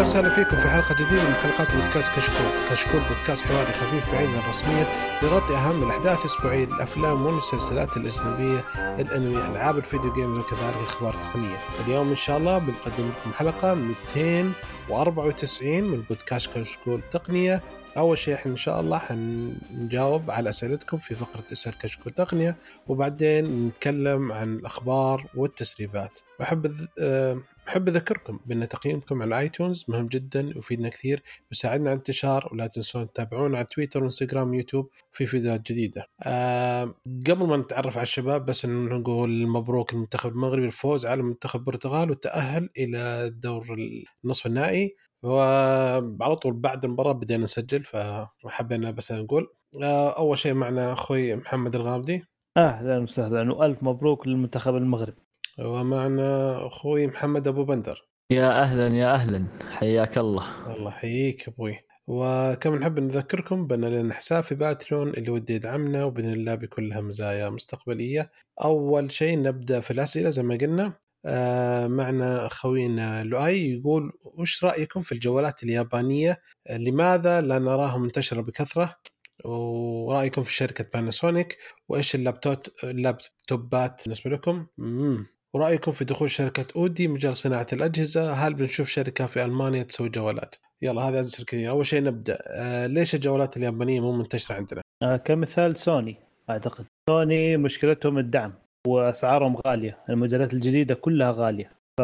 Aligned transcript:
أهلا 0.00 0.08
وسهلا 0.08 0.34
فيكم 0.34 0.56
في 0.56 0.68
حلقة 0.68 0.94
جديدة 0.94 1.28
من 1.28 1.34
حلقات 1.34 1.76
بودكاست 1.76 2.12
كشكول، 2.16 2.46
كشكول 2.70 3.00
بودكاست 3.00 3.46
حواري 3.46 3.72
خفيف 3.72 4.14
بعيد 4.14 4.28
عن 4.28 4.38
الرسمية 4.38 4.86
يغطي 5.22 5.54
أهم 5.54 5.82
الأحداث 5.82 6.18
الاسبوعيه 6.18 6.66
للأفلام 6.66 7.26
والمسلسلات 7.26 7.96
الأجنبية، 7.96 8.64
الأنمي، 8.76 9.36
ألعاب 9.36 9.78
ال 9.78 9.84
video 9.84 10.12
games 10.12 10.38
وكذلك 10.38 10.76
أخبار 10.84 11.12
تقنية. 11.12 11.56
اليوم 11.86 12.10
إن 12.10 12.16
شاء 12.16 12.38
الله 12.38 12.58
بنقدم 12.58 13.08
لكم 13.08 13.32
حلقة 13.32 13.74
294 13.74 15.84
من 15.84 16.00
بودكاست 16.00 16.50
كشكول 16.54 17.02
تقنية. 17.12 17.62
أول 17.96 18.18
شيء 18.18 18.34
إحنا 18.34 18.52
إن 18.52 18.56
شاء 18.56 18.80
الله 18.80 18.98
حنجاوب 18.98 20.30
على 20.30 20.50
أسئلتكم 20.50 20.98
في 20.98 21.14
فقرة 21.14 21.44
اسال 21.52 21.78
كشكول 21.78 22.12
تقنية 22.12 22.56
وبعدين 22.88 23.68
نتكلم 23.68 24.32
عن 24.32 24.54
الأخبار 24.54 25.26
والتسريبات. 25.34 26.18
واحب 26.40 26.86
أه 26.98 27.38
أحب 27.68 27.88
أذكركم 27.88 28.40
بأن 28.46 28.68
تقييمكم 28.68 29.22
على 29.22 29.38
آيتونز 29.38 29.84
مهم 29.88 30.06
جدا 30.06 30.46
ويفيدنا 30.56 30.88
كثير 30.88 31.22
ويساعدنا 31.50 31.90
على 31.90 31.94
الانتشار 31.94 32.48
ولا 32.52 32.66
تنسون 32.66 33.12
تتابعونا 33.12 33.58
على 33.58 33.66
تويتر 33.66 34.02
وانستغرام 34.02 34.50
ويوتيوب 34.50 34.90
في 35.12 35.26
فيديوهات 35.26 35.72
جديدة. 35.72 36.06
أه 36.22 36.94
قبل 37.26 37.46
ما 37.46 37.56
نتعرف 37.56 37.96
على 37.96 38.02
الشباب 38.02 38.46
بس 38.46 38.66
نقول 38.66 39.46
مبروك 39.46 39.92
المنتخب 39.92 40.30
المغربي 40.30 40.66
الفوز 40.66 41.06
على 41.06 41.22
منتخب 41.22 41.60
البرتغال 41.60 42.10
والتأهل 42.10 42.68
إلى 42.78 42.98
الدور 42.98 43.76
النصف 44.24 44.46
النهائي. 44.46 44.96
وعلى 45.22 46.36
طول 46.36 46.52
بعد 46.52 46.84
المباراة 46.84 47.12
بدينا 47.12 47.44
نسجل 47.44 47.84
فحبينا 47.84 48.90
بس 48.90 49.12
نقول. 49.12 49.48
أه 49.82 50.10
أول 50.10 50.38
شيء 50.38 50.54
معنا 50.54 50.92
أخوي 50.92 51.36
محمد 51.36 51.74
الغامدي. 51.74 52.24
أهلا 52.56 52.98
وسهلا 52.98 53.52
وألف 53.52 53.82
مبروك 53.82 54.26
للمنتخب 54.26 54.76
المغربي. 54.76 55.22
ومعنا 55.58 56.66
أخوي 56.66 57.06
محمد 57.06 57.48
أبو 57.48 57.64
بندر. 57.64 58.06
يا 58.30 58.62
أهلا 58.62 58.96
يا 58.96 59.14
أهلا. 59.14 59.46
حياك 59.70 60.18
الله. 60.18 60.74
الله 60.76 60.90
يحييك 60.90 61.48
أبوي. 61.48 61.78
وكما 62.06 62.78
نحب 62.78 63.00
نذكركم 63.00 63.66
بأن 63.66 63.84
لنا 63.84 64.14
حساب 64.14 64.44
في 64.44 64.54
باتريون 64.54 65.10
اللي 65.10 65.30
ودي 65.30 65.54
يدعمنا 65.54 66.04
وبإذن 66.04 66.32
الله 66.32 66.54
بيكون 66.54 66.88
لها 66.88 67.00
مزايا 67.00 67.50
مستقبلية. 67.50 68.30
أول 68.64 69.12
شيء 69.12 69.42
نبدأ 69.42 69.80
في 69.80 69.90
الأسئلة 69.90 70.30
زي 70.30 70.42
ما 70.42 70.54
قلنا. 70.54 70.92
آه 71.26 71.86
معنا 71.86 72.48
خوينا 72.48 73.24
لؤي 73.24 73.70
يقول 73.72 74.12
وش 74.24 74.64
رأيكم 74.64 75.02
في 75.02 75.12
الجوالات 75.12 75.62
اليابانية؟ 75.62 76.40
لماذا 76.70 77.40
لا 77.40 77.58
نراها 77.58 77.98
منتشرة 77.98 78.40
بكثرة؟ 78.40 78.96
ورأيكم 79.44 80.42
في 80.42 80.52
شركة 80.52 80.86
باناسونيك 80.94 81.58
وإيش 81.88 82.14
اللابتوب 82.14 82.56
اللابتوبات 82.84 84.02
بالنسبة 84.04 84.30
لكم؟ 84.30 84.66
مم. 84.78 85.26
ورأيكم 85.54 85.92
في 85.92 86.04
دخول 86.04 86.30
شركة 86.30 86.66
أودي 86.76 87.08
مجال 87.08 87.36
صناعة 87.36 87.66
الأجهزة؟ 87.72 88.32
هل 88.32 88.54
بنشوف 88.54 88.88
شركة 88.88 89.26
في 89.26 89.44
ألمانيا 89.44 89.82
تسوي 89.82 90.08
جوالات؟ 90.08 90.54
يلا 90.82 91.02
هذا 91.02 91.18
عزيز 91.18 91.40
الكثير. 91.40 91.70
أول 91.70 91.86
شيء 91.86 92.02
نبدأ. 92.02 92.38
آه 92.46 92.86
ليش 92.86 93.14
الجوالات 93.14 93.56
اليابانية 93.56 94.00
مو 94.00 94.12
منتشرة 94.12 94.54
عندنا؟ 94.54 94.82
آه 95.02 95.16
كمثال 95.16 95.76
سوني 95.76 96.16
أعتقد. 96.50 96.84
سوني 97.10 97.56
مشكلتهم 97.56 98.18
الدعم 98.18 98.52
وأسعارهم 98.86 99.56
غالية. 99.66 99.98
الموديلات 100.08 100.54
الجديدة 100.54 100.94
كلها 100.94 101.32
غالية. 101.32 101.70
ف 102.00 102.02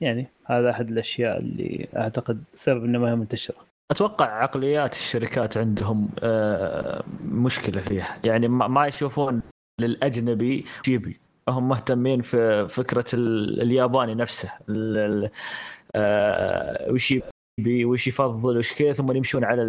يعني 0.00 0.28
هذا 0.46 0.70
أحد 0.70 0.90
الأشياء 0.90 1.38
اللي 1.38 1.88
أعتقد 1.96 2.44
سبب 2.54 2.84
انها 2.84 3.00
ما 3.00 3.10
هي 3.10 3.16
منتشرة. 3.16 3.56
أتوقع 3.90 4.26
عقليات 4.26 4.92
الشركات 4.92 5.56
عندهم 5.56 6.10
مشكلة 7.24 7.80
فيها. 7.80 8.18
يعني 8.24 8.48
ما 8.48 8.86
يشوفون 8.86 9.42
للأجنبي 9.80 10.64
جيبي 10.84 11.20
هم 11.48 11.68
مهتمين 11.68 12.22
في 12.22 12.68
فكرة 12.68 13.04
الياباني 13.14 14.14
نفسه. 14.14 14.50
وش 16.90 17.14
يبي 17.58 17.84
وش 17.84 18.06
يفضل 18.06 18.58
وش 18.58 18.72
كذا 18.72 18.92
ثم 18.92 19.12
يمشون 19.12 19.44
على 19.44 19.62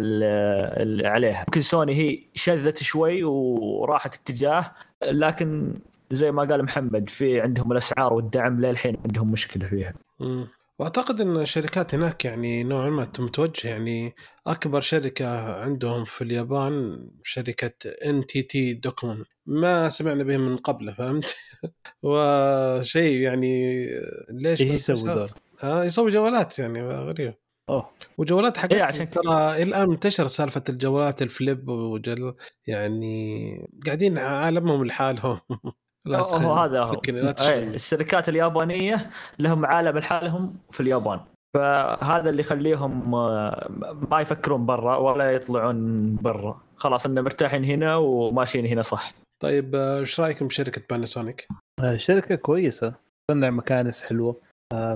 عليها. 1.04 1.44
يمكن 1.48 1.60
سوني 1.60 1.94
هي 1.94 2.18
شذت 2.34 2.82
شوي 2.82 3.24
وراحت 3.24 4.14
اتجاه 4.14 4.72
لكن 5.04 5.74
زي 6.10 6.32
ما 6.32 6.42
قال 6.44 6.62
محمد 6.62 7.08
في 7.08 7.40
عندهم 7.40 7.72
الأسعار 7.72 8.12
والدعم 8.12 8.60
للحين 8.60 8.96
عندهم 9.04 9.32
مشكلة 9.32 9.68
فيها. 9.68 9.94
وأعتقد 10.78 11.20
إن 11.20 11.36
الشركات 11.36 11.94
هناك 11.94 12.24
يعني 12.24 12.64
نوعا 12.64 12.88
ما 12.90 13.08
متوجه 13.18 13.68
يعني 13.68 14.14
أكبر 14.46 14.80
شركة 14.80 15.54
عندهم 15.62 16.04
في 16.04 16.24
اليابان 16.24 17.06
شركة 17.22 17.90
NTT 18.06 18.42
Docomo 18.42 19.24
ما 19.46 19.88
سمعنا 19.88 20.24
بهم 20.24 20.40
من 20.40 20.56
قبل 20.56 20.94
فهمت؟ 20.94 21.36
وشيء 22.02 23.20
يعني 23.20 23.84
ليش 24.30 24.60
إيش 24.60 24.88
يسوي 24.88 25.14
ذول؟ 25.14 25.28
آه 25.64 25.84
يسوي 25.84 26.10
جوالات 26.10 26.58
يعني 26.58 26.82
غريب. 26.82 27.34
أوه. 27.68 27.90
وجوالات 28.18 28.56
حق 28.56 28.72
إيه 28.72 28.82
عشان 28.82 29.10
ترى 29.10 29.62
الآن 29.62 29.88
منتشر 29.88 30.26
سالفة 30.26 30.62
الجوالات 30.68 31.22
ال 31.22 31.31
flip 31.31 31.68
وجل 31.68 32.34
يعني 32.66 33.68
قاعدين 33.86 34.18
عالمهم 34.18 34.84
لحالهم. 34.84 35.40
لا 36.06 36.18
هو 36.18 36.52
هذا 36.54 36.82
هو. 36.82 37.00
الشركات 37.50 38.28
اليابانية 38.28 39.10
لهم 39.38 39.66
عالم 39.66 39.98
لحالهم 39.98 40.56
في 40.70 40.80
اليابان. 40.80 41.20
فهذا 41.54 42.30
اللي 42.30 42.40
يخليهم 42.40 43.10
ما 44.10 44.20
يفكرون 44.20 44.66
برا 44.66 44.96
ولا 44.96 45.30
يطلعون 45.30 46.16
برا. 46.16 46.60
خلاص 46.76 47.06
ان 47.06 47.24
مرتاحين 47.24 47.64
هنا 47.64 47.96
وماشيين 47.96 48.66
هنا 48.66 48.82
صح. 48.82 49.23
طيب 49.42 49.74
إيش 49.74 50.20
رأيكم 50.20 50.46
بشركة 50.46 50.82
باناسونيك؟ 50.90 51.48
شركة 51.96 52.34
كويسة. 52.34 52.94
تصنع 53.30 53.50
مكانس 53.50 54.02
حلوة. 54.02 54.40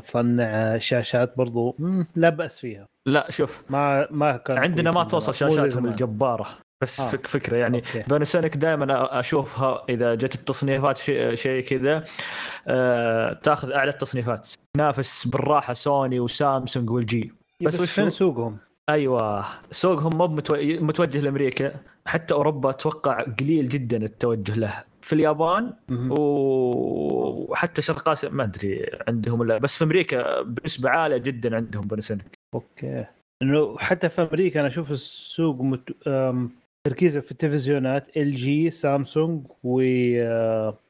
تصنع 0.02 0.78
شاشات 0.78 1.36
برضو. 1.36 1.76
لا 2.16 2.28
بأس 2.28 2.58
فيها. 2.58 2.86
لا 3.08 3.30
شوف. 3.30 3.70
ما 3.70 4.08
ما 4.10 4.36
كان 4.36 4.58
عندنا 4.58 4.90
ما 4.90 5.04
توصل 5.04 5.34
شاشاتهم 5.34 5.86
الجبارة. 5.86 6.58
بس 6.82 7.00
آه. 7.00 7.06
فكرة 7.08 7.56
يعني 7.56 7.82
باناسونيك 8.08 8.56
دائما 8.56 9.20
أشوفها 9.20 9.84
إذا 9.88 10.14
جت 10.14 10.34
التصنيفات 10.34 10.96
شيء 10.96 11.34
شي 11.34 11.62
كذا 11.62 12.04
آه 12.68 13.32
تأخذ 13.32 13.72
أعلى 13.72 13.90
التصنيفات. 13.90 14.48
تنافس 14.76 15.28
بالراحة 15.28 15.72
سوني 15.72 16.20
وسامسونج 16.20 16.90
و 16.90 17.01
LG. 17.01 17.32
بس 17.62 17.80
وش 17.80 17.92
فين 17.92 18.10
سوقهم؟ 18.10 18.58
أيوه. 18.88 19.44
سوقهم 19.70 20.18
مو 20.18 20.26
متوجه 20.80 21.20
لأمريكا. 21.20 21.72
حتى 22.06 22.34
أوروبا 22.34 22.70
أتوقع 22.70 23.22
قليل 23.22 23.68
جدا 23.68 23.96
التوجه 24.04 24.54
له. 24.54 24.84
في 25.02 25.12
اليابان 25.12 25.72
وحتى 27.50 27.82
شرق 27.82 28.08
آسيا 28.08 28.28
ما 28.28 28.44
أدري 28.44 28.90
عندهم 29.08 29.44
لا. 29.44 29.58
بس 29.58 29.78
في 29.78 29.84
أمريكا 29.84 30.42
بنسبة 30.42 30.90
عالية 30.90 31.16
جدا 31.16 31.56
عندهم 31.56 31.86
باناسونيك 31.86 32.38
okay. 32.54 33.04
إنه 33.42 33.78
حتى 33.78 34.08
في 34.08 34.22
أمريكا 34.22 34.60
أنا 34.60 34.68
أشوف 34.68 34.90
السوق 34.90 35.60
مت... 35.60 35.92
تركيزه 36.86 37.20
في 37.20 37.32
التلفزيونات 37.32 38.16
LG 38.16 38.70
سامسونج 38.70 39.46
و 39.64 39.80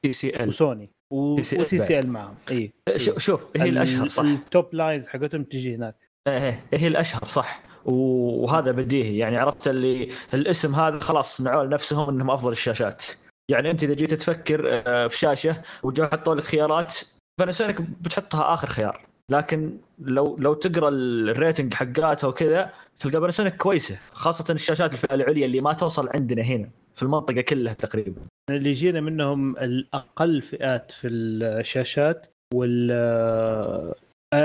سي 0.04 0.12
سي 0.12 0.42
إل. 0.42 0.48
وسوني. 0.48 0.90
وسي 1.10 1.64
سي 1.64 1.98
إل 1.98 2.06
معهم. 2.06 2.34
إي. 2.50 2.72
شوف 2.96 3.46
هي 3.56 3.68
الأشهر 3.68 4.08
صح. 4.08 4.24
ال 4.24 4.37
top 4.37 4.74
lines 4.74 5.08
حقتهم 5.08 5.44
تجي 5.44 5.74
هناك. 5.74 5.94
إيه 6.28 6.64
هي 6.74 6.86
الأشهر 6.86 7.24
صح. 7.24 7.67
وهذا 7.84 8.70
بديهي. 8.70 9.18
يعني 9.18 9.36
عرفت 9.36 9.68
اللي 9.68 10.08
الاسم 10.34 10.74
هذا 10.74 10.98
خلاص 10.98 11.36
صنعوه 11.36 11.64
لنفسهم 11.64 12.08
إنهم 12.08 12.30
أفضل 12.30 12.52
الشاشات. 12.52 13.04
يعني 13.50 13.70
أنت 13.70 13.82
إذا 13.82 13.94
جيت 13.94 14.14
تفكر 14.14 14.62
في 15.08 15.18
شاشة 15.18 15.62
وجو 15.82 16.04
حطوا 16.04 16.34
لك 16.34 16.44
خيارات 16.44 16.96
باناسونيك 17.40 17.80
بتحطها 17.80 18.54
آخر 18.54 18.68
خيار. 18.68 19.08
لكن 19.30 19.78
لو 19.98 20.36
لو 20.36 20.54
تقرأ 20.54 20.88
ال 20.88 21.01
rating 21.01 21.74
حقاتها 21.74 22.28
وكذا 22.28 22.70
تلقى 23.00 23.20
باناسونيك 23.20 23.56
كويسة 23.56 23.98
خاصة 24.12 24.54
الشاشات 24.54 24.92
الفئه 24.92 25.14
العليا 25.14 25.46
اللي 25.46 25.60
ما 25.60 25.72
توصل 25.72 26.08
عندنا 26.14 26.42
هنا 26.42 26.70
في 26.94 27.02
المنطقة 27.02 27.40
كلها 27.40 27.72
تقريبا. 27.72 28.22
اللي 28.50 28.70
يجينا 28.70 29.00
منهم 29.00 29.56
الأقل 29.56 30.42
فئات 30.42 30.92
في 30.92 31.08
الشاشات 31.08 32.26
وال 32.54 32.90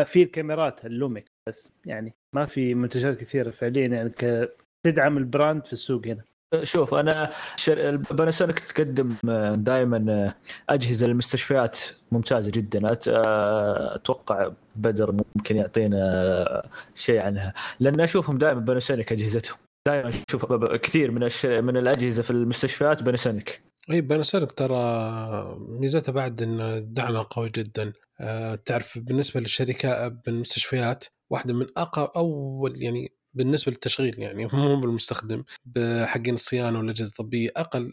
في 0.05 0.23
الكاميرات 0.23 0.85
ال 0.85 0.92
Lumix 0.92 1.25
بس. 1.49 1.71
يعني 1.85 2.13
ما 2.35 2.45
في 2.45 2.73
منتجات 2.73 3.17
كثيرة 3.17 3.51
فعليا 3.51 3.87
يعني 3.87 4.13
تدعم 4.85 5.17
ال 5.17 5.25
brand 5.25 5.65
في 5.65 5.73
السوق 5.73 6.07
هنا. 6.07 6.23
شوف 6.63 6.93
أنا 6.93 7.29
شر... 7.55 7.95
باناسونيك 7.97 8.59
تقدم 8.59 9.15
دائما 9.55 10.33
أجهزة 10.69 11.07
للمستشفيات 11.07 11.79
ممتازة 12.11 12.51
جدا. 12.51 12.81
أتوقع 13.95 14.51
بدر 14.75 15.11
ممكن 15.11 15.55
يعطينا 15.55 16.69
شيء 16.95 17.21
عنها. 17.21 17.53
لأن 17.79 17.99
أشوفهم 17.99 18.37
دائما 18.37 18.59
باناسونيك 18.59 19.11
أجهزتهم. 19.11 19.57
دائما 19.87 20.09
أشوف 20.29 20.45
كثير 20.75 21.11
من 21.11 21.23
الش... 21.23 21.45
من 21.45 21.77
الأجهزة 21.77 22.23
في 22.23 22.31
المستشفيات 22.31 23.03
باناسونيك. 23.03 23.61
اي 23.91 24.01
باناسونيك 24.01 24.51
ترى 24.51 24.75
ميزتها 25.59 26.11
بعد 26.11 26.41
إن 26.41 26.83
دعمها 26.93 27.21
قوي 27.21 27.49
جدا. 27.49 27.93
أه 28.21 28.55
تعرف 28.55 28.97
بالنسبة 28.97 29.39
للشركات 29.39 30.11
بالمستشفيات 30.25 31.05
واحدة 31.29 31.53
من 31.53 31.65
اقوى 31.77 32.09
أول 32.15 32.83
يعني 32.83 33.13
بالنسبة 33.33 33.71
للتشغيل 33.71 34.19
يعني 34.19 34.45
مو 34.53 34.79
بالمستخدم 34.81 35.43
بحقين 35.65 36.33
الصيانة 36.33 36.79
والأجهزة 36.79 37.09
الطبية. 37.09 37.49
أقل 37.57 37.91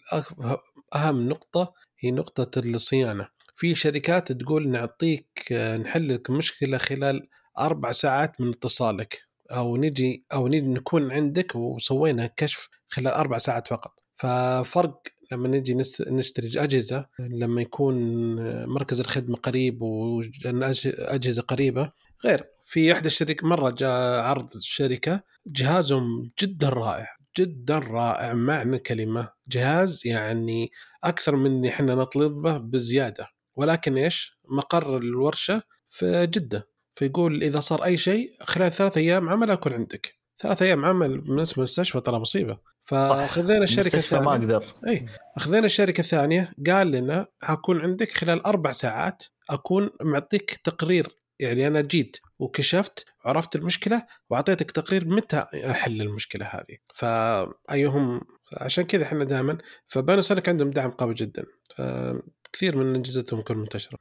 أهم 0.95 1.29
نقطة 1.29 1.75
هي 1.99 2.11
نقطة 2.11 2.61
الصيانة. 2.61 3.29
في 3.57 3.75
شركات 3.75 4.33
تقول 4.33 4.69
نعطيك 4.69 5.53
نحل 5.53 6.15
لك 6.15 6.31
مشكلة 6.31 6.79
خلال 6.79 7.29
أربع 7.59 7.93
ساعات 7.93 8.41
من 8.41 8.49
اتصالك 8.49 9.23
أو 9.51 9.77
نجي 9.77 10.25
أو 10.33 10.49
نجي 10.49 10.61
نكون 10.61 11.13
عندك 11.13 11.57
وسوينا 11.57 12.27
كشف 12.37 12.69
خلال 12.89 13.13
أربع 13.13 13.39
ساعات 13.39 13.69
فقط. 13.69 14.01
ففرق 14.17 15.03
لما 15.33 15.49
نجي 15.49 15.75
نشتري 16.01 16.63
أجهزة 16.63 17.07
لما 17.19 17.63
يكون 17.63 17.95
مركز 18.67 19.01
الخدمة 19.01 19.37
قريب 19.37 19.83
واجهزه 19.83 21.43
قريبة 21.43 21.93
غير. 22.25 22.45
في 22.65 22.93
أحدى 22.93 23.07
الشركات 23.07 23.45
مرة 23.45 23.71
جاء 23.71 24.21
عرض 24.21 24.57
الشركة 24.57 25.23
جهازهم 25.47 26.31
جدا 26.43 26.69
رائع 26.69 27.09
جدا 27.39 27.79
رائع 27.79 28.33
معنى 28.33 28.79
كلمة. 28.79 29.33
جهاز 29.49 30.07
يعني 30.07 30.71
أكثر 31.05 31.37
من 31.37 31.47
اللي 31.47 31.69
إحنا 31.69 31.95
نطلبه 31.95 32.59
بزيادة. 32.59 33.29
ولكن 33.57 33.99
إيش؟ 33.99 34.39
مقر 34.49 34.97
الورشة 34.97 35.63
في 35.89 36.27
جدة. 36.27 36.69
فيقول 36.95 37.43
إذا 37.43 37.61
صار 37.61 37.85
أي 37.85 37.97
شيء 37.97 38.33
خلال 38.41 38.73
ثلاث 38.73 38.97
أيام 38.97 39.29
عمل 39.29 39.51
اكون 39.51 39.73
عندك. 39.73 40.20
ثلاث 40.43 40.63
أيام 40.63 40.85
عمل 40.85 41.21
بالنسبة 41.21 41.55
للمستشفى 41.57 42.01
ترى 42.01 42.19
مصيبة. 42.19 42.59
فخذينا 42.85 43.65
الشركة 43.65 43.93
المستشفى 43.95 44.15
ما 44.21 44.37
الثانية 44.37 44.57
أقدر. 44.57 44.67
إي 44.89 45.07
أخذنا 45.37 45.67
الشركة 45.67 46.01
الثانية 46.01 46.53
قال 46.67 46.91
لنا 46.91 47.27
حكون 47.43 47.81
عندك 47.81 48.13
خلال 48.13 48.47
أربع 48.47 48.73
ساعات 48.73 49.25
أكون 49.51 49.91
معطيك 50.03 50.61
تقرير 50.65 51.09
يعني 51.41 51.67
أنا 51.67 51.81
جيت 51.81 52.17
وكشفت 52.39 53.05
وعرفت 53.25 53.57
المشكلة 53.57 54.07
وأعطيتك 54.31 54.71
تقرير 54.71 55.09
متى 55.09 55.45
أحل 55.55 56.01
المشكلة 56.01 56.47
هذه. 56.47 56.77
فايهم 56.95 58.21
عشان 58.61 58.85
كذا 58.85 59.05
إحنا 59.05 59.25
دائما 59.25 59.59
فباناسونيك 59.89 60.49
عندهم 60.49 60.71
دعم 60.71 60.91
قوي 60.91 61.15
جدا. 61.15 61.45
كثير 62.53 62.77
من 62.77 62.97
أجهزتهم 62.97 63.41
تكون 63.41 63.57
منتشرة. 63.59 63.99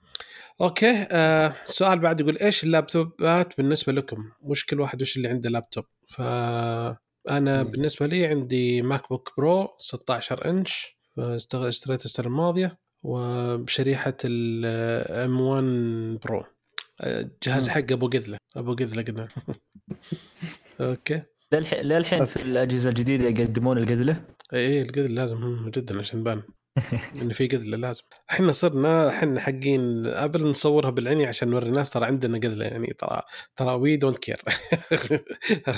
okay 0.61 1.07
آه 1.11 1.53
سؤال 1.65 1.99
بعد 1.99 2.19
يقول 2.19 2.37
إيش 2.37 2.63
اللابتوبات 2.63 3.57
بالنسبة 3.57 3.93
لكم؟ 3.93 4.31
مش 4.43 4.65
كل 4.65 4.81
واحد 4.81 5.01
وش 5.01 5.17
اللي 5.17 5.27
عنده 5.27 5.49
لابتوب؟ 5.49 5.83
فانا 6.07 7.63
مم. 7.63 7.71
بالنسبة 7.71 8.05
لي 8.05 8.25
عندي 8.25 8.81
MacBook 8.81 9.33
Pro 9.37 9.69
16 9.79 10.49
إنش 10.49 10.97
اشتريته 11.53 12.05
السنة 12.05 12.27
الماضية 12.27 12.77
وبشريحه 13.03 14.17
ال 14.25 15.39
M1 15.41 15.63
Pro 16.25 16.43
الجهاز 17.03 17.63
مم. 17.69 17.73
حق 17.75 17.91
أبو 17.91 18.07
قذلة 18.09 18.37
أبو 18.55 18.73
قذلة 18.75 19.01
قلنا 19.03 19.27
okay 20.81 21.21
للح- 21.55 21.73
للحين 21.83 22.25
في 22.25 22.41
الأجهزة 22.41 22.89
الجديدة 22.89 23.25
يقدمون 23.25 23.77
القذلة 23.77 24.23
إيه 24.53 24.81
القذل 24.81 25.15
لازم 25.15 25.69
جدا 25.69 25.99
عشان 25.99 26.23
بان 26.23 26.41
انه 27.21 27.33
في 27.33 27.47
قذله 27.47 27.77
لازم. 27.77 28.03
إحنا 28.31 28.51
صرنا 28.51 29.09
إحنا 29.09 29.39
حقين 29.39 30.05
ابل 30.05 30.49
نصورها 30.49 30.89
بالعيني 30.89 31.25
عشان 31.25 31.49
نوري 31.49 31.65
الناس 31.65 31.89
ترى 31.89 32.05
عندنا 32.05 32.37
قذله 32.37 32.65
يعني 32.65 32.87
ترى 32.87 33.21
ترى 33.55 33.73
we 33.73 33.97
don't 33.97 34.19
care 34.19 34.41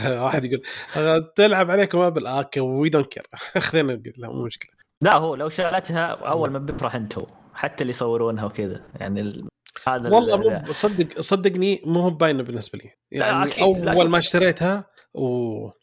واحد 0.05 0.45
يقول 0.45 0.61
"أه، 0.97 1.31
تلعب 1.35 1.71
عليكم 1.71 1.99
أبل. 1.99 2.27
okay 2.27 2.59
we 2.59 2.89
don't 2.89 3.07
care 3.07 3.23
خذينا 3.57 3.93
القذله 3.93 4.33
مو 4.33 4.45
مشكلة. 4.45 4.71
لا 5.01 5.17
هو 5.17 5.35
لو 5.35 5.49
شالتها 5.49 6.05
أول 6.05 6.49
ما 6.49 6.59
بيفرح 6.59 6.95
انت 6.95 7.13
حتى 7.53 7.81
اللي 7.81 7.91
يصورونها 7.91 8.45
وكذا. 8.45 8.85
يعني 8.95 9.21
ال... 9.21 9.47
هذا 9.87 10.07
ال- 10.07 10.13
والله 10.13 10.37
مو 10.37 10.71
صدق 10.71 11.19
صدقني 11.21 11.81
مو 11.85 11.99
هو 11.99 12.09
باينة 12.09 12.43
بالنسبة 12.43 12.79
لي. 12.79 12.91
يعني 13.11 13.51
أول. 13.61 14.09
ما 14.09 14.17
اشتريتها 14.17 14.85
أوه 15.15 15.73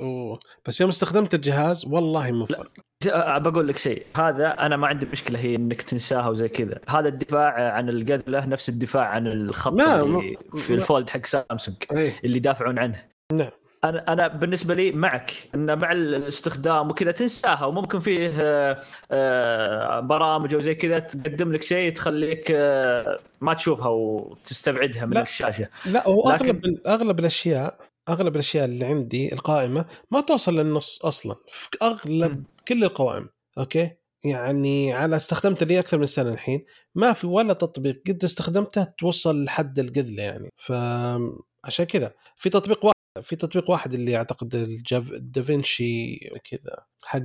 أوه. 0.00 0.38
بس 0.66 0.80
يوم 0.80 0.88
استخدمت 0.90 1.34
الجهاز 1.34 1.86
والله 1.86 2.32
مو 2.32 2.46
فرق. 2.46 2.70
ج- 3.04 3.38
بقول 3.42 3.68
لك 3.68 3.76
شيء. 3.78 4.06
هذا 4.16 4.50
أنا 4.66 4.76
ما 4.76 4.86
عندي 4.86 5.06
مشكلة 5.06 5.38
هي 5.38 5.56
إنك 5.56 5.82
تنساها 5.82 6.28
وزي 6.28 6.48
كذا. 6.48 6.78
هذا 6.88 7.08
الدفاع 7.08 7.72
عن 7.72 7.88
القذله 7.88 8.46
نفس 8.46 8.68
الدفاع 8.68 9.04
عن 9.04 9.26
الخط 9.26 9.72
ما- 9.72 10.00
اللي 10.00 10.36
ما- 10.54 10.60
في 10.60 10.74
الفولد 10.74 11.10
حق 11.10 11.26
سامسونج 11.26 11.76
إيه. 11.96 12.12
اللي 12.24 12.36
يدافعون 12.36 12.78
عنه. 12.78 13.04
نعم. 13.32 13.50
أنا 13.84 14.12
أنا 14.12 14.26
بالنسبة 14.28 14.74
لي 14.74 14.92
معك 14.92 15.32
إن 15.54 15.78
مع 15.78 15.92
الاستخدام 15.92 16.88
وكذا 16.90 17.10
تنساها 17.12 17.64
وممكن 17.66 18.00
فيه 18.00 18.30
آه، 18.40 18.82
آه، 19.10 20.00
برامج 20.00 20.54
وزي 20.54 20.74
كذا 20.74 20.98
تقدم 20.98 21.52
لك 21.52 21.62
شيء 21.62 21.92
تخليك 21.92 22.46
آه، 22.50 23.18
ما 23.40 23.54
تشوفها 23.54 23.88
وتستبعدها 23.88 25.04
من 25.06 25.12
لا. 25.14 25.22
الشاشة. 25.22 25.68
لا 25.86 26.08
هو 26.08 26.30
لكن- 26.32 26.44
اغلب 26.46 26.78
أغلب 26.86 27.20
الأشياء 27.20 27.78
أغلب 28.08 28.34
الأشياء 28.34 28.64
اللي 28.64 28.84
عندي 28.84 29.32
القائمة 29.32 29.84
ما 30.10 30.20
توصل 30.20 30.56
للنص 30.60 31.04
أصلا 31.04 31.36
في 31.50 31.68
أغلب 31.82 32.30
مم. 32.38 32.44
كل 32.68 32.84
القوائم 32.84 33.28
okay؟ 33.58 33.90
يعني 34.24 34.92
على 34.92 35.16
استخدمت 35.16 35.62
لي 35.62 35.78
أكثر 35.78 35.98
من 35.98 36.06
سنة 36.06 36.32
الحين 36.32 36.64
ما 36.94 37.12
في 37.12 37.26
ولا 37.26 37.52
تطبيق 37.52 38.02
قد 38.08 38.24
استخدمته 38.24 38.84
توصل 38.98 39.44
لحد 39.44 39.78
القذله 39.78 40.22
يعني 40.22 40.48
فعشان 40.56 41.84
كذا. 41.84 42.12
في 42.36 42.50
تطبيق 42.50 42.84
واحد 42.84 42.94
في 43.22 43.36
تطبيق 43.36 43.70
واحد 43.70 43.94
اللي 43.94 44.16
أعتقد 44.16 44.54
الجاف 44.54 45.10
دافنشي 45.12 46.16
كذا 46.50 46.76
حق 47.04 47.18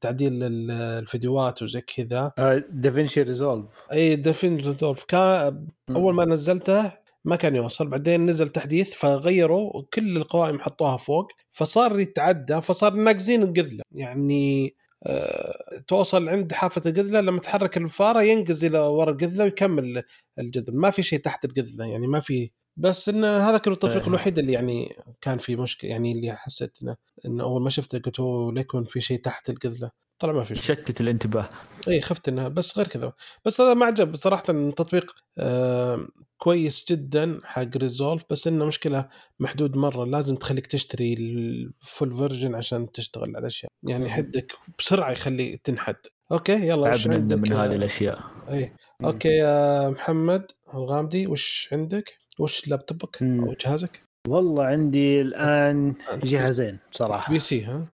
تعديل 0.00 0.42
ال- 0.44 0.70
الفيديوهات 0.70 1.62
وزي 1.62 1.80
كذا. 1.80 2.32
DaVinci 2.68 3.22
Resolve. 3.22 3.66
اي 3.92 4.16
دافنشي 4.16 4.68
ريزولف. 4.68 5.04
كان 5.04 5.66
أول 5.90 6.14
ما 6.14 6.24
نزلته 6.24 6.92
ما 7.24 7.36
كان 7.36 7.56
يوصل. 7.56 7.88
بعدين 7.88 8.24
نزل 8.24 8.48
تحديث 8.48 8.94
فغيروا 8.94 9.82
كل 9.94 10.16
القوائم 10.16 10.58
حطوها 10.60 10.96
فوق 10.96 11.28
فصار 11.50 11.98
يتعدى 12.00 12.60
فصار 12.60 12.94
ناقزين 12.94 13.42
القذله 13.42 13.82
يعني 13.92 14.74
آه 15.06 15.82
توصل 15.88 16.28
عند 16.28 16.52
حافة 16.52 16.82
القذلة 16.86 17.20
لما 17.20 17.40
تحرك 17.40 17.76
الفاره 17.76 18.22
ينقز 18.22 18.64
إلى 18.64 18.78
ورا 18.78 19.10
القذلة 19.12 19.44
ويكمل 19.44 20.02
الجذر. 20.38 20.72
ما 20.72 20.90
في 20.90 21.02
شيء 21.02 21.18
تحت 21.20 21.44
القذلة 21.44 21.84
يعني 21.86 22.06
ما 22.06 22.20
في. 22.20 22.50
بس 22.76 23.08
إن 23.08 23.24
هذا 23.24 23.58
كان 23.58 23.72
التطبيق 23.72 23.96
إيه. 24.02 24.08
الوحيد 24.08 24.38
اللي 24.38 24.52
يعني 24.52 24.88
كان 25.20 25.38
في 25.38 25.56
مشكلة 25.56 25.90
يعني 25.90 26.12
اللي 26.12 26.32
حسيت 26.32 26.78
إنه 26.82 26.96
انه 27.26 27.44
أول 27.44 27.62
ما 27.62 27.70
شفته 27.70 27.98
قلت 27.98 28.20
"أوه، 28.20 28.52
ليكون 28.52 28.84
في 28.84 29.00
شيء 29.00 29.18
تحت 29.20 29.50
القذلة؟ 29.50 29.90
طلع 30.22 30.32
ما 30.32 30.44
في 30.44 30.54
شيء. 30.54 30.62
شتت 30.62 31.00
الانتباه. 31.00 31.48
اي 31.88 32.00
خفت 32.00 32.28
انها 32.28 32.48
بس 32.48 32.78
غير 32.78 32.88
كذا. 32.88 33.12
بس 33.44 33.60
هذا 33.60 33.74
ما 33.74 33.86
عجب 33.86 34.16
صراحة 34.16 34.44
التطبيق 34.48 35.14
آه 35.38 36.06
كويس 36.38 36.84
جدا 36.90 37.40
حق 37.44 37.76
Resolve 37.76 38.22
بس 38.30 38.46
إنه 38.46 38.64
مشكلة 38.64 39.08
محدود 39.40 39.76
مرة. 39.76 40.04
لازم 40.04 40.36
تخليك 40.36 40.66
تشتري 40.66 41.14
ال 41.14 41.34
full 41.34 42.12
version 42.12 42.54
عشان 42.54 42.92
تشتغل 42.92 43.28
على 43.28 43.38
الاشياء 43.38 43.72
يعني 43.82 44.10
حدك 44.10 44.52
بسرعة 44.78 45.10
يخلي 45.10 45.60
تنحد. 45.64 45.96
okay 46.32 46.68
يلا 46.68 46.90
وش 46.90 47.08
عندك؟ 47.08 47.36
من 47.36 47.52
هذه 47.52 47.74
الأشياء. 47.74 48.20
اي 48.48 48.72
okay 49.04 49.28
يا 49.28 49.88
محمد 49.88 50.46
الغامدي 50.74 51.26
وش 51.26 51.68
عندك؟ 51.72 52.18
وش 52.38 52.68
لابتوبك. 52.68 53.22
أو 53.22 53.54
جهازك؟ 53.60 54.02
والله 54.28 54.64
عندي 54.64 55.20
الآن 55.20 55.94
أنت 56.12 56.24
جهازين 56.26 56.78
صراحة. 56.90 57.32
PC 57.32 57.64
ها؟ 57.64 57.91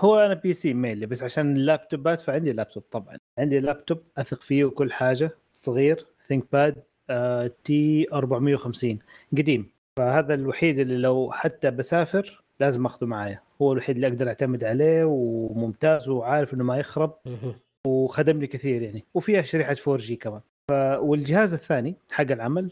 هو 0.00 0.18
أنا 0.18 0.34
PC 0.34 0.74
mainly 0.74 1.06
بس 1.06 1.22
عشان 1.22 1.56
اللابتوبات 1.56 2.20
فعندي 2.20 2.52
لابتوب 2.52 2.82
طبعا. 2.90 3.16
عندي 3.38 3.60
لابتوب 3.60 4.02
أثق 4.18 4.42
فيه 4.42 4.64
وكل 4.64 4.92
حاجة 4.92 5.30
صغير 5.52 6.06
ThinkPad 6.26 6.74
T 7.64 8.06
450 8.12 8.98
قديم. 9.32 9.70
فهذا 9.98 10.34
الوحيد 10.34 10.78
اللي 10.78 10.96
لو 10.96 11.30
حتى 11.32 11.70
بسافر 11.70 12.42
لازم 12.60 12.86
أخذه 12.86 13.06
معايا. 13.06 13.40
هو 13.62 13.72
الوحيد 13.72 13.94
اللي 13.94 14.06
أقدر 14.06 14.28
أعتمد 14.28 14.64
عليه 14.64 15.04
وممتاز 15.04 16.08
وعارف 16.08 16.54
إنه 16.54 16.64
ما 16.64 16.78
يخرب 16.78 17.14
مهم. 17.26 17.54
وخدم 17.86 18.40
لي 18.40 18.46
كثير 18.46 18.82
يعني. 18.82 19.04
وفيها 19.14 19.42
شريحة 19.42 19.76
4 19.88 19.96
G 19.96 20.16
كمان. 20.16 20.40
ف... 20.70 20.72
والجهاز 21.00 21.54
الثاني 21.54 21.94
حق 22.10 22.30
العمل 22.30 22.70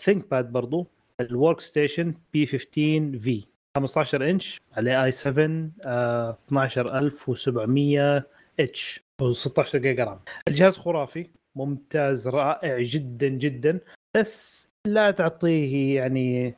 ThinkPad 0.00 0.52
برضو 0.52 0.86
ال 1.20 1.60
workstation 1.60 2.14
P 2.32 2.46
15 2.46 3.18
v 3.18 3.44
15 3.78 4.30
إنش 4.30 4.60
عليه 4.72 5.04
i 5.04 5.12
7 5.12 5.68
آه 5.84 6.38
12700 6.48 8.26
H 8.60 9.00
أو 9.20 9.32
16 9.32 9.78
giga 9.78 10.04
RAM. 10.04 10.20
الجهاز 10.48 10.76
خرافي 10.76 11.30
ممتاز 11.56 12.28
رائع 12.28 12.82
جدا 12.82 13.28
جدا. 13.28 13.80
بس 14.16 14.68
لا 14.86 15.10
تعطيه 15.10 15.96
يعني 15.96 16.54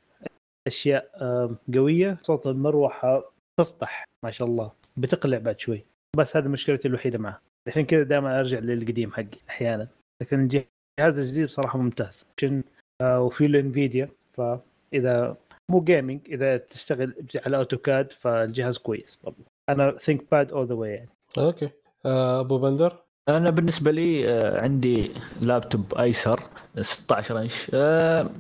أشياء 0.66 1.10
آه، 1.20 1.56
قوية. 1.74 2.18
صوت 2.22 2.46
المروحة 2.46 3.32
تسطح 3.60 4.04
ما 4.24 4.30
شاء 4.30 4.48
الله. 4.48 4.72
بتقلع 4.96 5.38
بعد 5.38 5.60
شوي. 5.60 5.84
بس 6.16 6.36
هذه 6.36 6.48
مشكلتي 6.48 6.88
الوحيدة 6.88 7.18
معه. 7.18 7.40
عشان 7.68 7.84
كذا 7.84 8.02
دائما 8.02 8.40
أرجع 8.40 8.58
للقديم 8.58 9.12
حقي 9.12 9.38
أحيانا. 9.48 9.88
لكن 10.22 10.40
الجهاز 10.40 11.18
الجديد 11.18 11.46
بصراحة 11.46 11.78
ممتاز. 11.78 12.26
آه، 13.02 13.20
وفي 13.20 13.48
له 13.48 13.60
Nvidia 13.60 14.08
فإذا 14.30 15.36
مو 15.68 15.80
gaming 15.80 16.20
إذا 16.28 16.56
تشتغل 16.56 17.14
على 17.46 17.56
AutoCAD 17.56 18.12
فالجهاز 18.12 18.78
كويس 18.78 19.18
برضه 19.24 19.44
أنا 19.68 19.96
ThinkPad 19.98 20.52
all 20.52 20.66
the 20.66 20.74
way 20.74 20.90
يعني. 20.90 21.08
okay. 21.38 21.70
آه، 22.06 22.40
أبو 22.40 22.58
بندر؟ 22.58 23.02
أنا 23.28 23.50
بالنسبة 23.50 23.90
لي 23.90 24.28
آه، 24.28 24.62
عندي 24.62 25.10
لابتوب 25.40 25.94
Acer 25.94 26.40
16 26.80 27.38
انش 27.40 27.70
آه، 27.74 28.30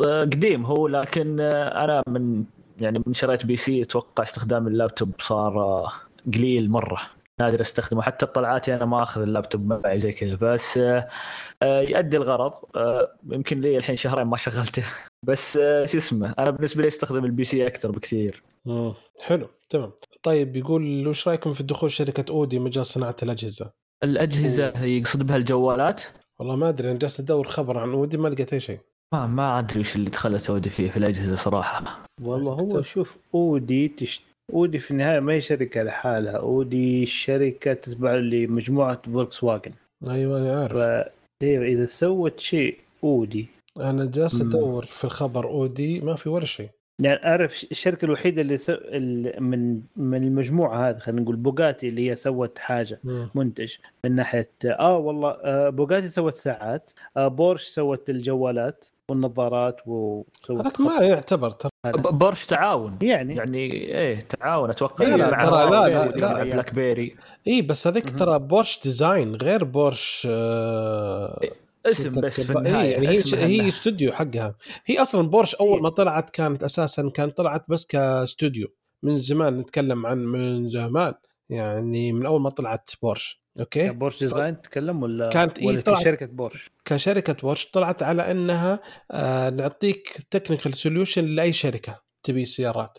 قديم 0.00 0.64
هو 0.64 0.88
لكن 0.88 1.40
أنا 1.40 2.02
من 2.08 2.44
يعني 2.80 3.02
من 3.06 3.14
شريت 3.14 3.46
PC 3.46 3.82
أتوقع 3.82 4.22
استخدام 4.22 4.66
اللابتوب 4.66 5.10
صار 5.18 5.86
قليل 6.34 6.70
مرة. 6.70 7.00
نادر 7.40 7.60
أستخدمه. 7.60 8.02
حتى 8.02 8.26
طلعاتي 8.26 8.74
أنا 8.74 8.84
ما 8.84 9.02
أخذ 9.02 9.22
اللابتوب 9.22 9.66
معي 9.66 10.00
زي 10.00 10.12
كذا 10.12 10.34
بس 10.34 10.78
آه، 10.78 11.80
يؤدي 11.80 12.16
الغرض 12.16 12.52
آه، 12.76 13.18
يمكن 13.30 13.60
لي 13.60 13.76
الحين 13.76 13.96
شهرين 13.96 14.26
ما 14.26 14.36
شغلته. 14.36 14.84
بس 15.28 15.56
آه، 15.56 15.86
شو 15.86 15.98
اسمه 15.98 16.34
أنا 16.38 16.50
بالنسبة 16.50 16.82
لي 16.82 16.88
أستخدم 16.88 17.24
ال 17.24 17.44
PC 17.44 17.66
أكثر 17.66 17.90
بكثير. 17.90 18.42
مم. 18.64 18.94
حلو 19.20 19.48
تمام. 19.68 19.92
طيب 20.22 20.56
يقول 20.56 21.08
وش 21.08 21.28
رأيكم 21.28 21.52
في 21.52 21.62
دخول 21.62 21.92
شركة 21.92 22.32
أودي 22.32 22.58
مجال 22.58 22.86
صناعة 22.86 23.16
الأجهزة؟ 23.22 23.70
الأجهزة 24.04 24.84
يقصد 24.84 25.26
بها 25.26 25.36
الجوالات؟ 25.36 26.02
والله 26.38 26.56
ما 26.56 26.68
أدري 26.68 26.90
أنا 26.90 26.98
جالس 26.98 27.20
أدور 27.20 27.48
خبر 27.48 27.78
عن 27.78 27.90
أودي 27.90 28.16
ما 28.16 28.28
لقيت 28.28 28.52
أي 28.52 28.60
شيء. 28.60 28.78
ما 29.12 29.26
ما 29.26 29.58
أدري 29.58 29.80
وش 29.80 29.96
اللي 29.96 30.10
دخلت 30.10 30.50
أودي 30.50 30.70
فيه 30.70 30.90
في 30.90 30.96
الأجهزة 30.96 31.34
صراحة. 31.34 32.04
والله 32.22 32.52
هو 32.52 32.82
شوف 32.82 33.16
أودي 33.34 33.88
تشت... 33.88 34.22
اودي 34.52 34.78
في 34.78 34.90
النهاية 34.90 35.20
ما 35.20 35.32
هي 35.32 35.40
شركة 35.40 35.82
لحالها 35.82 36.36
اودي 36.36 37.06
شركة 37.06 37.74
تتبع 37.74 38.14
لمجموعه 38.14 39.02
فولكس 39.02 39.44
واجن 39.44 39.72
أيوه 40.08 40.40
أنا 40.40 40.60
عارف. 40.60 40.72
فاذا 41.42 41.84
سوت 41.86 42.40
شيء 42.40 42.78
أودي. 43.04 43.46
أنا 43.80 44.04
جالس. 44.06 44.40
أدور 44.40 44.84
في 44.84 45.04
الخبر 45.04 45.44
أودي 45.48 46.00
ما 46.00 46.14
في 46.14 46.28
ولا 46.28 46.44
شيء. 46.44 46.68
يعني 46.98 47.26
أعرف 47.26 47.64
الشركة 47.70 48.04
الوحيدة 48.04 48.42
اللي 48.42 48.56
سو... 48.56 48.72
ال- 48.72 49.42
من 49.42 49.80
من 49.96 50.24
المجموعة 50.24 50.88
هذه 50.90 50.98
خلينا 50.98 51.22
نقول 51.22 51.36
بوغاتي 51.36 51.88
اللي 51.88 52.10
هي 52.10 52.16
سوت 52.16 52.58
حاجة 52.58 53.00
مم. 53.04 53.30
منتج 53.34 53.74
من 54.04 54.14
ناحية 54.14 54.50
آه 54.66 54.96
والله 54.98 55.30
آه 55.30 55.68
بوغاتي 55.68 56.08
سوت 56.08 56.34
ساعات 56.34 56.90
آه 57.16 57.28
بورش 57.28 57.64
سوت 57.64 58.10
الجوالات 58.10 58.86
والنظارات 59.10 59.80
وسوت 59.86 60.50
هذاك 60.60 60.80
ما 60.80 60.98
يعتبر 61.02 61.50
ترى 61.50 61.70
بورش 61.94 62.46
تعاون 62.46 62.98
يعني 63.02 63.34
يعني 63.36 63.58
إيه 63.72 64.20
تعاون 64.20 64.70
أتوقع 64.70 65.06
لا، 65.08 65.16
لا، 65.16 65.30
مع 65.30 65.44
ترى 65.44 65.50
لا، 65.70 65.88
لا، 65.88 66.26
ومع 66.26 66.42
لا. 66.42 66.44
BlackBerry 66.44 67.14
اي 67.46 67.62
بس 67.62 67.86
هذيك. 67.86 68.10
ترى 68.18 68.38
Porsche 68.38 68.80
Design 68.84 69.34
غير 69.36 69.64
بورش 69.64 70.28
آه 70.30 71.40
اسم 71.86 72.20
بس 72.20 72.40
في 72.40 72.58
النهاية 72.58 72.90
يعني 72.92 73.08
هي 73.08 73.22
هي 73.34 73.68
استوديو 73.68 74.12
حقها. 74.12 74.54
هي 74.86 75.02
أصلا 75.02 75.28
بورش 75.28 75.54
أول. 75.54 75.82
ما 75.82 75.88
طلعت 75.88 76.30
كانت 76.30 76.62
أساسا 76.62 77.10
كانت 77.14 77.36
طلعت 77.36 77.64
بس 77.68 77.84
كاستوديو. 77.86 78.68
من 79.02 79.18
زمان 79.18 79.56
نتكلم 79.56 80.06
عن 80.06 80.18
من 80.18 80.68
زمان 80.68 81.14
يعني 81.48 82.12
من 82.12 82.26
أول 82.26 82.40
ما 82.40 82.50
طلعت 82.50 82.90
بورش. 83.02 83.44
أوكي؟ 83.60 83.90
بورش 83.90 84.20
ديزاين 84.20 84.60
تتكلم 84.62 85.02
ولا 85.02 85.28
كانت 85.28 85.58
إيه 85.58 85.66
ولا 85.66 85.80
طلعت- 85.80 86.04
شركه 86.04 86.26
بورش؟ 86.26 86.70
كشركة 86.84 87.32
بورش. 87.32 87.66
طلعت 87.66 88.02
على 88.02 88.30
إنها 88.30 88.80
آه 89.10 89.50
نعطيك 89.50 90.16
technical 90.30 90.74
solution 90.76 91.24
لأي 91.26 91.52
شركة 91.52 92.00
تبي 92.22 92.44
سيارات. 92.44 92.98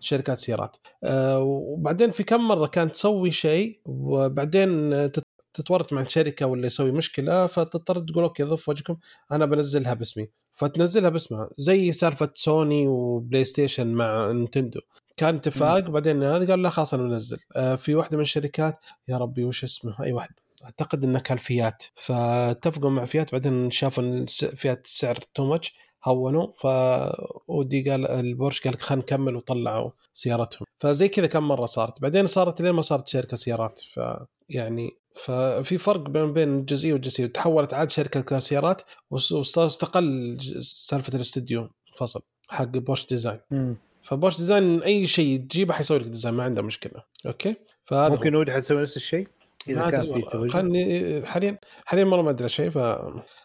شركات 0.00 0.38
سيارات. 0.38 0.76
آه 1.04 1.38
وبعدين 1.42 2.10
في 2.10 2.22
كم 2.22 2.48
مرة 2.48 2.66
كانت 2.66 2.92
تسوي 2.92 3.30
شيء 3.30 3.80
وبعدين 3.84 4.90
تت- 5.12 5.22
تتورط 5.54 5.92
مع 5.92 6.00
الشركة 6.00 6.46
ولا 6.46 6.66
يسوي 6.66 6.92
مشكلة 6.92 7.46
فتضطر 7.46 7.98
تقول 7.98 8.24
okay 8.24 8.42
ضف 8.42 8.68
وجهكم 8.68 8.96
أنا 9.32 9.46
بنزلها 9.46 9.94
باسمي. 9.94 10.28
فتنزلها 10.54 11.10
باسمها 11.10 11.50
زي 11.58 11.92
سالفة 11.92 12.30
سوني 12.34 12.86
و 12.86 13.44
PlayStation 13.44 13.86
مع 13.86 14.30
نينتندو. 14.30 14.80
كان 15.16 15.34
اتفاق 15.34 15.88
وبعدين 15.88 16.22
هذا 16.22 16.46
قال 16.46 16.62
لا 16.62 16.70
خلاص 16.70 16.94
أنا 16.94 17.02
بنزل. 17.02 17.38
آه 17.56 17.76
في 17.76 17.94
واحدة 17.94 18.16
من 18.16 18.22
الشركات 18.22 18.78
يا 19.08 19.16
ربي 19.16 19.44
وش 19.44 19.64
اسمه؟ 19.64 19.96
أي 20.02 20.12
واحد. 20.12 20.30
أعتقد 20.64 21.04
إنه 21.04 21.18
كان 21.18 21.36
فيات. 21.36 21.82
فاتفقوا 21.94 22.90
مع 22.90 23.04
فيات 23.04 23.32
بعدين 23.32 23.70
شافوا 23.70 24.26
فيات 24.56 24.86
السعر 24.86 25.18
too 25.34 25.50
much 25.50 25.74
هونوا 26.04 26.46
فاودي 26.56 27.90
قال 27.90 28.06
البورش 28.06 28.60
قال 28.60 28.78
خلينا 28.78 29.02
نكمل 29.02 29.36
وطلعوا 29.36 29.90
سيارتهم. 30.14 30.66
فزي 30.80 31.08
كذا 31.08 31.26
كم 31.26 31.48
مرة 31.48 31.64
صارت. 31.64 32.00
بعدين 32.00 32.26
صارت 32.26 32.62
لين 32.62 32.72
ما 32.72 32.82
صارت 32.82 33.08
شركة 33.08 33.36
سيارات. 33.36 33.80
ف 33.80 34.00
يعني 34.48 34.90
ففي 35.14 35.78
فرق 35.78 36.00
بين 36.00 36.32
بين 36.32 36.58
الجزئيه 36.58 36.92
والجزئيه 36.92 37.26
تحولت 37.26 37.74
عاد 37.74 37.90
شركة 37.90 38.38
سيارات 38.38 38.82
واستقل 39.10 40.36
سالفة 40.60 41.16
الاستديو. 41.16 41.68
فصل. 41.96 42.20
حق 42.48 42.64
Porsche 42.64 43.06
Design. 43.06 43.40
مم. 43.50 43.76
ف 44.02 44.07
Porsche 44.07 44.38
Design 44.38 44.82
أي 44.82 45.06
شيء 45.06 45.40
تجيبه 45.40 45.74
حيسوي 45.74 45.98
لك 45.98 46.06
design 46.06 46.34
ما 46.34 46.44
عنده 46.44 46.62
مشكلة. 46.62 47.02
okay؟ 47.26 47.56
فهذا. 47.84 48.14
ممكن 48.14 48.34
اودي 48.34 48.52
حتسوي 48.52 48.82
نفس 48.82 48.96
الشيء؟ 48.96 49.28
إذا 49.68 49.90
كان 49.90 50.12
في. 50.12 50.22
توجه 50.32 50.50
خلني 50.50 51.22
حاليا 51.26 51.58
حاليا 51.86 52.04
والله 52.04 52.22
ما 52.22 52.30
أدري 52.30 52.48
شيء 52.48 52.70
ف. 52.70 52.78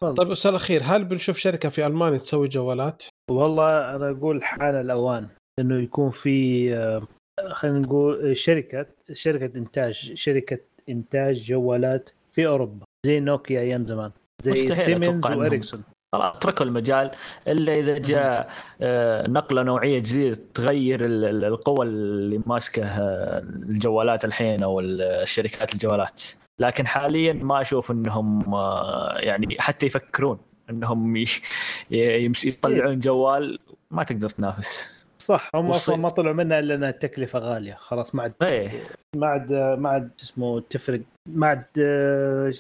طيب 0.02 0.32
السؤال 0.32 0.56
الأخير 0.56 0.82
هل 0.84 1.06
بنشوف 1.06 1.38
شركة 1.38 1.70
في 1.70 1.88
ألمانيا 1.88 2.18
تسوي 2.18 2.48
جوالات؟ 2.48 3.04
والله 3.32 3.96
أنا 3.96 4.10
أقول 4.10 4.44
حان 4.44 4.76
الأوان 4.76 5.28
إنه 5.60 5.80
يكون 5.82 6.10
في 6.10 6.76
آه، 6.76 7.08
خلينا 7.50 7.80
نقول 7.80 8.38
شركة 8.38 8.86
شركة 9.14 9.58
إنتاج 9.58 10.12
شركة 10.14 10.60
إنتاج 10.90 11.40
جوالات 11.40 12.10
في 12.32 12.48
أوروبا 12.48 12.86
زي 13.06 13.20
نوكيا 13.20 13.60
أيام 13.60 13.88
زمان 13.88 14.12
زي 14.44 14.76
سيمنز 14.76 15.26
وإريكسون 15.26 15.84
خلاص 16.14 16.36
اتركوا 16.36 16.66
المجال 16.66 17.12
إلا 17.48 17.74
إذا 17.74 17.98
جاء 17.98 18.50
آه، 18.82 19.28
نقلة 19.28 19.64
نوعية 19.64 20.00
جديدة 20.00 20.38
تغير 20.54 21.06
ال- 21.06 21.26
ال- 21.26 21.46
القوى 21.46 21.86
اللي 21.86 22.42
ماسكة 22.46 22.84
آه، 22.86 23.40
الجوالات 23.40 24.26
الحين 24.26 24.64
أو 24.64 24.80
ال- 24.80 25.02
الشركات 25.02 25.74
الجوالات 25.74 26.22
لكن 26.60 26.88
حاليا 26.88 27.34
ما 27.34 27.62
أشوف 27.62 27.92
إنهم 27.92 28.54
آه، 28.56 29.18
يعني 29.20 29.56
حتى 29.60 29.86
يفكرون 29.86 30.38
إنهم 30.70 31.16
يطلعون 31.92 33.00
جوال 33.00 33.60
ما 33.92 34.04
تقدر 34.04 34.30
تنافس 34.30 35.00
صح 35.18 35.50
هم. 35.56 35.70
أصلا 35.70 35.96
ما 35.96 36.10
طلعوا 36.10 36.34
منها 36.36 36.60
إلا 36.60 36.76
انها 36.76 36.90
التكلفة 36.90 37.40
غالية 37.40 37.74
خلاص 37.74 38.16
ما 38.16 38.24
عاد 38.24 38.34
إيه 38.42 38.70
ما 39.16 39.28
عاد 39.28 39.54
ما 39.54 39.90
عاد 39.90 40.12
اسمه 40.24 40.60
تفرق 40.60 41.02
ما 41.26 41.48
عاد 41.48 41.64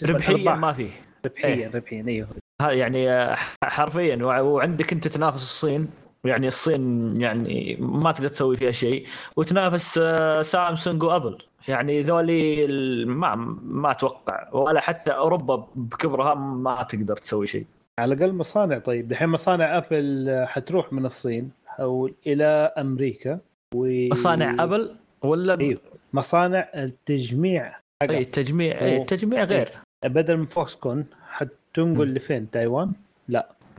ربحيا. 0.09 0.55
ما 0.55 0.73
فيه 0.73 0.89
ربحيا 1.25 1.55
إيه. 1.55 1.67
ربحيا 1.75 2.05
أيوه 2.07 2.27
يعني 2.61 3.35
حرفيا 3.63 4.15
وع- 4.25 4.39
وعندك 4.39 4.93
أنت 4.93 5.07
تنافس 5.07 5.41
الصين. 5.41 5.87
يعني 6.25 6.47
الصين 6.47 7.13
يعني 7.21 7.77
ما 7.79 8.11
تقدر 8.11 8.27
تسوي 8.27 8.57
فيها 8.57 8.71
شيء. 8.71 9.05
وتنافس 9.37 9.97
آه، 10.03 10.41
سامسونج 10.41 11.03
وأبل. 11.03 11.37
يعني 11.67 12.01
ذولي 12.01 12.65
ما 13.05 13.35
ما 13.63 13.91
أتوقع 13.91 14.49
ولا 14.53 14.79
حتى 14.79 15.11
أوروبا 15.11 15.67
بكبرها 15.75 16.33
ما 16.35 16.83
تقدر 16.83 17.15
تسوي 17.17 17.47
شيء. 17.47 17.65
على 17.99 18.13
الأقل 18.13 18.33
مصانع. 18.33 18.77
طيب 18.79 19.07
دحين 19.07 19.29
مصانع 19.29 19.77
أبل 19.77 20.29
آه، 20.29 20.45
حتروح 20.45 20.93
من 20.93 21.05
الصين 21.05 21.51
أو 21.79 22.09
إلى 22.27 22.73
أمريكا 22.77 23.39
و 23.75 24.07
مصانع 24.11 24.63
أبل 24.63 24.95
ولا 25.21 25.59
إيوه 25.59 25.79
مصانع 26.13 26.69
التجميع. 26.75 27.75
أي 28.01 28.19
التجميع 28.21 28.79
أوه. 28.81 29.01
التجميع 29.01 29.43
غير. 29.43 29.69
بدل 30.05 30.37
من 30.37 30.45
فوكس 30.45 30.75
كون 31.83 31.93
حتنقل 31.95 32.13
لفين 32.13 32.51
تايوان؟ 32.51 32.91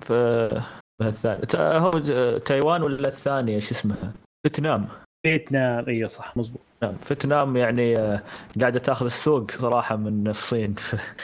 في 0.01 0.61
الثاني. 1.03 1.47
تا- 1.47 1.79
هو 1.79 1.99
تايوان 2.39 2.83
ولا 2.83 3.09
الثانية؟ 3.09 3.61
شو 3.61 3.71
اسمها؟ 3.75 4.13
فيتنام. 4.47 4.87
فيتنام. 5.27 5.85
أيوه 5.89 6.09
صح 6.09 6.37
مزبوط 6.37 6.61
نعم 6.83 6.95
فيتنام 6.97 7.57
يعني 7.57 7.97
آه، 7.99 8.23
قاعدة 8.61 8.79
تاخذ 8.79 9.07
السوق 9.07 9.51
صراحة 9.51 9.97
من 9.97 10.29
الصين 10.29 10.75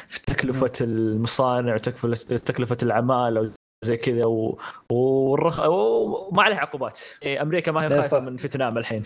في 0.09 0.21
تكلفة 0.27 0.73
المصانع 0.81 1.77
تكلفة 1.77 2.77
العماله 2.83 3.53
وزي 3.85 3.97
كذا 3.97 4.25
و... 4.25 4.59
والرخ... 4.93 5.61
وما 5.61 6.43
عليها 6.43 6.59
عقوبات. 6.59 7.01
إيه 7.23 7.43
أمريكا 7.43 7.73
ما 7.73 7.85
هي 7.85 7.89
لا، 7.89 8.01
خايفة. 8.01 8.21
من 8.21 8.37
فيتنام 8.37 8.79
الحين. 8.79 9.03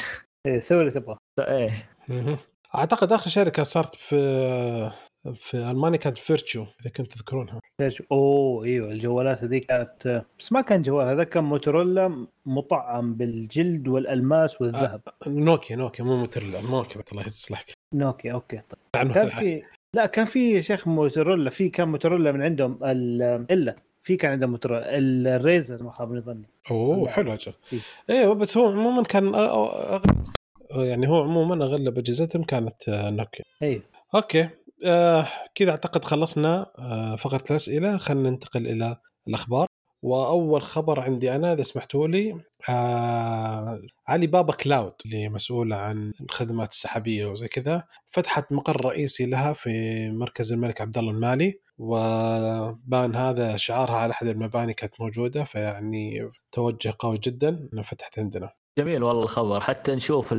إيه 0.46 0.60
سوي 0.60 0.80
اللي 0.80 0.90
تبغاه 0.90 1.16
إيه. 1.38 1.88
أعتقد 2.74 3.12
آخر 3.12 3.30
شركة 3.30 3.62
صارت 3.62 3.94
في 3.94 4.16
في 5.36 5.70
ألمانيا 5.70 5.98
كانت 5.98 6.18
فيرتشو 6.18 6.66
إذا 6.80 6.90
كنت 6.90 7.12
تذكرونها. 7.12 7.60
ليش؟ 7.80 8.02
أوه 8.12 8.64
إيوه 8.64 8.92
الجوالات 8.92 9.44
هذيك 9.44 9.64
كانت 9.64 10.24
بس 10.38 10.52
ما 10.52 10.60
كان 10.60 10.82
جوال 10.82 11.06
هذا 11.08 11.24
كان 11.24 11.44
موتورولا 11.44 12.26
مطعم 12.46 13.14
بالجلد 13.14 13.88
والألماس 13.88 14.60
والذهب. 14.60 15.00
نوكيا 15.26 15.76
نوكيا 15.76 16.04
مو 16.04 16.16
موتورولا 16.16 16.60
نوكيا 16.70 17.02
الله 17.12 17.26
يصلحك. 17.26 17.72
نوكيا 17.94 18.32
okay 18.32 18.60
طيب. 18.92 19.12
كان 19.12 19.28
في 19.28 19.62
لا 19.94 20.06
كان 20.06 20.26
في 20.26 20.50
يا 20.52 20.60
شيخ 20.60 20.88
موتورولا 20.88 21.50
في 21.50 21.68
كان 21.68 21.88
موتورولا 21.88 22.32
من 22.32 22.42
عندهم 22.42 22.78
ال- 22.84 23.46
إلا 23.50 23.76
في 24.02 24.16
كان 24.16 24.30
عندهم 24.32 24.50
موتورولا 24.50 24.98
الريزر 24.98 25.82
ما 25.82 25.90
خاب 25.90 26.18
ظني 26.18 26.46
أوه 26.70 27.08
حلو 27.08 27.32
أجل 27.32 27.52
إيه. 27.72 27.78
إيوه 28.10 28.34
بس 28.34 28.56
هو 28.56 28.66
عموما 28.70 29.02
كان 29.02 29.32
أ- 29.32 29.36
أ- 29.36 30.02
أغ- 30.72 30.78
يعني 30.78 31.08
هو 31.08 31.22
عموما 31.22 31.64
أغلب 31.64 31.98
أجهزتهم 31.98 32.42
كانت 32.42 32.88
آه، 32.88 33.10
نوكيا. 33.10 33.44
أيوه 33.62 33.82
Okay. 34.14 34.48
آه 34.84 35.28
كذا 35.54 35.70
أعتقد 35.70 36.04
خلصنا 36.04 36.66
آه 36.78 37.16
فقرة 37.16 37.44
الأسئلة. 37.50 37.96
خلينا 37.98 38.30
ننتقل 38.30 38.66
إلى 38.66 38.96
الأخبار. 39.28 39.66
وأول 40.02 40.62
خبر 40.62 41.00
عندي 41.00 41.34
أنا 41.34 41.52
إذا 41.52 41.62
سمحتوا 41.62 42.08
لي 42.08 42.40
آه 42.68 43.80
علي 44.08 44.26
بابا 44.26 44.52
كلاود 44.52 44.92
اللي 45.06 45.28
مسؤولة 45.28 45.76
عن 45.76 46.12
الخدمات 46.20 46.72
السحابية 46.72 47.26
وزي 47.26 47.48
كذا 47.48 47.84
فتحت 48.10 48.52
مقر 48.52 48.84
رئيسي 48.86 49.26
لها 49.26 49.52
في 49.52 49.70
مركز 50.10 50.52
الملك 50.52 50.80
عبد 50.80 50.98
الله 50.98 51.10
المالي. 51.10 51.60
وبان 51.78 53.16
هذا 53.16 53.56
شعارها 53.56 53.96
على 53.96 54.10
أحد 54.12 54.26
المباني 54.26 54.74
كانت 54.74 55.00
موجودة 55.00 55.44
فيعني 55.44 56.30
توجه 56.52 56.94
قوي 56.98 57.18
جدا 57.18 57.68
إنها 57.72 57.82
فتحت 57.84 58.18
عندنا. 58.18 58.50
جميل 58.78 59.02
والله 59.02 59.22
الخبر. 59.22 59.60
حتى 59.60 59.94
نشوف 59.94 60.34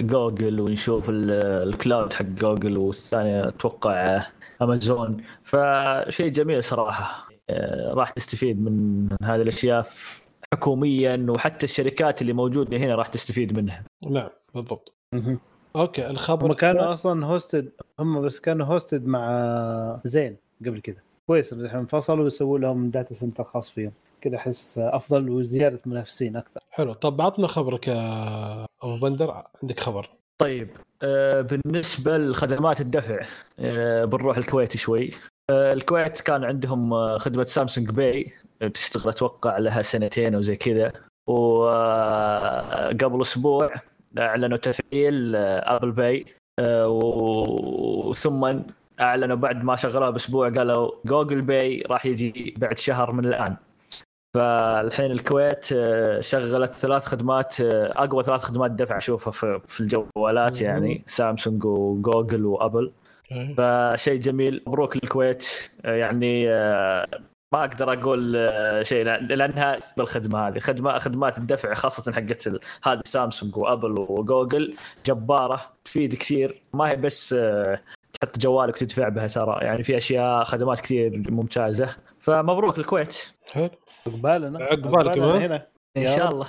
جوجل 0.00 0.60
ونشوف 0.60 1.10
ال- 1.10 1.30
الكلاود 1.68 2.12
حق 2.12 2.24
جوجل 2.24 2.76
والثاني 2.76 3.48
أتوقع 3.48 4.26
امازون 4.62 5.16
فشيء 5.42 6.28
جميل 6.28 6.64
صراحة. 6.64 7.28
آه، 7.50 7.94
راح 7.94 8.10
تستفيد 8.10 8.60
من 8.64 9.08
هذه 9.22 9.42
الأشياء 9.42 9.86
حكوميا 10.54 11.26
وحتى 11.28 11.66
الشركات 11.66 12.22
اللي 12.22 12.32
موجودة 12.32 12.76
هنا 12.76 12.94
راح 12.94 13.06
تستفيد 13.06 13.58
منها. 13.58 13.84
نعم 14.10 14.28
بالضبط. 14.54 14.92
okay 15.76 16.10
الخبر 16.10 16.46
هم 16.46 16.52
كانوا 16.52 16.94
أصلا 16.94 17.26
hosted 17.26 17.72
هم 18.00 18.20
بس 18.22 18.40
كانوا 18.40 18.66
hosted 18.66 19.06
مع 19.06 20.00
زين 20.04 20.36
قبل 20.66 20.80
كده. 20.80 21.02
كويس 21.26 21.52
الحين 21.52 21.78
انفصلوا 21.78 22.24
ويسووا 22.24 22.58
لهم 22.58 22.90
data 22.90 23.14
center 23.14 23.44
خاص 23.44 23.70
فيهم. 23.70 23.92
كذا 24.26 24.36
أحس 24.36 24.78
أفضل 24.78 25.30
وزيادة 25.30 25.80
منافسين 25.86 26.36
أكثر. 26.36 26.60
حلو. 26.70 26.92
طب 26.92 27.20
عطنا 27.20 27.46
خبرك 27.46 27.88
يا 27.88 28.66
أبو 28.82 28.98
بندر. 29.02 29.42
عندك 29.62 29.80
خبر. 29.80 30.10
طيب 30.38 30.68
آه، 31.02 31.40
بالنسبة 31.40 32.18
لخدمات 32.18 32.80
الدفع 32.80 33.20
آه، 33.58 34.04
بنروح 34.04 34.36
الكويت 34.36 34.76
شوي. 34.76 35.10
آه، 35.50 35.72
الكويت 35.72 36.20
كان 36.20 36.44
عندهم 36.44 37.18
خدمة 37.18 37.44
سامسونج 37.44 37.90
باي. 37.90 38.32
تشتغل 38.74 39.08
أتوقع 39.08 39.58
لها 39.58 39.82
سنتين 39.82 40.34
أو 40.34 40.42
زي 40.42 40.56
كذا. 40.56 40.92
وقبل 41.26 43.20
أسبوع 43.20 43.74
أعلنوا 44.18 44.58
تفعيل 44.58 45.36
أبل 45.36 45.92
باي. 45.92 46.26
وثم 46.60 48.60
أعلنوا 49.00 49.36
بعد 49.36 49.64
ما 49.64 49.76
شغلوها 49.76 50.10
بأسبوع 50.10 50.48
قالوا 50.48 50.90
جوجل 51.04 51.42
باي 51.42 51.82
راح 51.90 52.06
يجي 52.06 52.54
بعد 52.58 52.78
شهر 52.78 53.12
من 53.12 53.24
الآن. 53.24 53.56
فالحين 54.36 55.10
الكويت 55.10 55.68
آه، 55.72 56.20
شغلت 56.20 56.70
ثلاث 56.70 57.04
خدمات 57.04 57.60
آه، 57.60 57.92
أقوى 58.04 58.24
ثلاث 58.24 58.40
خدمات 58.40 58.70
دفع 58.70 58.96
أشوفها 58.96 59.58
في 59.66 59.80
الجوالات 59.80 60.60
يعني 60.60 61.02
سامسونج 61.06 61.64
وجوجل 61.64 62.46
وأبل. 62.46 62.92
فشيء 63.56 64.20
جميل 64.20 64.62
مبروك 64.66 64.96
للكويت 64.96 65.46
آه، 65.84 65.94
يعني 65.94 66.46
ما 67.52 67.64
أقدر 67.64 67.92
أقول 67.92 68.32
شيء 68.82 69.04
لأنها 69.04 69.76
بالخدمة 69.96 70.48
هذه. 70.48 70.58
خدمة 70.58 70.98
خدمات 70.98 71.38
الدفع 71.38 71.74
خاصة 71.74 72.12
حقت 72.12 72.48
هذه 72.84 73.00
سامسونج 73.04 73.56
وأبل 73.56 73.90
وجوجل 74.08 74.74
جبارة 75.06 75.60
تفيد 75.84 76.14
كثير. 76.14 76.62
ما 76.74 76.88
هي 76.88 76.96
بس 76.96 77.28
تحط 78.20 78.38
جوالك 78.38 78.76
تدفع 78.78 79.08
بها 79.08 79.26
ترى. 79.26 79.58
يعني 79.62 79.82
في 79.82 79.96
أشياء 79.96 80.44
خدمات 80.44 80.80
كثير 80.80 81.22
ممتازة. 81.30 81.96
فمبروك 82.18 82.78
الكويت. 82.78 83.16
حلو. 83.52 83.70
عقبالنا 84.06 84.64
عقبالكم، 84.64 84.96
عقبالنا 84.98 85.34
ها؟ 85.34 85.46
هنا. 85.46 85.66
إن 85.96 86.06
شاء. 86.06 86.32
الله. 86.32 86.48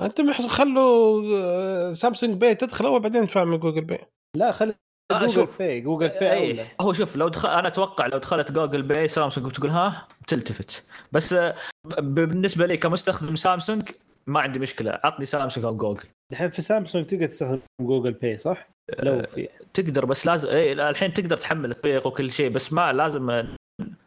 أنت 0.00 0.20
محس 0.20 0.46
خلوا 0.46 1.22
آه، 1.36 1.92
سامسونج 1.92 2.34
باي 2.34 2.54
تدخل 2.54 2.86
أول 2.86 3.00
بعدين 3.00 3.26
تدفع 3.26 3.44
من 3.44 3.58
جوجل 3.58 3.84
باي 3.84 3.98
لا 4.36 4.52
خلي 4.52 4.74
آه، 5.12 5.18
جوجل 5.20 5.32
شوف. 5.32 5.58
باي 5.58 5.80
جوجل 5.80 6.08
باي 6.08 6.32
اي 6.32 6.50
أولى. 6.50 6.66
هو 6.80 6.92
شوف 6.92 7.16
لو 7.16 7.28
دخل 7.28 7.48
أنا 7.48 7.68
أتوقع 7.68 8.06
لو 8.06 8.18
دخلت 8.18 8.52
جوجل 8.52 8.82
باي 8.82 9.08
سامسونج 9.08 9.46
وتقول 9.46 9.70
ها 9.70 10.08
تلتفت. 10.26 10.84
بس 11.12 11.32
آه، 11.32 11.54
بالنسبة 11.98 12.66
لي 12.66 12.76
كمستخدم 12.76 13.36
سامسونج 13.36 13.88
ما 14.26 14.40
عندي 14.40 14.58
مشكلة. 14.58 15.00
عطني 15.04 15.26
سامسونج 15.26 15.66
أو 15.66 15.76
جوجل 15.76 16.04
الحين 16.32 16.50
في 16.50 16.62
سامسونج 16.62 17.06
تقدر 17.06 17.26
تستخدم 17.26 17.60
جوجل 17.82 18.12
باي 18.12 18.38
صح؟ 18.38 18.68
لو 18.98 19.22
في. 19.34 19.48
تقدر 19.74 20.04
بس 20.04 20.26
لازم 20.26 20.48
لا، 20.48 20.90
الحين 20.90 21.12
تقدر 21.12 21.36
تحمل 21.36 21.70
التطبيق 21.70 22.06
وكل 22.06 22.30
شيء 22.30 22.50
بس 22.50 22.72
ما 22.72 22.92
لازم 22.92 23.30
آه، 23.30 23.46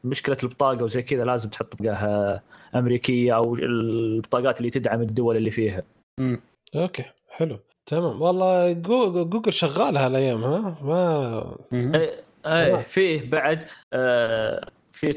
مشكلة 0.04 0.38
البطاقة 0.44 0.84
وزي 0.84 1.02
كذا 1.02 1.24
لازم 1.26 1.50
تحط 1.50 1.76
بطاقة 1.82 2.42
أمريكية 2.76 3.36
أو 3.36 3.56
البطاقات 3.56 4.58
اللي 4.60 4.70
تدعم 4.70 5.02
الدول 5.02 5.38
اللي 5.38 5.52
فيها. 5.52 5.84
مم. 6.20 6.42
okay 6.76 7.04
حلو. 7.30 7.60
تمام. 7.86 8.22
والله 8.22 8.72
جو- 8.74 9.26
جوجل 9.26 9.54
شغال 9.54 9.98
هالأيام 9.98 10.44
ها؟ 10.44 10.78
ما 10.82 11.56
مهم. 11.72 11.92
أي 12.46 12.80
فيه 12.82 13.30
بعد 13.30 13.64
آه، 13.94 14.68
في 14.92 15.14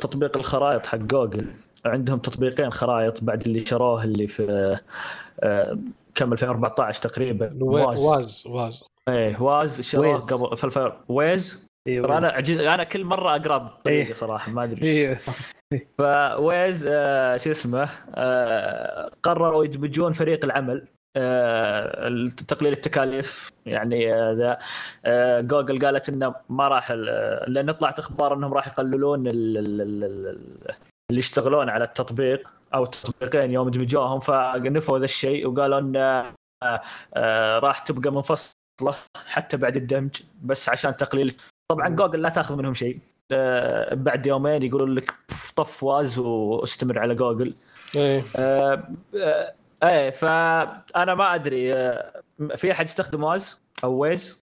تطبيق 0.00 0.36
الخرائط 0.36 0.86
حق 0.86 0.98
جوجل. 0.98 1.46
عندهم 1.84 2.18
تطبيقين 2.18 2.70
خرائط 2.70 3.24
بعد 3.24 3.42
اللي 3.46 3.66
شروه 3.66 4.04
اللي 4.04 4.26
في 4.26 4.76
آه، 5.40 5.78
كم 6.14 6.32
2014 6.32 7.02
تقريبا. 7.02 7.56
واز. 7.60 8.00
واز, 8.04 8.44
واز. 8.46 8.84
إيه 9.08 9.42
واز 9.42 9.80
شروه. 9.80 10.18
قبل 10.18 10.56
في 10.56 10.64
الف... 10.64 10.78
ويز. 11.08 11.71
أيوه 11.88 12.18
أنا 12.18 12.28
عجيز 12.28 12.58
أنا 12.58 12.84
كل 12.84 13.04
مرة 13.04 13.36
أقرأ 13.36 13.58
بالطريقة 13.58 14.08
إيه. 14.08 14.14
صراحة 14.14 14.52
ما 14.52 14.64
أدري 14.64 14.90
أيوه 14.90 15.18
فويز 15.98 16.86
آه 16.88 17.36
شو 17.36 17.50
اسمه 17.50 17.88
آه 18.14 19.10
قرروا 19.22 19.64
يدمجون 19.64 20.12
فريق 20.12 20.44
العمل 20.44 20.88
آه 21.16 22.26
تقليل 22.48 22.72
التكاليف 22.72 23.52
يعني 23.66 24.14
آه 24.14 24.32
ذا 24.32 24.58
آه 25.04 25.40
جوجل 25.40 25.86
قالت 25.86 26.08
إنه 26.08 26.34
ما 26.48 26.68
راح 26.68 26.90
لأن 27.48 27.72
طلعت 27.72 27.98
أخبار 27.98 28.34
إنهم 28.34 28.54
راح 28.54 28.66
يقللون 28.66 29.26
ال- 29.26 29.58
ال- 29.58 29.80
ال- 29.80 30.04
ال- 30.04 30.74
اللي 31.10 31.18
يشتغلون 31.18 31.68
على 31.68 31.84
التطبيق 31.84 32.52
أو 32.74 32.82
التطبيقين 32.82 33.50
يوم 33.50 33.68
دمجوهم 33.68 34.20
فنفوا 34.20 34.98
ذا 34.98 35.04
الشيء 35.04 35.46
وقالوا 35.46 35.78
إن 35.78 35.96
آه 35.96 36.34
آه 37.14 37.58
راح 37.58 37.78
تبقى 37.78 38.12
منفصلة 38.12 38.54
حتى 39.26 39.56
بعد 39.56 39.76
الدمج 39.76 40.22
بس 40.42 40.68
عشان 40.68 40.96
تقليل 40.96 41.36
طبعا 41.74 41.88
جوجل 41.88 42.22
لا 42.22 42.28
تاخذ 42.28 42.56
منهم 42.56 42.74
شيء. 42.74 42.98
آه، 43.32 43.94
بعد 43.94 44.26
يومين 44.26 44.62
يقولون 44.62 44.94
لك 44.94 45.14
طف 45.56 45.82
واز 45.82 46.18
واستمر 46.18 46.98
على 46.98 47.14
جوجل. 47.14 47.54
إيه. 47.96 48.22
آه، 48.36 48.88
آه، 49.16 49.54
إيه 49.82 50.10
فأنا 50.10 51.14
ما 51.14 51.34
أدري 51.34 51.72
في 52.56 52.72
أحد 52.72 52.84
يستخدم 52.84 53.24
واز 53.24 53.58
أو 53.84 53.98
ويز؟ 53.98 54.44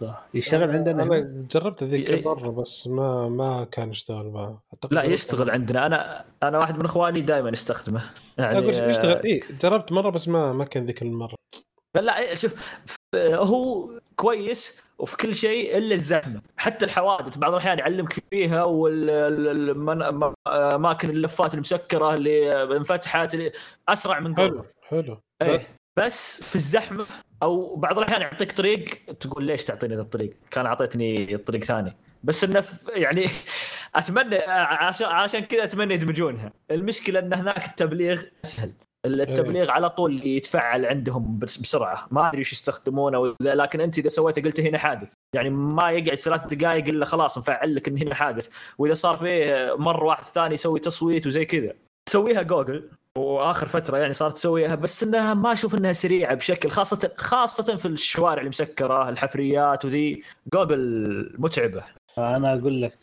صح 0.00 0.22
يشتغل 0.34 0.70
عندنا 0.70 1.02
أنا. 1.02 1.46
جربت 1.50 1.84
ذيك 1.84 2.10
إيه. 2.10 2.20
المره 2.20 2.50
بس 2.50 2.86
ما 2.86 3.28
ما 3.28 3.64
كان 3.64 3.90
يشتغل 3.90 4.26
معه. 4.26 4.62
لا 4.90 5.02
يشتغل 5.02 5.50
عندنا. 5.50 5.86
أنا 5.86 6.24
أنا 6.42 6.58
واحد 6.58 6.78
من 6.78 6.84
إخواني 6.84 7.20
دائما 7.20 7.50
يستخدمه. 7.50 8.02
يعني 8.38 8.58
أقول 8.58 8.90
يشتغل. 8.90 9.22
اي 9.22 9.42
جربت 9.62 9.92
مرة 9.92 10.10
بس 10.10 10.28
ما 10.28 10.52
ما 10.52 10.64
كان 10.64 10.86
ذيك 10.86 11.02
المرة. 11.02 11.34
لا 11.94 12.18
إيه، 12.18 12.34
شوف 12.34 12.54
هو 13.16 13.90
كويس 14.22 14.78
وفي 14.98 15.16
كل 15.16 15.34
شيء 15.34 15.78
إلا 15.78 15.94
الزحمة. 15.94 16.42
حتى 16.56 16.84
الحوادث 16.84 17.38
بعض 17.38 17.52
الأحيان 17.52 17.78
يعلمك 17.78 18.12
فيها 18.30 18.64
والاماكن 19.74 20.10
اللفات 21.10 21.54
المسكرة 21.54 22.14
اللي 22.14 22.62
انفتحت 22.62 23.34
اللي 23.34 23.52
أسرع 23.88 24.20
من 24.20 24.34
جوجل 24.34 24.64
حلو 24.82 25.00
حلو. 25.02 25.20
إيه 25.42 25.60
بس 25.96 26.42
في 26.42 26.54
الزحمة 26.54 27.06
أو 27.42 27.76
بعض 27.76 27.98
الأحيان 27.98 28.22
يعطيك 28.22 28.52
طريق 28.52 28.84
تقول 29.20 29.44
ليش 29.44 29.64
تعطيني 29.64 29.94
ذا 29.94 30.00
الطريق؟ 30.02 30.36
كان 30.50 30.66
أعطيتني 30.66 31.36
طريق 31.36 31.64
ثاني. 31.64 31.96
بس 32.24 32.44
إنه 32.44 32.64
يعني 32.88 33.26
أتمنى 33.94 34.36
عشان 34.46 35.06
عشان 35.06 35.40
كذا 35.40 35.64
أتمنى 35.64 35.94
يدمجونها. 35.94 36.52
المشكلة 36.70 37.18
إن 37.18 37.34
هناك 37.34 37.66
التبليغ 37.66 38.22
أسهل. 38.44 38.72
التبليغ 39.06 39.70
على 39.70 39.90
طول 39.90 40.26
يتفعل 40.26 40.86
عندهم 40.86 41.38
بس- 41.38 41.56
بسرعة. 41.58 42.06
ما 42.10 42.28
أدري 42.28 42.38
إيش 42.38 42.52
يستخدمونه 42.52 43.18
وذا، 43.18 43.54
لكن 43.54 43.80
أنت 43.80 43.98
إذا 43.98 44.08
سويته 44.08 44.42
قلت 44.42 44.60
هنا 44.60 44.78
حادث. 44.78 45.12
يعني 45.34 45.50
ما 45.50 45.90
يقعد 45.90 46.18
ثلاث 46.18 46.46
دقائق 46.54 46.88
إلا 46.88 47.04
خلاص 47.04 47.38
مفعل 47.38 47.74
لك 47.74 47.88
إن 47.88 47.98
هنا 47.98 48.14
حادث. 48.14 48.48
وإذا 48.78 48.94
صار 48.94 49.16
فيه 49.16 49.74
مرة 49.78 50.04
واحد 50.04 50.24
ثاني 50.24 50.54
يسوي 50.54 50.80
تصويت 50.80 51.26
وزي 51.26 51.44
كذا. 51.44 51.72
تسويها 52.08 52.42
جوجل 52.42 52.88
وآخر 53.18 53.66
فترة 53.66 53.98
يعني 53.98 54.12
صارت 54.12 54.34
تسويها 54.36 54.74
بس 54.74 55.02
إنها 55.02 55.34
ما 55.34 55.52
أشوف 55.52 55.74
إنها 55.74 55.92
سريعة 55.92 56.34
بشكل 56.34 56.70
خاصه 56.70 57.10
خاصة 57.16 57.76
في 57.76 57.86
الشوارع 57.88 58.42
المسكره 58.42 59.08
الحفريات 59.08 59.84
وذي. 59.84 60.22
جوجل 60.54 61.34
متعبة. 61.38 61.82
أنا 62.18 62.52
أقول 62.54 62.82
لك 62.82 62.96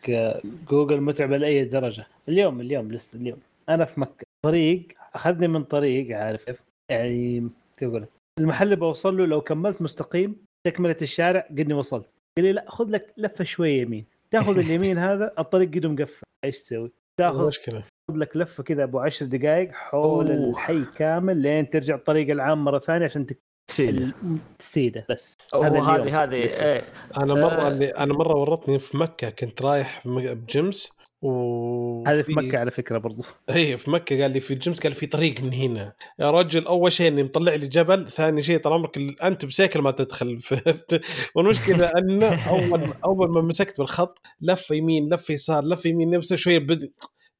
جوجل 0.70 1.02
متعبة 1.02 1.38
لأي 1.38 1.66
درجة. 1.66 2.08
اليوم 2.30 2.62
اليوم 2.62 2.92
لسه 2.92 3.20
اليوم. 3.20 3.40
أنا 3.70 3.86
في 3.86 4.00
مكة. 4.00 4.26
طريق 4.46 4.88
أخذني 5.16 5.48
من 5.48 5.64
طريق 5.64 6.18
عارف 6.18 6.46
كيف؟ 6.46 6.62
يعني 6.92 7.50
كيف 7.78 7.90
أقول 7.90 8.02
لك؟ 8.02 8.10
المحل 8.40 8.66
اللي 8.66 8.76
بوصل 8.76 9.18
له 9.18 9.26
لو 9.26 9.42
كملت 9.42 9.82
مستقيم 9.82 10.46
تكملة 10.68 10.98
الشارع 11.02 11.48
قدني 11.52 11.74
وصلت. 11.74 12.10
قال 12.38 12.46
لي 12.46 12.52
لا 12.52 12.66
خذ 12.68 12.90
لك 12.90 13.14
لفة 13.18 13.44
شوية 13.44 13.82
يمين. 13.82 14.06
تاخذ 14.32 14.60
اليمين 14.66 14.98
هذا 14.98 15.34
الطريق 15.40 15.76
قده 15.76 15.90
مقفل. 15.90 16.24
إيش 16.46 16.60
تسوي؟ 16.60 16.92
تاخذ 17.20 17.48
مشكلة. 17.48 17.84
لك 18.12 18.38
لفة 18.38 18.64
كذا 18.64 18.84
أبو 18.84 19.00
عشر 19.00 19.26
دقائق 19.26 19.72
حول 19.72 20.32
أوه. 20.32 20.50
الحي 20.50 20.86
كامل 20.86 21.38
لين 21.38 21.70
ترجع 21.70 21.96
الطريق 21.96 22.30
العام 22.30 22.64
مرة 22.64 22.80
ثانية 22.80 23.06
عشان 23.06 23.26
سيل 23.72 24.14
تستيده 24.60 25.06
بس. 25.10 25.38
هذه 25.54 26.46
لسه. 26.46 26.66
إيه. 26.66 26.84
أنا 27.18 27.34
مرة 27.34 27.62
آه. 27.62 27.68
اللي 27.68 27.90
أنا 27.90 28.14
مرة 28.14 28.36
ورطني 28.36 28.80
في 28.80 28.98
مكة 28.98 29.30
كنت 29.30 29.62
رايح 29.62 30.08
بجيمس. 30.08 30.99
و 31.22 32.04
هذه 32.08 32.22
في 32.22 32.34
مكة 32.34 32.58
على 32.58 32.72
فكرة 32.72 32.98
برضو. 32.98 33.24
اي 33.56 33.78
في 33.78 33.92
مكة 33.92 34.22
قال 34.22 34.32
لي 34.32 34.40
في 34.40 34.54
الجيمس 34.54 34.80
قال 34.80 34.94
في 34.94 35.06
طريق 35.06 35.42
من 35.42 35.54
هنا. 35.54 35.94
يا 36.20 36.32
رجل 36.32 36.66
أول 36.66 36.92
شيء 36.92 37.08
إني 37.08 37.24
مطلع 37.24 37.56
لي 37.56 37.68
جبل 37.68 38.10
ثاني 38.12 38.44
شيء 38.44 38.60
طال 38.60 38.74
عمرك 38.74 38.98
أنت 39.24 39.46
بسيكل 39.46 39.82
ما 39.82 39.92
تدخل. 39.92 40.40
والمشكلة 41.36 41.92
إن 41.98 42.24
أول 42.24 42.94
أول 43.06 43.30
ما 43.30 43.42
مسكت 43.42 43.78
بالخط 43.78 44.20
لفه 44.42 44.76
يمين 44.76 45.14
لفه 45.14 45.32
يسار 45.34 45.64
لفه 45.64 45.90
يمين 45.90 46.10
نفس 46.10 46.34
شوية 46.34 46.60
بد 46.60 46.92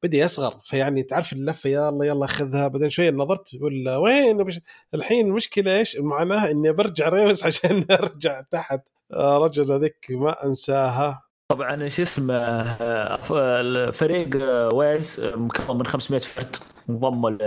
بدأ 0.02 0.18
يصغر. 0.18 0.60
فيعني 0.64 1.02
تعرف 1.02 1.32
اللفة 1.32 1.70
يلا 1.70 2.04
يلا 2.04 2.26
خذها 2.26 2.68
بعدين 2.68 2.90
شوية 2.90 3.10
نظرت 3.10 3.54
ولا 3.60 3.96
وين. 3.96 4.46
الحين 4.94 5.26
المشكلة 5.26 5.78
إيش؟ 5.78 5.96
معناها 5.98 6.50
إني 6.50 6.72
برجع 6.72 7.08
ريوس 7.08 7.44
عشان 7.46 7.84
أرجع 7.90 8.40
تحت. 8.40 8.80
رجل 9.14 9.72
هذيك 9.72 10.06
ما 10.10 10.44
أنساها. 10.44 11.29
طبعا 11.50 11.88
شو 11.88 12.02
اسمه 12.02 12.36
الفريق 13.60 14.36
آه، 14.42 14.74
ويز 14.74 15.20
مكون 15.20 15.78
من 15.78 15.86
500 15.86 16.20
فرد. 16.20 16.56
انضم 16.90 17.38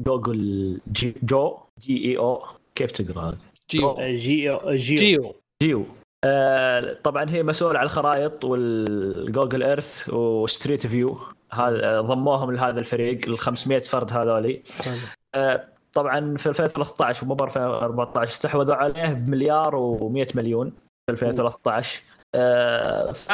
جوجل 0.00 0.80
جي 0.92 1.14
جو 1.22 1.58
G 1.80 2.04
E 2.04 2.18
O. 2.18 2.42
كيف 2.74 2.90
تقرأ؟ 2.90 3.36
جيو. 3.70 3.96
جي 4.00 4.16
جيو. 4.16 4.60
جيو. 4.74 5.34
جيو. 5.62 5.84
آه، 6.24 6.96
طبعا 7.04 7.30
هي 7.30 7.42
مسؤولة 7.42 7.78
على 7.78 7.86
الخرائط 7.86 8.44
والجوجل 8.44 9.62
ايرث 9.62 10.08
و 10.10 10.21
Street 10.21 10.86
View. 10.86 11.18
هذا 11.52 12.00
ضموهم 12.00 12.52
لهذا 12.52 12.80
الفريق 12.80 13.28
ال 13.28 13.38
500 13.38 13.80
فرد 13.80 14.12
هذولي. 14.12 14.62
آه، 15.34 15.64
طبعا 15.92 16.36
في 16.36 16.48
2013 16.48 17.24
ومو 17.24 17.36
2014 17.44 18.28
استحوذوا 18.28 18.74
عليه 18.74 19.12
بمليار 19.12 19.98
و100 19.98 20.36
مليون 20.36 20.72
في 21.06 21.12
2013 21.12 22.00
آه، 22.00 22.11
ف 23.14 23.28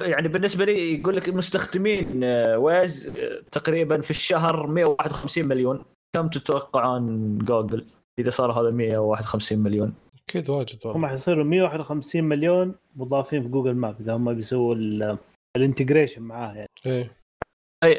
يعني 0.00 0.28
بالنسبة 0.28 0.64
لي 0.64 1.00
يقول 1.00 1.16
لك 1.16 1.28
المستخدمين 1.28 2.24
ويز 2.54 3.12
تقريبا 3.52 4.00
في 4.00 4.10
الشهر 4.10 4.66
151 4.66 5.44
مليون. 5.44 5.84
كم 6.16 6.28
تتوقعون 6.28 7.38
جوجل 7.38 7.84
إذا 8.18 8.30
صار 8.30 8.52
هذا 8.52 8.70
151 8.70 9.58
مليون؟ 9.58 9.94
أكيد 10.28 10.50
واجد 10.50 10.78
هم 10.86 11.06
حيصيروا 11.06 11.44
151 11.44 12.24
مليون 12.24 12.74
مضافين 12.96 13.42
في 13.42 13.48
جوجل 13.48 13.74
ماب 13.74 14.00
إذا 14.00 14.16
هم 14.16 14.34
بيسووا 14.34 14.74
ال 15.56 15.62
integration 15.62 16.22
معاه 16.22 16.54
يعني. 16.54 16.68
إيه. 16.86 17.12
أي 17.84 17.96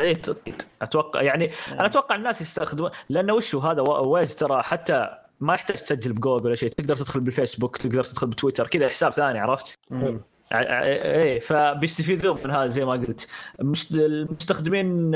أي 0.00 0.16
أتوقع 0.82 1.22
يعني 1.22 1.50
أنا 1.72 1.86
أتوقع 1.86 2.14
الناس 2.16 2.40
يستخدمون 2.40 2.90
لأنه 3.08 3.34
وشو 3.34 3.58
هذا 3.58 3.82
ويز 3.82 4.34
ترى 4.34 4.62
حتى 4.62 5.23
ما 5.44 5.54
يحتاج 5.54 5.76
تسجل 5.76 6.12
بجوجل 6.12 6.46
ولا 6.46 6.54
شيء 6.54 6.68
تقدر 6.68 6.96
تدخل 6.96 7.20
بالفيسبوك 7.20 7.76
تقدر 7.76 8.04
تدخل 8.04 8.26
بتويتر 8.26 8.66
كذا 8.66 8.88
حساب 8.88 9.12
ثاني 9.12 9.38
عرفت؟ 9.38 9.78
إيه 10.52 11.38
فبيستفيدون 11.38 12.38
من 12.44 12.50
هذا 12.50 12.68
زي 12.68 12.84
ما 12.84 12.92
قلت. 12.92 13.28
المستخدمين 13.60 15.10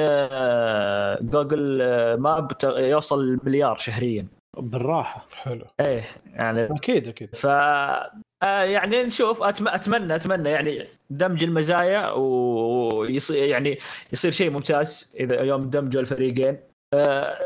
جوجل 1.30 1.78
ماب 2.14 2.52
يوصل 2.64 3.40
مليار 3.44 3.76
شهريا. 3.76 4.26
بالراحة. 4.58 5.26
حلو. 5.34 5.64
إيه 5.80 6.02
يعني 6.26 6.64
أكيد 6.64 7.08
أكيد. 7.08 7.34
ف 7.34 7.46
آه، 7.46 8.62
يعني 8.62 9.02
نشوف 9.02 9.42
أتمنى 9.42 10.14
أتمنى 10.14 10.48
يعني 10.50 10.86
دمج 11.10 11.44
المزايا 11.44 12.10
ويصير 12.10 13.48
يعني 13.48 13.78
يصير 14.12 14.30
شيء 14.30 14.50
ممتاز 14.50 15.14
إذا 15.20 15.42
يوم 15.42 15.70
دمجوا 15.70 16.00
الفريقين. 16.00 16.48
آه، 16.54 16.68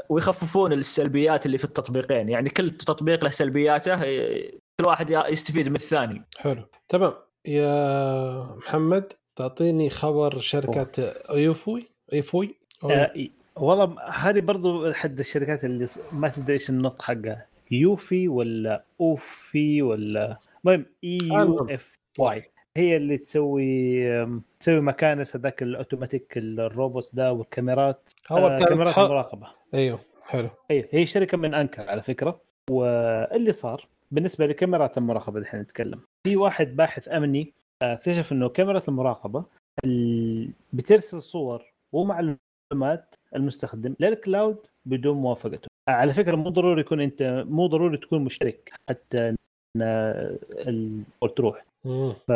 ويخففون 0.09 0.73
السلبيات 0.73 1.47
اللي 1.47 1.59
في 1.59 1.65
التطبيقين. 1.65 2.29
يعني 2.29 2.51
كل 2.51 2.71
تطبيق 2.71 3.25
له 3.25 3.31
سلبياته 3.31 3.97
كل 4.81 4.87
واحد 4.87 5.11
يستفيد 5.11 5.69
من 5.69 5.75
الثاني. 5.75 6.23
حلو. 6.37 6.63
تمام. 6.89 7.13
يا 7.47 8.57
محمد 8.57 9.13
تعطيني 9.37 9.91
خبر 9.91 10.39
شركة 10.39 11.15
ايوفوي 11.31 11.87
أيفوي. 12.13 12.55
آه 12.85 13.13
والله 13.57 13.97
هذه 14.11 14.41
برضو 14.41 14.91
أحد 14.91 15.19
الشركات 15.19 15.65
اللي 15.65 15.89
ما 16.13 16.29
تدري 16.29 16.53
إيش 16.53 16.71
النطق 16.71 17.03
حقها. 17.03 17.47
يوفي 17.71 18.29
ولا 18.29 18.85
أوفي 19.01 19.83
ولا 19.83 20.39
المهم 20.65 20.87
E 21.05 21.19
U 21.23 21.69
F 21.71 21.99
Y 22.19 22.51
هي 22.77 22.97
اللي 22.97 23.19
تسوي 23.19 24.05
تسوي 24.61 24.81
مكانس 24.81 25.37
هذاك 25.37 25.63
الأوتوماتيك 25.63 26.39
الروبوت 26.39 27.11
ده 27.15 27.33
والكاميرات 27.33 28.13
هو 28.29 28.49
آه 28.49 28.59
كاميرات 28.59 28.99
المراقبه 28.99 29.47
أيوه 29.75 29.99
حلو. 30.23 30.49
أيوه 30.71 30.89
هي 30.91 31.07
شركة 31.07 31.37
من 31.37 31.55
أنكر 31.55 31.89
على 31.89 32.03
فكرة. 32.03 32.41
واللي 32.71 33.53
صار 33.53 33.89
بالنسبة 34.11 34.47
لكاميرات 34.47 34.99
المراقبة 34.99 35.37
اللي 35.37 35.47
إحنا 35.49 35.63
نتكلم 35.63 36.01
في 36.27 36.37
واحد 36.37 36.77
باحث 36.77 37.09
أمني 37.09 37.53
آه، 37.83 37.93
اكتشف 37.93 38.33
إنه 38.33 38.49
كاميرا 38.49 38.81
المراقبة 38.89 39.45
بترسل 40.73 41.23
صور 41.23 41.65
ومعلومات 41.93 43.15
المستخدم 43.37 43.95
للكلاود 44.01 44.57
بدون 44.87 45.17
موافقته. 45.17 45.69
آه، 45.89 45.93
على 45.93 46.15
فكرة 46.15 46.37
مو 46.37 46.51
ضروري 46.51 46.81
يكون 46.81 47.01
انت 47.01 47.45
مو 47.49 47.67
ضروري 47.67 47.97
تكون 47.97 48.25
مشترك 48.25 48.73
حتى 48.89 49.35
تروح. 51.37 51.65
ف... 52.27 52.33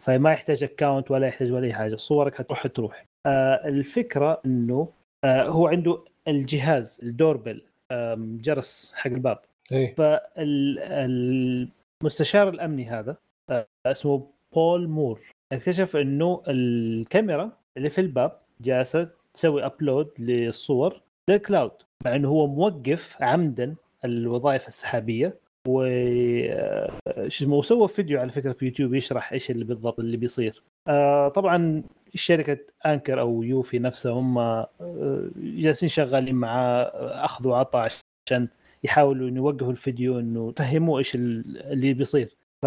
فما 0.00 0.32
يحتاج 0.32 0.64
اكونت 0.64 1.10
ولا 1.10 1.26
يحتاج 1.26 1.52
ولا 1.52 1.66
أي 1.66 1.72
حاجة. 1.72 1.96
صورك 1.96 2.34
حتروح 2.34 2.66
تروح. 2.66 3.06
آه 3.26 3.68
الفكرة 3.68 4.40
إنه 4.46 4.88
آه 5.24 5.42
هو 5.42 5.66
عنده 5.66 5.98
الجهاز 6.28 7.00
ال 7.02 7.09
doorbell 7.09 7.62
آه 7.90 8.14
جرس 8.18 8.92
حق 8.96 9.10
الباب. 9.10 9.38
إيه؟ 9.72 9.94
فالمستشار 9.94 12.48
الأمني 12.48 12.90
هذا 12.90 13.16
آه 13.50 13.66
اسمه 13.86 14.26
بول 14.54 14.88
مور. 14.88 15.20
اكتشف 15.52 15.96
إنه 15.96 16.42
الكاميرا 16.48 17.50
اللي 17.76 17.90
في 17.90 18.00
الباب 18.00 18.38
جالسة 18.60 19.08
تسوي 19.34 19.66
upload 19.66 20.10
للصور 20.18 21.00
لل 21.30 21.42
cloud 21.42 21.72
مع 22.04 22.14
إنه 22.14 22.28
هو 22.28 22.46
موقف 22.46 23.16
عمدا 23.20 23.74
الوظائف 24.04 24.68
السحابية. 24.68 25.34
و 25.68 25.82
آه، 25.82 27.28
شو 27.28 27.44
اسمه 27.44 27.56
وسوى 27.56 27.88
فيديو 27.88 28.20
على 28.20 28.32
فكرة 28.32 28.52
في 28.52 28.64
يوتيوب 28.64 28.94
يشرح 28.94 29.32
إيش 29.32 29.50
اللي 29.50 29.64
بالضبط 29.64 30.00
اللي 30.00 30.16
بيصير. 30.16 30.62
آه 30.88 31.28
طبعا 31.28 31.82
شركة 32.14 32.58
أنكر 32.86 33.20
أو 33.20 33.42
يوفي 33.42 33.78
نفسها 33.78 34.12
هم 34.12 34.38
آه، 34.38 35.30
جالسين 35.36 35.88
شغالين 35.88 36.44
آه، 36.44 37.24
أخذ 37.24 37.48
وعطاء 37.48 37.92
عشان 38.26 38.48
يحاولوا 38.84 39.28
يوقفوا 39.30 39.70
الفيديو 39.70 40.18
إنه 40.18 40.48
يفهموا 40.58 40.98
إيش 40.98 41.14
اللي 41.14 41.94
بيصير. 41.94 42.36
ف 42.62 42.66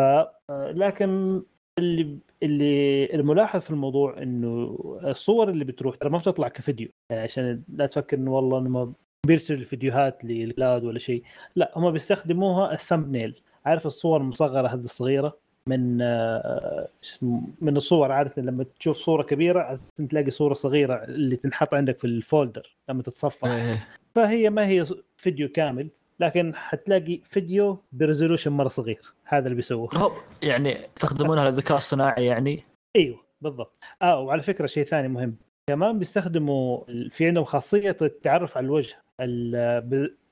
لكن 0.52 1.42
اللي 1.80 2.18
اللي 2.44 3.06
الملاحظ 3.14 3.60
في 3.60 3.70
الموضوع 3.70 4.22
إنه 4.24 4.78
الصور 5.04 5.50
اللي 5.50 5.66
بتروح 5.66 5.96
ترى 5.96 6.10
ما 6.10 6.18
بتطلع 6.18 6.48
كفيديو. 6.48 6.88
يعني 7.12 7.24
عشان 7.24 7.64
لا 7.70 7.86
تفكر 7.86 8.18
إنه 8.18 8.32
والله 8.34 8.58
انه 8.60 8.94
بيرسل 9.26 9.54
الفيديوهات 9.54 10.26
للكلاود 10.26 10.84
ولا 10.84 11.00
شيء. 11.00 11.24
لا 11.56 11.72
هم 11.76 11.92
بيستخدموها 11.92 12.74
الثمبنيل 12.74 13.42
عارف 13.66 13.86
الصور 13.86 14.22
المصغرة 14.22 14.68
هذه 14.68 14.84
الصغيرة؟ 14.84 15.38
من 15.68 16.02
آه، 16.02 16.88
من 17.62 17.78
الصور. 17.78 18.12
عادة 18.12 18.42
لما 18.42 18.66
تشوف 18.80 18.98
صورة 18.98 19.24
كبيرة 19.24 19.80
تلاقي 20.10 20.32
صورة 20.32 20.54
صغيرة 20.54 21.04
اللي 21.04 21.36
تنحط 21.36 21.74
عندك 21.74 22.00
في 22.00 22.08
ال 22.08 22.17
folder 22.17 22.76
لما 22.90 23.04
تتصفح. 23.04 23.48
إيه. 23.48 23.88
فهي 24.16 24.50
ما 24.50 24.68
هي 24.68 24.86
فيديو 25.18 25.50
كامل 25.50 25.90
لكن 26.20 26.56
حتلاقي 26.56 27.20
فيديو 27.24 27.84
ب 27.92 27.97
resolution 27.97 28.52
مرة 28.52 28.68
صغير. 28.68 29.14
هذا 29.26 29.46
اللي 29.46 29.56
بيسووه. 29.56 29.90
يعني 30.42 30.78
تستخدمونها 30.96 31.50
للذكاء 31.50 31.78
الصناعي 31.78 32.26
يعني؟ 32.26 32.64
إيوه 32.96 33.18
بالضبط. 33.42 33.78
آه 34.02 34.20
وعلى 34.20 34.42
فكرة 34.42 34.68
شيء 34.68 34.84
ثاني 34.84 35.08
مهم. 35.08 35.36
كمان 35.68 36.00
بيستخدموا 36.00 36.84
في 37.10 37.28
عندهم 37.28 37.44
خاصية 37.44 37.98
التعرف 38.02 38.58
على 38.58 38.66
الوجه 38.66 38.96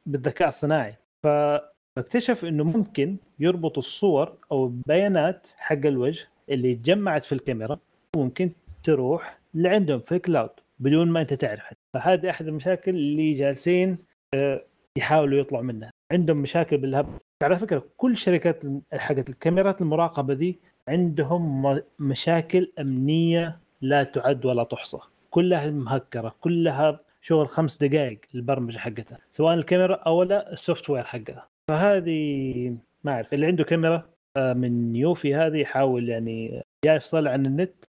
بالذكاء 0.05 0.47
الصناعي. 0.47 0.95
فاكتشف 1.23 2.45
إنه 2.45 2.63
ممكن 2.63 3.17
يربط 3.39 3.77
الصور 3.77 4.37
أو 4.51 4.65
البيانات 4.65 5.47
حق 5.57 5.85
الوجه 5.85 6.27
اللي 6.49 6.75
تجمعت 6.75 7.25
في 7.25 7.31
الكاميرا 7.31 7.79
ممكن 8.15 8.51
تروح 8.83 9.39
لعندهم 9.53 9.99
في 9.99 10.11
ال 10.15 10.21
cloud 10.21 10.49
بدون 10.79 11.07
ما 11.07 11.21
أنت 11.21 11.33
تعرف. 11.33 11.63
فهذه 11.93 12.29
أحد 12.29 12.47
المشاكل 12.47 12.91
اللي 12.91 13.31
جالسين 13.31 13.97
آه، 14.33 14.63
يحاولوا 14.97 15.39
يطلعوا 15.39 15.63
منها. 15.63 15.89
عندهم 16.11 16.37
مشاكل 16.37 16.77
بال 16.77 16.87
hub. 16.87 17.07
على 17.43 17.59
فكرة 17.59 17.83
كل 17.97 18.17
شركات 18.17 18.63
حقت 18.93 19.29
الكاميرات 19.29 19.81
المراقبة 19.81 20.33
دي 20.33 20.59
عندهم 20.87 21.79
مشاكل 21.99 22.71
أمنية 22.79 23.59
لا 23.81 24.03
تعد 24.03 24.45
ولا 24.45 24.63
تحصى. 24.63 24.97
كلها 25.33 25.71
مهكرة 25.71 26.35
كلها 26.41 26.99
شغل 27.21 27.47
خمس 27.47 27.83
دقائق 27.83 28.19
البرمجة 28.35 28.77
حقتها 28.77 29.17
سواء 29.31 29.53
الكاميرا 29.53 29.95
أو 29.95 30.23
لا 30.23 30.53
ال 30.53 30.89
software 30.89 31.03
حقها. 31.03 31.47
فهذه 31.67 32.77
ما 33.03 33.11
أعرف 33.11 33.33
اللي 33.33 33.45
عنده 33.45 33.63
كاميرا 33.63 34.09
آه، 34.37 34.53
من 34.53 34.95
يوفي 34.95 35.35
هذه 35.35 35.57
يحاول 35.57 36.09
يعني 36.09 36.63
يا 36.85 36.93
يفصل 36.93 37.27
عن 37.27 37.45
النت 37.45 37.85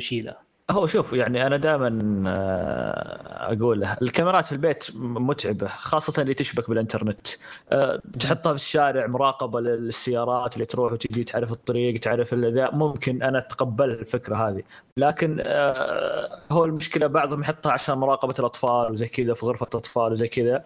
يشيلها 0.00 0.42
هو 0.70 0.86
شوف 0.86 1.12
يعني 1.12 1.46
أنا 1.46 1.56
دائما 1.56 2.22
آه، 2.26 3.52
أقول 3.52 3.84
الكاميرات 3.84 4.44
في 4.44 4.52
البيت 4.52 4.90
متعبة 4.94 5.66
خاصة 5.66 6.22
اللي 6.22 6.34
تشبك 6.34 6.68
بالإنترنت. 6.68 7.28
آه، 7.72 8.02
تحطها 8.20 8.50
في 8.52 8.58
الشارع 8.58 9.06
مراقبة 9.06 9.60
للسيارات 9.60 10.54
اللي 10.54 10.66
تروح 10.66 10.92
وتجي 10.92 11.24
تعرف 11.24 11.52
الطريق 11.52 12.00
تعرف 12.00 12.34
ذا 12.34 12.70
ممكن 12.70 13.22
أنا 13.22 13.38
أتقبل 13.38 13.90
الفكرة 13.90 14.36
هذه. 14.48 14.62
لكن 14.96 15.42
آه، 15.46 16.40
هو 16.52 16.64
المشكلة 16.64 17.06
بعضهم 17.06 17.40
يحطها 17.40 17.72
عشان 17.72 17.98
مراقبة 17.98 18.34
الأطفال 18.38 18.92
وزي 18.92 19.06
كذا 19.06 19.34
في 19.34 19.46
غرفة 19.46 19.66
الأطفال 19.74 20.12
وزي 20.12 20.28
كذا. 20.28 20.64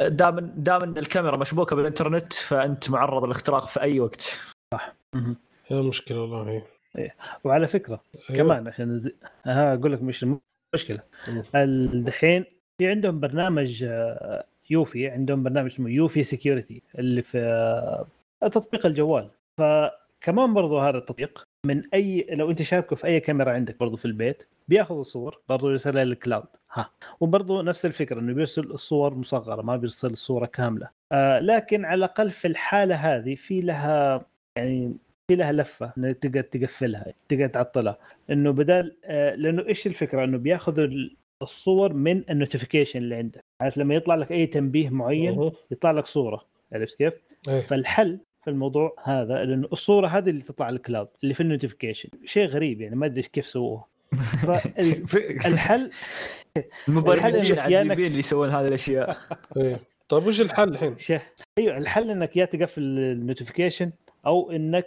دام 0.00 0.38
دام 0.56 0.82
الكاميرا 0.82 1.36
مشبوكة 1.36 1.76
بالإنترنت 1.76 2.32
فأنت 2.32 2.90
معرض 2.90 3.24
للاختراق 3.24 3.68
في 3.68 3.80
أي 3.80 4.00
وقت. 4.00 4.38
صح. 4.74 4.96
هي 5.66 5.80
المشكلة 5.80 6.20
والله 6.20 6.75
وعلى 7.44 7.68
فكرة 7.68 8.00
أيوه. 8.30 8.42
كمان 8.42 8.68
عشان. 8.68 9.10
ها 9.44 9.74
أقول 9.74 9.92
لك 9.92 10.02
مش 10.02 10.26
المشكلة 10.74 11.00
مم. 11.28 11.42
الدحين 11.54 12.44
في 12.78 12.88
عندهم 12.88 13.20
برنامج 13.20 13.84
آه، 13.88 14.44
يوفي 14.70 15.08
عندهم 15.08 15.42
برنامج 15.42 15.70
اسمه 15.70 15.90
يوفي 15.90 16.24
Security 16.24 16.82
اللي 16.98 17.22
في 17.22 17.38
آه، 17.38 18.48
تطبيق 18.48 18.86
الجوال 18.86 19.30
فكمان 19.58 20.54
برضو 20.54 20.78
هذا 20.78 20.98
التطبيق 20.98 21.44
من 21.66 21.82
أي 21.94 22.26
لو 22.30 22.50
أنت 22.50 22.62
شابكه 22.62 22.96
في 22.96 23.06
أي 23.06 23.20
كاميرا 23.20 23.52
عندك 23.52 23.78
برضو 23.78 23.96
في 23.96 24.04
البيت 24.04 24.42
بياخذ 24.68 24.98
الصور 24.98 25.40
برضو 25.48 25.70
يرسلها 25.70 26.04
لل 26.04 26.16
cloud 26.16 26.46
ها 26.72 26.90
وبرضو 27.20 27.62
نفس 27.62 27.86
الفكرة 27.86 28.20
إنه 28.20 28.32
بيرسل 28.32 28.62
الصور 28.62 29.14
مصغرة 29.14 29.62
ما 29.62 29.76
بيرسل 29.76 30.10
الصورة 30.10 30.46
كاملة 30.46 30.88
آه 31.12 31.38
لكن 31.38 31.84
على 31.84 31.98
الأقل 31.98 32.30
في 32.30 32.48
الحالة 32.48 32.94
هذه 32.94 33.34
في 33.34 33.60
لها 33.60 34.24
يعني 34.56 34.96
في 35.30 35.36
لها 35.36 35.52
لفة 35.52 35.92
تقدر 36.20 36.40
تقفلها 36.40 37.12
تقدر 37.28 37.46
تعطلها. 37.46 37.98
إنه 38.30 38.50
بدل 38.50 38.96
آه 39.04 39.34
لأنه 39.34 39.66
إيش 39.66 39.86
الفكرة؟ 39.86 40.24
إنه 40.24 40.38
بياخذ 40.38 40.78
ال- 40.78 41.16
الصور 41.42 41.92
من 41.92 42.22
ال 42.30 42.35
notification 42.35 42.98
اللي 42.98 43.14
عندك 43.14 43.40
عارف 43.60 43.78
لما 43.78 43.94
يطلع 43.94 44.14
لك 44.14 44.32
أي 44.32 44.46
تنبيه 44.46 44.88
معين. 44.90 45.50
يطلع 45.70 45.90
لك 45.90 46.06
صورة. 46.06 46.44
عرفت 46.72 46.98
كيف؟ 46.98 47.12
إيه. 47.48 47.60
فالحل 47.60 48.18
في 48.44 48.50
الموضوع 48.50 48.96
هذا 49.04 49.44
لأنه 49.44 49.68
الصورة 49.72 50.06
هذه 50.06 50.30
اللي 50.30 50.42
تطلع 50.42 50.66
على 50.66 50.76
ال 50.76 50.81
cloud 50.81 51.08
اللي 51.22 51.34
في 51.34 51.40
ال 51.40 51.45
notification 51.45 52.08
شيء 52.24 52.46
غريب 52.48 52.80
يعني 52.80 52.96
ما 52.96 53.06
أدري 53.06 53.22
كيف 53.22 53.46
المبرمجين 56.88 57.24
الحل 57.34 57.36
إنك 57.36 57.50
يا 57.50 57.54
إنك- 57.54 57.58
عجيبين 57.90 58.06
اللي 58.06 58.18
يسوون 58.18 58.48
هذه 58.50 58.68
الأشياء. 58.68 59.16
إيه. 59.56 59.80
طيب 60.08 60.26
وش 60.26 60.40
الحل 60.40 60.68
الحين؟ 60.68 60.96
أيوه 61.58 61.78
الحل 61.78 62.10
إنك 62.10 62.36
يا 62.36 62.44
تقفل 62.44 62.82
ال 62.82 62.90
notification 62.90 63.90
أو 64.26 64.50
إنك 64.50 64.86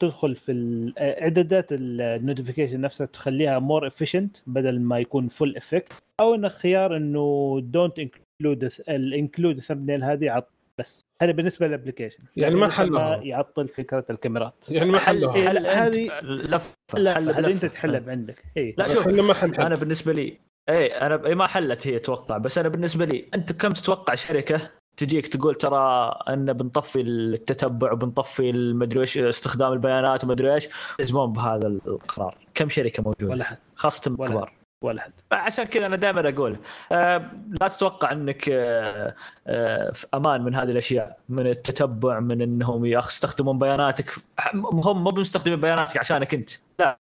تدخل 0.00 0.36
في 0.36 0.52
ال- 0.52 0.94
آه، 0.98 1.22
اعدادات 1.22 1.66
ال 1.72 1.80
notification 1.80 2.80
نفسها 2.80 3.06
تخليها 3.06 3.58
more 3.58 3.86
efficient 3.86 4.36
بدل 4.46 4.80
ما 4.80 4.98
يكون 4.98 5.28
full 5.28 5.56
effect 5.56 5.92
أو 6.20 6.34
انك 6.34 6.50
خيار 6.50 6.96
إنه 6.96 7.58
don't 7.64 7.98
include 7.98 8.72
ال 8.88 8.97
include 8.97 9.60
thumbnail 9.60 10.04
هذه 10.04 10.30
عط 10.30 10.48
بس. 10.78 11.04
هذا 11.22 11.32
بالنسبة 11.32 11.66
لل 11.66 11.74
application 11.74 12.18
يعني 12.36 12.54
ما 12.54 12.66
لسه 12.66 12.76
حلوها. 12.76 13.16
يعطل 13.16 13.68
فكرة 13.68 14.04
الكاميرات. 14.10 14.66
يعني 14.70 14.90
ما 14.90 14.98
حل 14.98 15.30
حلوها 15.30 15.48
حل 15.48 15.66
هذه- 15.66 16.10
لفة؟ 16.22 16.74
لا 16.98 17.14
حل 17.14 17.30
هذا 17.30 17.46
أنت. 17.46 17.64
تحلها 17.66 18.00
بعندك. 18.00 18.42
اي 18.56 18.74
لا 18.78 18.86
شوف 18.86 19.08
ما 19.08 19.34
حنحل 19.34 19.62
أنا 19.62 19.74
بالنسبة 19.74 20.12
لي 20.12 20.38
اي 20.68 20.86
أنا 20.86 21.26
إيه 21.26 21.34
ما 21.34 21.46
حلت 21.46 21.86
هي 21.86 21.96
أتوقع 21.96 22.38
بس 22.38 22.58
أنا 22.58 22.68
بالنسبة 22.68 23.04
لي 23.04 23.24
أنت 23.34 23.52
كم 23.52 23.70
تتوقع 23.72 24.14
شركة؟ 24.14 24.60
تجيك 24.96 25.26
تقول 25.26 25.54
ترى 25.54 26.14
ان 26.28 26.52
بنطفي 26.52 27.00
التتبع 27.00 27.92
وبنطفي 27.92 28.50
المدري 28.50 29.00
إيش 29.00 29.18
استخدام 29.18 29.72
البيانات 29.72 30.24
ومدري 30.24 30.54
إيش. 30.54 30.68
يلزمون 31.00 31.32
بهذا 31.32 31.66
القرار. 31.66 32.36
كم 32.54 32.68
شركة 32.68 33.02
موجودة؟ 33.02 33.30
ولا 33.32 33.44
حد. 33.44 33.56
خاصة 33.74 34.16
ولا 34.18 34.28
الكبار. 34.28 34.52
ولا 34.84 35.02
حد. 35.02 35.12
عشان 35.32 35.64
كذا 35.64 35.86
أنا 35.86 35.96
دائما 35.96 36.28
أقول 36.28 36.56
آه 36.92 37.30
لا 37.60 37.68
تتوقع 37.68 38.12
إنك 38.12 38.48
آه 38.48 39.14
آه 39.46 39.90
في 39.90 40.06
أمان 40.14 40.44
من 40.44 40.54
هذه 40.54 40.70
الأشياء 40.70 41.18
من 41.28 41.46
التتبع 41.46 42.20
من 42.20 42.42
إنهم 42.42 42.86
ياخ- 42.86 43.08
يستخدمون 43.08 43.58
بياناتك. 43.58 44.10
هم 44.54 45.04
مو 45.04 45.10
مستخدمين 45.10 45.60
بياناتك 45.60 45.96
عشانك 45.96 46.34
أنت. 46.34 46.50
لا 46.78 46.98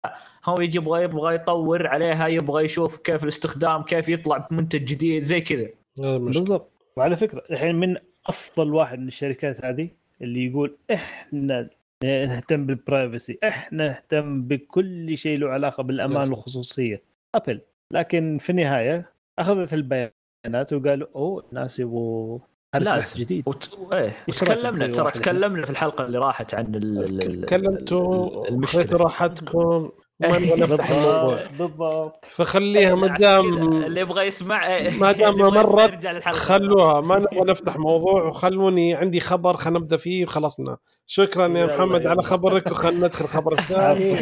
هو 0.45 0.61
يجي 0.61 0.77
يبغى 0.77 1.03
يبغى 1.03 1.35
يطور 1.35 1.87
عليها 1.87 2.27
يبغى 2.27 2.65
يشوف 2.65 2.97
كيف 2.97 3.23
الاستخدام 3.23 3.83
كيف 3.83 4.09
يطلع 4.09 4.37
بمنتج 4.37 4.83
جديد 4.83 5.23
زي 5.23 5.41
كذا. 5.41 5.69
المشكلة. 5.99 6.41
بالضبط. 6.41 6.72
وعلى 6.97 7.15
فكرة 7.15 7.43
الحين 7.51 7.75
من 7.75 7.95
أفضل 8.27 8.73
واحد 8.73 8.99
من 8.99 9.07
الشركات 9.07 9.65
هذه 9.65 9.89
اللي 10.21 10.45
يقول 10.45 10.77
إحنا 10.93 11.69
نهتم 12.03 12.65
بالبرايفسي 12.65 13.39
إحنا 13.43 13.87
نهتم 13.87 14.41
بكل 14.43 15.17
شيء 15.17 15.37
له 15.37 15.49
علاقة 15.49 15.83
بالأمان. 15.83 16.17
والخصوصية. 16.29 17.01
ابل 17.35 17.61
لكن 17.91 18.37
في 18.37 18.49
النهاية 18.49 19.09
أخذت 19.39 19.73
البيانات 19.73 20.73
وقالوا 20.73 21.07
أوه 21.15 21.43
الناس 21.49 21.79
يبغوا 21.79 22.39
لا، 22.79 23.03
جديد 23.15 23.47
وت... 23.47 23.79
إيه 23.93 24.11
وتكلمنا 24.27 24.87
ترى 24.87 25.11
تكلمنا 25.11 25.65
في 25.65 25.71
الحلقة 25.71 26.05
اللي 26.05 26.17
راحت 26.17 26.53
عن 26.53 26.75
ال... 26.75 27.03
ال- 27.03 27.21
ال- 27.21 27.41
تكلمتوا 27.45 28.47
المشكلة 28.49 28.97
راحتكم. 28.97 29.89
ما 30.29 30.39
نبغى 30.39 30.59
نفتح 30.61 30.89
الموضوع. 30.89 31.43
بالضبط. 31.59 32.25
فخليها 32.29 32.95
ما 32.95 33.07
دام 33.07 33.53
اللي 33.83 34.01
يبغى 34.01 34.23
يسمع 34.27 34.67
ما 34.99 35.11
دام 35.11 35.33
يبغى 35.39 35.59
يسمع 35.61 35.63
مرت. 35.63 36.35
خلوها. 36.35 37.01
ما 37.01 37.19
نبغى 37.19 37.41
نفتح 37.41 37.77
موضوع 37.77 38.23
وخلوني 38.23 38.93
عندي 38.95 39.19
خبر 39.19 39.57
خلينا 39.57 39.79
نبدأ 39.79 39.97
فيه 39.97 40.25
وخلصنا 40.25 40.77
شكرا 41.07 41.47
يا 41.47 41.65
محمد. 41.65 42.07
على 42.07 42.23
خبرك 42.23 42.71
وخلنا 42.71 43.07
ندخل 43.07 43.25
الخبر 43.25 43.53
الثاني. 43.59 44.19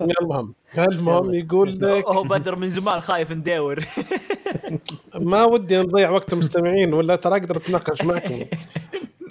المهم 0.00 0.54
المهم. 0.78 1.34
يقول 1.34 1.78
لك 1.80 2.08
هو 2.08 2.22
بدر 2.22 2.56
من 2.56 2.68
زمان 2.68 3.00
خايف 3.00 3.30
ندور. 3.32 3.78
ما 5.20 5.44
ودي 5.44 5.78
نضيع 5.78 6.10
وقت 6.10 6.32
المستمعين 6.32 6.94
ولا 6.94 7.16
ترى 7.16 7.36
أقدر 7.36 7.56
أتناقش 7.56 8.02
معكم. 8.04 8.44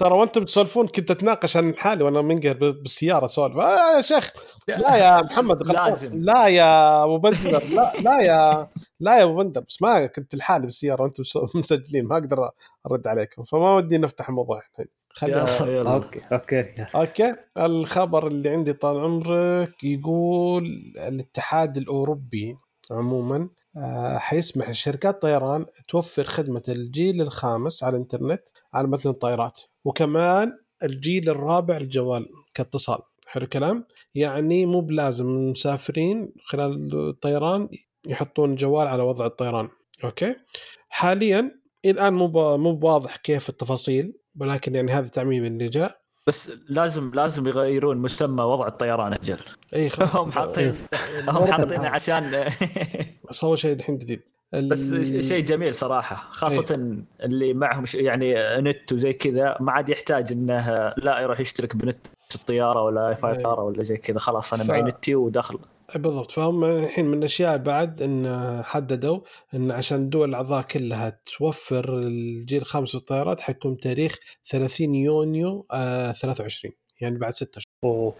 ترى 0.03 0.13
وأنتم 0.13 0.43
تسولفون 0.45 0.87
كنت 0.87 1.11
اتناقش 1.11 1.57
عن 1.57 1.75
حالي 1.75 2.03
وأنا 2.03 2.21
منقهر 2.21 2.53
بالسيارة 2.53 3.25
اسولف 3.25 3.57
آه 3.57 3.97
يا 3.97 4.01
شيخ 4.01 4.33
لا 4.67 4.95
يا 4.95 5.21
محمد 5.21 5.63
غلطان. 5.63 5.85
لازم. 5.89 6.17
لا 6.21 6.47
يا 6.47 7.03
أبو 7.03 7.17
بندر 7.17 7.63
لا 7.73 7.93
لا 8.01 8.19
يا 8.21 8.67
لا 8.99 9.17
يا 9.19 9.23
أبو 9.23 9.35
بندر 9.35 9.61
بس 9.61 9.81
ما 9.81 10.05
كنت 10.05 10.35
لحالي 10.35 10.65
بالسيارة 10.65 11.01
وأنتم 11.03 11.21
مس- 11.21 11.55
مسجلين 11.55 12.05
ما 12.05 12.13
أقدر 12.17 12.49
أرد 12.91 13.07
عليكم 13.07 13.43
فما 13.43 13.75
ودي 13.75 13.97
نفتح 13.97 14.29
الموضوع 14.29 14.57
الحين 14.71 14.85
خلينا 15.09 15.45
يلا 15.59 15.71
يلا 15.79 15.93
okay 15.93 16.19
okay 16.31 16.55
يلا. 16.55 16.87
okay 16.95 17.35
الخبر 17.59 18.27
اللي 18.27 18.49
عندي 18.49 18.73
طال 18.73 18.99
عمرك 18.99 19.83
يقول 19.83 20.65
الاتحاد 21.07 21.77
الأوروبي 21.77 22.57
عموما 22.91 23.35
آه، 23.35 23.49
حيسمح 24.17 24.69
لشركات 24.69 25.21
طيران 25.21 25.65
توفر 25.87 26.23
خدمة 26.23 26.63
الجيل 26.69 27.21
الخامس 27.21 27.83
على 27.83 27.95
الإنترنت 27.95 28.41
على 28.73 28.87
متن 28.87 29.09
الطائرات 29.09 29.61
وكمان 29.85 30.57
الجيل 30.83 31.29
الرابع 31.29 31.77
الجوال 31.77 32.29
كاتصال. 32.53 32.99
حلو 33.27 33.43
الكلام؟ 33.43 33.85
يعني 34.15 34.65
مو 34.65 34.81
بلازم 34.81 35.25
المسافرين 35.25 36.33
خلال 36.45 36.95
الطيران 37.09 37.69
يحطون 38.07 38.55
جوال 38.55 38.87
على 38.87 39.03
وضع 39.03 39.25
الطيران. 39.25 39.69
okay؟ 40.03 40.35
حاليا 40.89 41.51
الآن 41.85 42.13
مو 42.13 42.57
مو 42.57 42.75
بواضح 42.75 43.15
كيف 43.15 43.49
التفاصيل 43.49 44.13
ولكن 44.39 44.75
يعني 44.75 44.91
هذا 44.91 45.07
تعميم 45.07 45.45
اللي 45.45 45.69
جاء 45.69 46.03
بس 46.27 46.51
لازم 46.69 47.11
لازم 47.13 47.47
يغيرون 47.47 47.97
مسمى 47.97 48.43
وضع 48.43 48.67
الطيران 48.67 49.13
أجل. 49.13 49.39
إي 49.75 49.89
خلاص. 49.89 50.15
هم 50.15 50.31
حاطين 50.31 50.73
هم 51.29 51.51
حاطينه 51.51 51.87
عشان 51.87 52.31
اول 53.43 53.57
شيء 53.57 53.73
الحين 53.73 53.97
جديد. 53.97 54.21
بس 54.53 54.93
شيء 55.27 55.43
جميل 55.43 55.75
صراحة 55.75 56.15
خاصة 56.15 56.95
اللي 57.23 57.53
معهم 57.53 57.83
يعني 57.93 58.35
نت 58.61 58.93
وزي 58.93 59.13
كذا 59.13 59.57
ما 59.59 59.71
عاد 59.71 59.89
يحتاج 59.89 60.31
إنه 60.31 60.93
لا 60.97 61.19
يروح 61.19 61.39
يشترك 61.39 61.75
بنت 61.75 61.97
الطيارة 62.35 62.81
ولا 62.81 63.09
اي 63.09 63.15
فاي. 63.15 63.35
طيارة 63.35 63.63
ولا 63.63 63.83
زي 63.83 63.97
كذا 63.97 64.19
خلاص 64.19 64.53
أنا 64.53 64.63
ف- 64.63 64.67
معي 64.69 64.81
نتي 64.81 65.15
ودخل 65.15 65.59
بالضبط. 65.95 66.31
فهم 66.31 66.63
الحين 66.63 67.05
من 67.05 67.17
الأشياء 67.17 67.57
بعد 67.57 68.01
إن 68.01 68.27
حددوا 68.63 69.19
إن 69.53 69.71
عشان 69.71 69.97
الدول 70.01 70.29
الأعضاء 70.29 70.61
كلها 70.63 71.19
توفر 71.37 71.97
الجيل 71.97 72.61
الخامس 72.61 72.95
للطيارات 72.95 73.41
حيكون 73.41 73.77
تاريخ 73.77 74.15
30 74.49 74.95
يونيو 74.95 75.65
آه 75.71 76.11
23 76.11 76.73
يعني 77.01 77.17
بعد 77.17 77.33
ستة 77.33 77.59
اشهر 77.59 78.13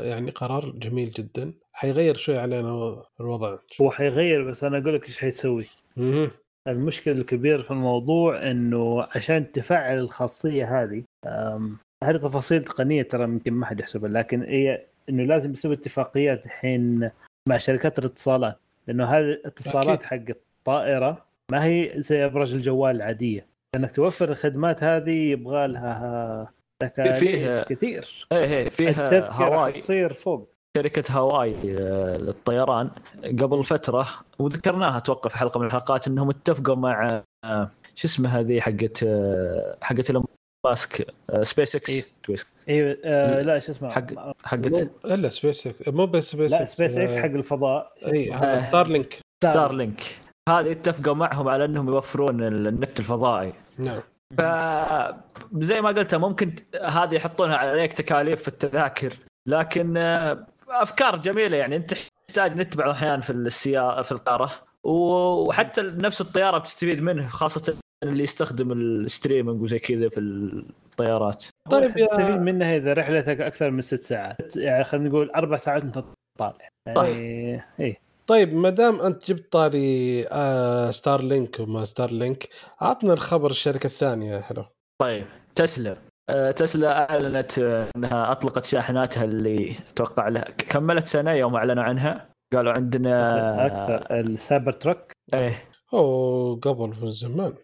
يعني 0.00 0.30
قرار 0.30 0.70
جميل 0.70 1.10
جدا. 1.10 1.52
حيغير 1.72 2.14
شوي 2.14 2.38
علينا 2.38 3.02
الوضع 3.20 3.58
هو 3.80 3.90
حيغير 3.90 4.50
بس 4.50 4.64
أنا 4.64 4.78
أقول 4.78 4.94
لك 4.94 5.04
إيش 5.06 5.18
حيسوي. 5.18 5.66
المشكلة 6.68 7.14
الكبيرة 7.14 7.62
في 7.62 7.70
الموضوع 7.70 8.50
إنه 8.50 9.02
عشان 9.02 9.52
تفعل 9.52 9.98
الخاصية 9.98 10.82
هذه 10.82 11.02
هذه 12.04 12.16
تفاصيل 12.16 12.64
تقنية 12.64 13.02
ترى 13.02 13.24
يمكن 13.24 13.52
ما 13.52 13.66
حد 13.66 13.80
يحسبها 13.80 14.10
لكن 14.10 14.42
هي 14.42 14.86
إنه 15.08 15.24
لازم 15.24 15.52
يسوي 15.52 15.74
اتفاقيات 15.74 16.46
الحين 16.46 17.10
مع 17.48 17.56
شركات 17.56 17.98
الاتصالات. 17.98 18.58
لأنه 18.86 19.04
هذه 19.04 19.24
الاتصالات 19.24 20.02
حق 20.02 20.24
الطائرة 20.28 21.24
ما 21.52 21.64
هي 21.64 21.92
زي 21.96 22.24
أبراج 22.24 22.54
الجوال 22.54 22.96
العادية. 22.96 23.46
انك 23.76 23.92
توفر 23.92 24.30
الخدمات 24.30 24.84
هذه 24.84 25.30
يبغى 25.30 25.66
لها 25.66 26.52
تكاليف 26.88 27.16
فيها- 27.18 27.64
كثير؟ 27.64 28.26
إيه 28.32 28.44
إيه 28.44 28.68
فيها 28.68 29.32
هواي. 29.32 29.72
تصير 29.72 30.12
فوق. 30.14 30.50
شركة 30.76 31.12
هواي 31.18 31.54
آه، 31.78 32.16
للطيران 32.16 32.90
قبل 33.40 33.64
فترة 33.64 34.06
وذكرناها 34.38 34.96
أتوقع 34.98 35.30
في 35.30 35.38
حلقة 35.38 35.60
من 35.60 35.66
الحلقات 35.66 36.08
إنهم 36.08 36.30
اتفقوا 36.30 36.74
مع 36.76 37.22
آه، 37.44 37.70
شو 37.94 38.08
اسمه 38.08 38.28
هذه 38.40 38.60
حقت 38.60 39.02
آه، 39.02 39.76
حقت 39.80 40.12
ماسك 40.66 41.06
آه، 41.30 41.42
سبيس 41.42 41.76
إكس 41.76 41.90
إيه. 41.90 42.04
أيوه 42.68 42.96
آه 43.04 43.42
لا 43.42 43.58
شو 43.58 43.72
اسمه؟ 43.72 43.88
حق- 43.90 44.36
حقت 44.46 44.90
إلا 45.04 45.28
سبيس 45.28 45.66
إكس 45.66 45.88
مو 45.88 46.06
بس 46.06 46.30
Space 46.30 46.52
لا 46.52 46.64
سبيس 46.64 46.96
إكس 46.98 47.16
حق 47.16 47.24
الفضاء. 47.24 47.92
إي. 48.06 48.32
Starlink 48.66 49.18
Starlink 49.44 50.00
هذه 50.48 50.72
اتفقوا 50.72 51.14
معهم 51.14 51.48
على 51.48 51.64
إنهم 51.64 51.88
يوفرون 51.88 52.42
النت 52.42 53.00
الفضائي. 53.00 53.52
نعم. 53.78 54.00
فزي 54.38 55.80
ما 55.80 55.88
قلت 55.88 56.14
ممكن 56.14 56.54
هذه 56.84 57.14
يحطونها 57.14 57.56
عليك 57.56 57.92
تكاليف 57.92 58.42
في 58.42 58.48
التذاكر. 58.48 59.12
لكن 59.48 59.96
آه، 59.96 60.46
أفكار 60.68 61.16
جميلة 61.16 61.56
يعني. 61.56 61.76
أنت 61.76 61.94
تحتاج 62.28 62.56
نت 62.56 62.76
بعض 62.76 62.88
الاحيان 62.88 63.20
في 63.20 63.30
السياره 63.30 64.02
في 64.02 64.12
الطياره 64.12 64.50
وحتى 64.84 65.82
نفس 65.82 66.20
الطيارة 66.20 66.58
بتستفيد 66.58 67.02
منه 67.02 67.28
خاصة 67.28 67.76
اللي 68.02 68.22
يستخدم 68.22 68.72
ال 68.72 68.81
streaming 68.81 69.62
وزي 69.62 69.78
كذا 69.78 70.08
في 70.08 70.20
الطيارات. 70.20 71.44
طيب 71.70 71.94
تستفيد 71.94 72.36
منها 72.36 72.76
إذا 72.76 72.92
رحلتك 72.92 73.40
أكثر 73.40 73.70
من 73.70 73.80
ست 73.80 74.04
ساعات. 74.04 74.56
يعني 74.56 74.84
خلينا 74.84 75.08
نقول 75.08 75.30
أربع 75.30 75.56
ساعات 75.56 75.82
انت 75.82 76.04
طالع. 76.38 76.68
يعني. 76.86 77.62
إيه. 77.80 78.03
طيب 78.26 78.54
ما 78.54 78.70
دام 78.70 79.00
أنت 79.00 79.30
جبت 79.30 79.52
طاري 79.52 80.24
آه 80.32 80.90
Starlink 80.90 81.60
وما 81.60 81.84
Starlink 81.84 82.48
عطنا 82.80 83.12
الخبر 83.12 83.50
الشركة 83.50 83.86
الثانية 83.86 84.40
حلو. 84.40 84.64
طيب 85.02 85.26
تسلا. 85.54 85.96
آه 86.30 86.50
تسلا 86.50 87.10
أعلنت 87.10 87.58
إنها 87.96 88.32
أطلقت 88.32 88.64
شاحناتها 88.64 89.24
اللي 89.24 89.74
أتوقع 89.92 90.28
لها. 90.28 90.44
كملت 90.44 91.06
سنة 91.06 91.32
يوم 91.32 91.56
أعلنوا 91.56 91.82
عنها. 91.82 92.28
قالوا 92.54 92.72
عندنا 92.72 93.66
أكثر 93.66 94.20
ال 94.20 94.72
Cybertruck 94.72 95.12
إيه. 95.34 95.64
أوه 95.94 96.60
قبل 96.60 96.94
من 97.02 97.10
زمان. 97.10 97.54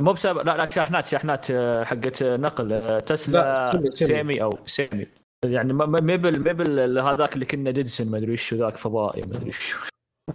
مو 0.00 0.12
بسبب 0.12 0.46
لا 0.46 0.56
لا 0.56 0.70
شاحنات 0.70 1.06
شاحنات 1.06 1.50
آه، 1.50 1.84
حقت 1.84 2.22
نقل 2.22 2.72
آه، 2.72 2.98
Tesla 2.98 3.90
Semi 3.90 4.42
أو 4.42 4.58
Semi. 4.66 5.06
يعني 5.44 5.72
ما 5.72 6.16
بال 6.16 6.42
ما 6.44 6.52
بال 6.52 6.98
هذاك 6.98 7.34
اللي 7.34 7.44
كنا 7.44 7.70
ديدسون 7.70 8.10
ما 8.10 8.18
أدري 8.18 8.32
وش 8.32 8.54
ذاك 8.54 8.76
فضائي 8.76 9.22
ما 9.22 9.36
أدري 9.36 9.48
وش 9.48 9.74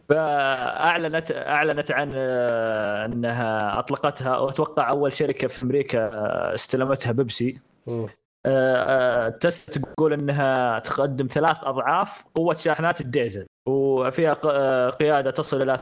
فاعلنت 0.10 1.32
أعلنت 1.32 1.91
عن 1.91 2.12
آه، 2.15 3.06
أنها 3.06 3.80
أطلقتها 3.80 4.38
وأتوقع 4.38 4.89
أول 4.89 5.13
شركة 5.13 5.48
في 5.48 5.63
أمريكا 5.63 6.10
استلمتها 6.54 7.12
بيبسي. 7.12 7.60
تسلا 9.39 9.84
تقول 9.84 10.13
إنها 10.13 10.80
تقدم 10.80 11.28
ثلاث 11.28 11.58
أضعاف 11.62 12.26
قوة 12.36 12.56
شاحنات 12.56 13.02
الديزل 13.02 13.45
وفيها 13.67 14.34
قيادة 14.89 15.32
تصل 15.32 15.62
إلى 15.62 15.80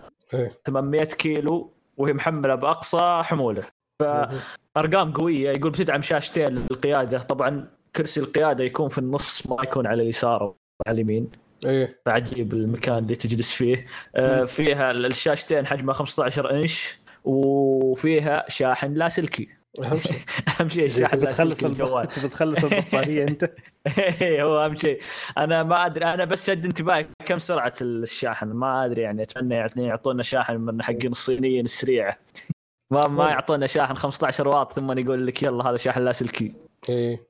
800 0.66 1.02
إيه. 1.02 1.08
كيلو 1.08 1.74
وهي 1.98 2.14
محملة 2.14 2.56
بأقصى 2.56 3.22
حمولة. 3.24 3.64
فأرقام 4.02 5.14
قوية 5.14 5.50
يقول 5.50 5.72
بتدعم 5.72 6.02
شاشتين 6.02 6.48
للقيادة. 6.48 7.18
طبعا 7.20 7.77
كرسي 7.96 8.20
القيادة 8.20 8.64
يكون 8.64 8.88
في 8.88 8.98
النص 8.98 9.48
ما 9.48 9.58
يكون 9.64 9.88
على 9.88 10.04
اليسار 10.04 10.42
أو 10.42 10.58
على 10.88 10.96
اليمين. 10.96 11.30
إيه. 11.66 12.02
فعجيب 12.06 12.54
المكان 12.54 12.98
اللي 12.98 13.16
تجلس 13.16 13.52
فيه. 13.52 13.86
آه 14.16 14.46
فيها 14.46 14.92
الشاشتين 14.92 15.68
حجمها 15.68 15.94
15 15.94 16.52
إنش 16.52 16.98
وفيها 17.24 18.46
شاحن 18.50 18.94
لاسلكي 18.94 19.50
أهم 19.84 19.98
شيء. 19.98 20.16
أهم 20.60 20.70
شيء 20.70 20.86
الشاحن 20.86 21.20
بتخلص 21.20 21.64
الجوال. 21.64 22.06
بتخلص 22.06 22.64
البطاريه 22.64 23.24
أنت؟ 23.24 23.52
إيه، 24.22 24.44
هو 24.44 24.66
أهم 24.66 24.76
شيء. 24.76 25.02
أنا 25.38 25.64
ما 25.64 25.86
أدري 25.86 26.06
أنا 26.06 26.26
بس 26.26 26.48
شد 26.48 26.66
انتباهي 26.66 27.06
كم 27.26 27.40
سرعة 27.40 27.74
الشاحن. 27.82 28.48
ما 28.48 28.86
أدري 28.86 29.02
يعني 29.02 29.24
أتمنى 29.24 29.68
يعطونا 29.78 30.24
شاحن 30.24 30.58
من 30.58 30.84
حقين 30.84 31.12
الصينيين 31.12 31.66
السريعه 31.66 32.18
ما 32.92 33.08
ما 33.08 33.30
يعطونا 33.30 33.68
شاحن 33.68 33.94
15 33.94 34.48
واط 34.48 34.74
ثم 34.74 35.00
يقول 35.00 35.28
لك 35.28 35.44
يلا 35.44 35.70
هذا 35.70 35.78
شاحن 35.78 36.02
لاسلكي 36.02 36.54
إيه. 36.90 37.28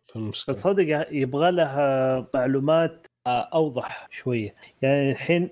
تصدق 0.48 1.08
يبغى 1.12 1.52
لها 1.52 2.28
معلومات 2.34 3.08
أوضح 3.28 4.08
شوية. 4.12 4.56
يعني 4.82 5.12
الحين 5.12 5.50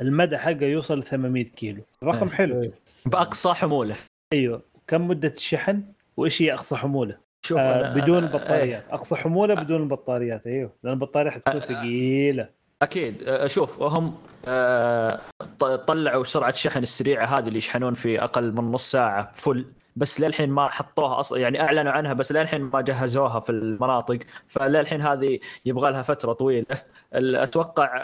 المدى 0.00 0.38
حقه 0.38 0.64
يوصل 0.66 0.98
ل 0.98 1.02
800 1.02 1.44
كيلو. 1.44 1.82
رقم 2.04 2.26
إيه. 2.26 2.34
حلو. 2.34 2.72
بأقصى 3.06 3.52
حمولة. 3.52 3.94
أيوه. 4.32 4.62
كم 4.86 5.08
مدة 5.08 5.28
الشحن؟ 5.28 5.82
وإيش 6.16 6.42
هي 6.42 6.54
أقصى 6.54 6.76
حمولة؟ 6.76 7.18
شوف 7.46 7.58
آه 7.58 7.94
بدون 7.94 8.18
البطاريات 8.24 8.84
أيه. 8.84 8.94
أقصى 8.94 9.16
حمولة 9.16 9.54
بدون 9.54 9.82
البطاريات 9.82 10.46
أيوه. 10.46 10.72
لأن 10.82 10.92
البطارية 10.92 11.30
حتكون 11.30 11.60
ثقيلة. 11.60 12.48
أكيد. 12.82 13.46
شوف 13.46 13.82
هم 13.82 14.14
طلعوا 15.86 16.24
سرعة 16.24 16.50
الشحن 16.50 16.82
السريعة 16.82 17.24
هذه 17.24 17.48
اللي 17.48 17.58
يشحنون 17.58 17.94
في 17.94 18.24
أقل 18.24 18.52
من 18.52 18.72
نص 18.72 18.90
ساعة 18.90 19.32
فل 19.34 19.66
بس 19.96 20.20
للحين 20.20 20.50
ما 20.50 20.68
حطوها 20.68 21.20
أصلا 21.20 21.38
يعني 21.38 21.60
أعلنوا 21.60 21.92
عنها 21.92 22.12
بس 22.12 22.32
للحين 22.32 22.60
ما 22.60 22.80
جهزوها 22.80 23.40
في 23.40 23.50
المناطق. 23.50 24.18
فللحين 24.48 25.02
هذه 25.02 25.38
يبغى 25.64 25.90
لها 25.90 26.02
فترة 26.02 26.32
طويلة. 26.32 26.66
أتوقع 27.14 28.00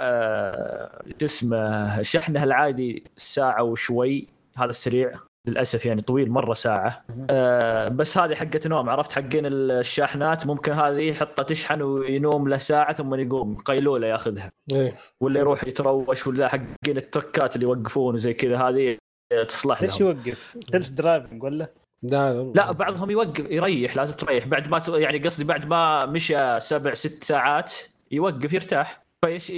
اسمه 1.22 2.02
شحنها 2.02 2.44
العادي 2.44 3.04
ساعة 3.16 3.62
وشوي. 3.62 4.28
هذا 4.56 4.70
السريع. 4.70 5.12
للأسف 5.46 5.86
يعني 5.86 6.00
طويل 6.00 6.30
مرة 6.30 6.54
ساعة. 6.54 7.04
آه 7.30 7.88
بس 7.88 8.18
هذه 8.18 8.34
حقت 8.34 8.66
نوم 8.66 8.90
عرفت؟ 8.90 9.12
حقين 9.12 9.46
الشاحنات. 9.46 10.46
ممكن 10.46 10.72
هذه 10.72 11.00
يحطها 11.00 11.42
تشحن 11.42 11.82
وينوم 11.82 12.48
له 12.48 12.56
ساعة 12.56 12.92
ثم 12.92 13.14
يقوم. 13.14 13.56
قيلولة 13.56 14.06
ياخذها. 14.06 14.50
إيه. 14.72 14.98
ولا 15.20 15.40
يروح 15.40 15.64
يتروش 15.64 16.26
ولا 16.26 16.48
حقين 16.48 16.96
التركات 16.96 17.56
اللي 17.56 17.66
يوقفون 17.66 18.14
وزي 18.14 18.34
كذا. 18.34 18.56
هذه 18.56 18.98
تصلح 19.48 19.82
ليش 19.82 20.00
يوقف؟ 20.00 20.56
self 20.72 20.88
driving 20.88 21.42
ولا؟ 21.42 21.70
لا 22.02 22.32
لا. 22.32 22.72
بعضهم 22.72 23.10
يوقف 23.10 23.50
يريح 23.50 23.96
لازم 23.96 24.14
تريح. 24.14 24.46
بعد 24.46 24.68
ما 24.68 24.98
يعني 24.98 25.18
قصدي 25.18 25.44
بعد 25.44 25.66
ما 25.66 26.06
مشى 26.06 26.60
سبع 26.60 26.94
ست 26.94 27.24
ساعات 27.24 27.74
يوقف 28.10 28.52
يرتاح. 28.52 29.02
فيش 29.24 29.50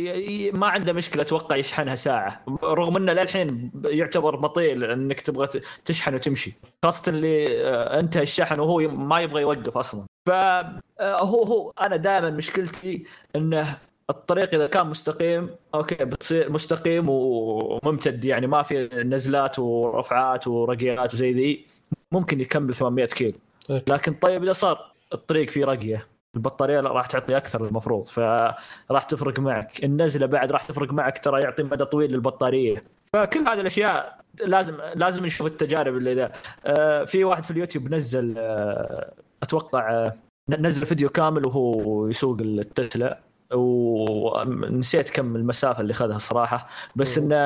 ما 0.55 0.67
عنده 0.67 0.93
مشكلة 0.93 1.23
أتوقع 1.23 1.57
يشحنها 1.57 1.95
ساعة. 1.95 2.45
رغم 2.63 2.97
إنه 2.97 3.13
للحين 3.13 3.73
يعتبر 3.85 4.37
بطيء 4.37 4.93
إنك 4.93 5.21
تبغى 5.21 5.49
تشحن 5.85 6.15
وتمشي. 6.15 6.53
خاصة 6.85 7.03
اللي 7.13 7.65
آه، 7.65 8.01
انتهى 8.01 8.23
الشحن 8.23 8.61
وهو 8.61 8.79
ما 8.89 9.21
يبغى 9.21 9.43
يوقف 9.43 9.79
أصلا. 9.79 10.07
فهو 10.27 10.81
آه، 11.01 11.21
هو 11.25 11.73
أنا 11.81 11.97
دائما 11.97 12.31
مشكلتي 12.31 13.05
إنه 13.37 13.79
الطريق 14.13 14.55
إذا 14.55 14.67
كان 14.67 14.87
مستقيم 14.87 15.51
okay 15.75 16.05
بتصير 16.05 16.53
مستقيم 16.53 17.07
وممتد. 17.09 18.25
يعني 18.25 18.47
ما 18.47 18.63
في 18.63 18.89
نزلات 18.95 19.59
ورفعات 19.59 20.49
ورقيات 20.49 21.15
وزي 21.15 21.33
ذي 21.33 21.67
ممكن 22.13 22.41
يكمل 22.41 22.75
800 22.75 23.07
كيلو. 23.07 23.39
إيه. 23.71 23.85
لكن 23.89 24.15
طيب 24.15 24.43
إذا 24.43 24.53
صار 24.53 24.93
الطريق 25.13 25.51
فيه 25.51 25.65
رقية 25.65 26.07
البطارية 26.37 26.81
راح 26.81 27.07
تعطي 27.07 27.37
أكثر 27.37 27.67
المفروض. 27.67 28.07
فراح 28.07 29.03
تفرق 29.09 29.39
معك. 29.39 29.85
النزلة 29.85 30.27
بعد 30.27 30.53
راح 30.53 30.63
تفرق 30.63 30.93
معك 30.93 31.25
ترى 31.25 31.41
يعطي 31.41 31.63
مدى 31.63 31.85
طويل 31.85 32.13
للبطارية. 32.13 32.85
فكل 33.13 33.41
هذه 33.49 33.61
الأشياء 33.61 34.23
لازم 34.47 34.77
لازم 34.95 35.27
نشوف 35.27 35.47
التجارب 35.47 35.97
اللي 35.97 36.15
ذا 36.15 36.33
آه 36.67 37.05
في 37.05 37.25
واحد 37.25 37.45
في 37.45 37.51
اليوتيوب 37.51 37.95
نزل 37.95 38.35
آه 38.39 39.13
أتوقع 39.43 39.91
آه 39.91 40.17
نزل 40.49 40.87
فيديو 40.87 41.09
كامل 41.09 41.47
وهو 41.47 42.09
يسوق 42.09 42.41
التسلا. 42.41 43.21
ونسيت 43.55 45.11
كم 45.11 45.37
المسافة 45.37 45.81
اللي 45.81 45.91
اخذها 45.91 46.19
صراحة 46.19 46.67
بس 46.97 47.19
إنه 47.19 47.37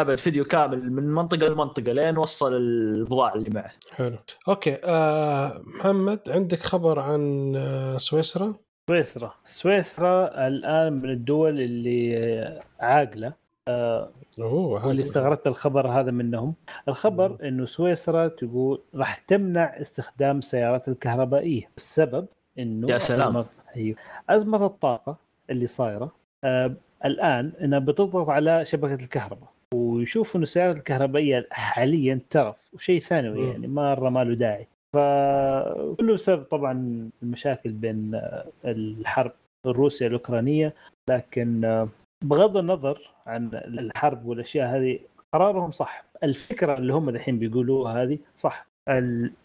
أبد 0.00 0.18
فيديو 0.18 0.44
كامل 0.44 0.92
من 0.92 1.02
منطقة 1.02 1.48
لمنطقة 1.48 1.92
لين 1.92 2.18
وصل 2.18 2.56
البضاعة 2.56 3.34
اللي 3.34 3.50
معه. 3.50 3.66
حلو. 3.90 4.16
أوكي 4.48 4.78
آه 4.84 5.62
محمد 5.66 6.20
عندك 6.28 6.62
خبر 6.62 6.98
عن 6.98 7.52
آه 7.56 7.96
سويسرا؟ 7.96 8.54
سويسرا، 8.90 9.34
سويسرا 9.46 10.46
الآن 10.46 10.92
من 10.92 11.10
الدول 11.10 11.60
اللي 11.60 12.60
عاقلة 12.80 13.32
آه 13.68 14.10
أوه 14.38 14.86
واللي 14.86 15.02
استغربت 15.02 15.46
الخبر 15.46 15.88
هذا 15.88 16.10
منهم 16.10 16.54
الخبر 16.88 17.28
مم. 17.28 17.38
إنه 17.48 17.66
سويسرا 17.66 18.28
تقول 18.28 18.82
راح 18.94 19.18
تمنع 19.18 19.64
استخدام 19.80 20.38
السيارات 20.38 20.88
الكهربائية 20.88 21.70
السبب 21.76 22.26
إنه 22.58 22.90
يا 22.90 22.98
سلام 22.98 23.44
أزمة 24.30 24.66
الطاقة 24.66 25.25
اللي 25.50 25.66
صايرة. 25.66 26.12
آه 26.44 26.72
الآن 27.04 27.52
إنها 27.60 27.78
بتضغط 27.78 28.28
على 28.28 28.64
شبكة 28.64 29.04
الكهرباء 29.04 29.48
ويشوفوا 29.74 30.36
إنه 30.36 30.42
السيارات 30.42 30.76
الكهربائية 30.76 31.46
حاليا 31.50 32.20
ترف 32.30 32.56
وشيء 32.72 33.00
ثانوي 33.00 33.48
يعني 33.48 33.66
مرة 33.66 34.10
ما 34.10 34.24
له 34.24 34.34
داعي. 34.34 34.66
فكله 34.94 36.14
بسبب 36.14 36.42
طبعا 36.42 36.72
المشاكل 37.22 37.70
بين 37.70 38.14
آه، 38.14 38.46
الحرب 38.64 39.32
الروسيا 39.66 40.06
الأوكرانية. 40.06 40.74
لكن 41.10 41.64
آه، 41.64 41.88
بغض 42.24 42.56
النظر 42.56 43.10
عن 43.26 43.50
الحرب 43.54 44.26
والأشياء 44.26 44.76
هذه 44.76 44.98
قرارهم 45.34 45.70
صح. 45.70 46.04
الفكرة 46.22 46.78
اللي 46.78 46.94
هم 46.94 47.08
الحين 47.08 47.38
بيقولوها 47.38 48.02
هذه 48.02 48.18
صح. 48.36 48.66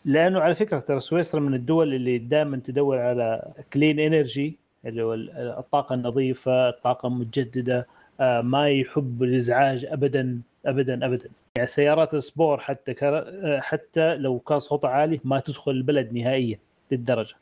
لأنه 0.05 0.39
على 0.39 0.55
فكرة 0.55 0.79
ترى 0.79 0.99
سويسرا 0.99 1.39
من 1.39 1.53
الدول 1.53 1.93
اللي 1.93 2.17
دائما 2.17 2.57
تدور 2.57 2.99
على 2.99 3.53
كلين 3.73 3.99
انرجي 3.99 4.57
اللي 4.85 5.03
هو 5.03 5.13
الطاقة 5.59 5.95
النظيفة 5.95 6.69
الطاقة 6.69 7.07
المتجددة 7.07 7.87
آه، 8.19 8.41
ما 8.41 8.69
يحب 8.69 9.23
الإزعاج 9.23 9.85
ابدا 9.85 10.41
ابدا 10.65 11.05
ابدا. 11.05 11.29
يعني 11.57 11.67
سيارات 11.67 12.13
ال 12.13 12.21
sport 12.21 12.57
حتى 12.57 12.95
آه، 13.01 13.59
حتى 13.59 14.15
لو 14.15 14.39
كان 14.39 14.59
صوتها 14.59 14.89
عالي 14.89 15.19
ما 15.23 15.39
تدخل 15.39 15.71
البلد 15.71 16.13
نهائيا 16.13 16.59
للدرجة. 16.91 17.35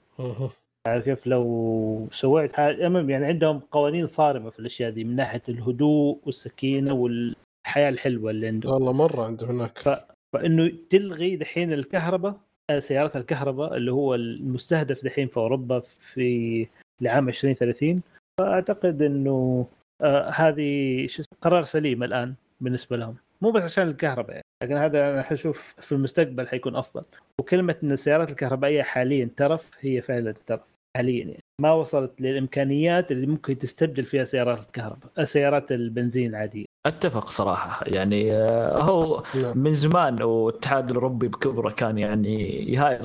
عارف 0.87 1.05
كيف؟ 1.05 1.27
لو 1.27 2.07
سويت 2.11 2.53
حاجة 2.53 2.81
يعني 3.09 3.25
عندهم 3.25 3.59
قوانين 3.71 4.05
صارمة 4.05 4.49
في 4.49 4.59
الأشياء 4.59 4.91
دي 4.91 5.03
من 5.03 5.15
ناحية 5.15 5.41
الهدوء 5.49 6.19
والسكينة 6.25 6.93
والحياة 6.93 7.89
الحلوة 7.89 8.31
اللي 8.31 8.47
عندهم. 8.47 8.73
والله 8.73 8.91
مرة 8.91 9.23
عندهم 9.23 9.49
هناك. 9.49 9.77
ف... 9.77 9.89
فإنه 10.33 10.71
تلغي 10.89 11.35
دحين 11.35 11.73
الكهرباء 11.73 12.35
آه، 12.69 12.79
سيارات 12.79 13.15
الكهرباء 13.15 13.77
اللي 13.77 13.91
هو 13.91 14.15
المستهدف 14.15 15.03
دحين 15.03 15.27
في 15.27 15.37
أوروبا 15.37 15.79
في 15.79 16.67
لعام 17.01 17.29
2030 17.29 18.01
فأعتقد 18.39 19.01
إنه 19.01 19.67
آه 20.01 20.29
هذه 20.29 21.07
قرار 21.41 21.63
سليم 21.63 22.03
الآن 22.03 22.33
بالنسبة 22.61 22.97
لهم. 22.97 23.15
مو 23.41 23.51
بس 23.51 23.63
عشان 23.63 23.87
الكهرباء 23.87 24.31
يعني 24.31 24.43
لكن 24.63 24.77
هذا 24.77 25.13
أنا 25.13 25.21
حشوف 25.21 25.75
في 25.79 25.91
المستقبل 25.91 26.47
حيكون 26.47 26.75
أفضل. 26.75 27.03
وكلمة 27.39 27.75
إن 27.83 27.91
السيارات 27.91 28.29
الكهربائية 28.29 28.83
حاليا 28.83 29.29
ترف 29.37 29.71
هي 29.79 30.01
فعلا 30.01 30.33
ترف 30.45 30.61
حاليا 30.97 31.25
يعني. 31.25 31.43
ما 31.61 31.71
وصلت 31.71 32.21
للإمكانيات 32.21 33.11
اللي 33.11 33.27
ممكن 33.27 33.57
تستبدل 33.57 34.03
فيها 34.03 34.23
سيارات 34.23 34.65
الكهرباء 34.65 35.23
سيارات 35.23 35.71
البنزين 35.71 36.29
العادية. 36.29 36.65
أتفق 36.85 37.29
صراحة. 37.29 37.83
يعني 37.87 38.33
آه، 38.33 38.81
هو 38.81 39.23
نعم. 39.35 39.57
من 39.57 39.73
زمان 39.73 40.21
والاتحاد 40.21 40.89
الاوروبي 40.89 41.27
بكبره 41.27 41.69
كان 41.69 41.97
يعني 41.97 42.49
يهايط 42.73 43.01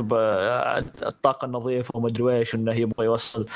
الطاقة 1.03 1.45
النظيفة 1.45 1.91
وما 1.95 2.09
أدري 2.09 2.39
إيش 2.39 2.55
إنه 2.55 2.75
يبغى 2.75 3.07
يوصل. 3.07 3.47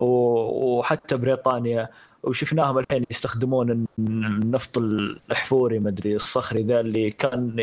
وحتى 0.00 1.16
بريطانيا 1.16 1.88
وشفناهم 2.22 2.78
الحين 2.78 3.04
يستخدمون 3.10 3.86
النفط 3.98 4.78
الاحفوري 4.78 5.78
ما 5.78 5.88
أدري 5.88 6.16
الصخري 6.16 6.62
ذا 6.62 6.80
اللي 6.80 7.10
كان 7.10 7.56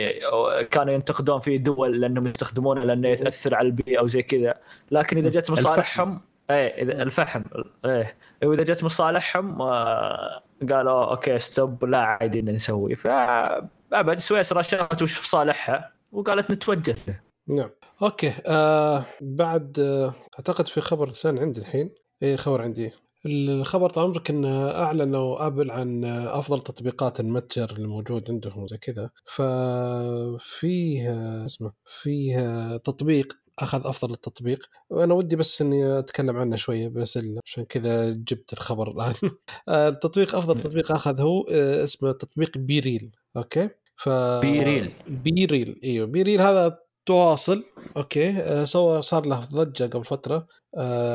كانوا 0.72 0.93
ينتقدون 0.93 1.39
فيه 1.39 1.58
دول 1.58 2.01
لأنهم 2.01 2.28
يستخدمونه 2.28 2.82
لأنه 2.84 3.08
ياثر 3.08 3.55
على 3.55 3.68
البيئة 3.68 4.01
وزي 4.01 4.22
كذا. 4.22 4.53
لكن 4.91 5.18
إذا 5.18 5.30
جت 5.30 5.51
مصالحهم 5.51 6.22
إيه 6.49 6.84
إذا 6.84 7.03
الفحم 7.03 7.43
إيه 7.86 8.16
واذا 8.43 8.64
جت 8.64 8.84
مصالحهم 8.84 9.62
آه، 9.62 10.41
قالوا 10.62 11.12
okay 11.12 11.39
stop 11.39 11.86
لا 11.86 12.01
عادي 12.01 12.41
نسوي. 12.41 12.95
فابد 12.95 14.20
سويسرا 14.20 14.62
شافت 14.62 15.01
وش 15.01 15.14
في 15.14 15.28
صالحها 15.28 15.93
وقالت 16.12 16.51
نتوجه. 16.51 16.95
له 17.08 17.20
نعم. 17.47 17.70
okay 18.02 18.34
آه 18.47 19.05
بعد 19.22 19.80
آه 19.80 20.16
أعتقد 20.39 20.68
في 20.68 20.82
خبر 20.82 21.12
ثاني 21.12 21.39
عندي 21.39 21.60
الحين. 21.60 21.89
اي 22.24 22.38
خبر 22.38 22.62
عندي. 22.62 22.91
الخبر 23.26 23.89
طال 23.89 24.03
عمرك 24.03 24.30
إن 24.30 24.45
أعلنوا 24.76 25.47
Apple 25.48 25.72
عن 25.72 26.05
أفضل 26.05 26.62
تطبيقات 26.62 27.20
المتجر 27.20 27.72
الموجود 27.72 28.32
عندهم 28.32 28.68
زي 28.68 28.78
كذا. 28.78 29.10
ففيه 29.36 31.10
آه، 31.12 31.45
اسمه 31.45 31.72
فيه 32.01 32.39
آه، 32.39 32.78
تطبيق 32.78 33.38
أخذ 33.60 33.88
أفضل 33.88 34.14
التطبيق. 34.14 34.70
وأنا 34.89 35.14
ودي 35.14 35.36
بس 35.36 35.62
إني 35.62 35.99
أتكلم 35.99 36.38
عنه 36.38 36.55
شوية 36.55 36.88
بس 36.88 37.20
عشان 37.45 37.66
كذا 37.66 38.10
جبت 38.12 38.53
الخبر 38.53 38.91
الآن. 38.91 39.14
آه، 39.70 39.88
التطبيق 39.88 40.36
أفضل 40.36 40.62
تطبيق 40.62 40.91
أخذ 40.91 41.22
هو 41.22 41.41
آه، 41.51 41.84
اسمه 41.84 42.12
تطبيق 42.12 42.58
BeReal. 42.58 43.16
Okay؟ 43.38 43.70
ف 43.95 44.10
BeReal. 44.41 44.93
BeReal 45.08 45.80
إيوه. 45.84 46.08
BeReal 46.08 46.41
هذا 46.41 46.80
تواصل 47.05 47.64
okay 47.98 48.30
آه، 48.30 48.64
سوى 48.64 49.01
صار 49.01 49.26
له 49.26 49.39
ضجة 49.39 49.84
قبل 49.84 50.05
فترة. 50.05 50.47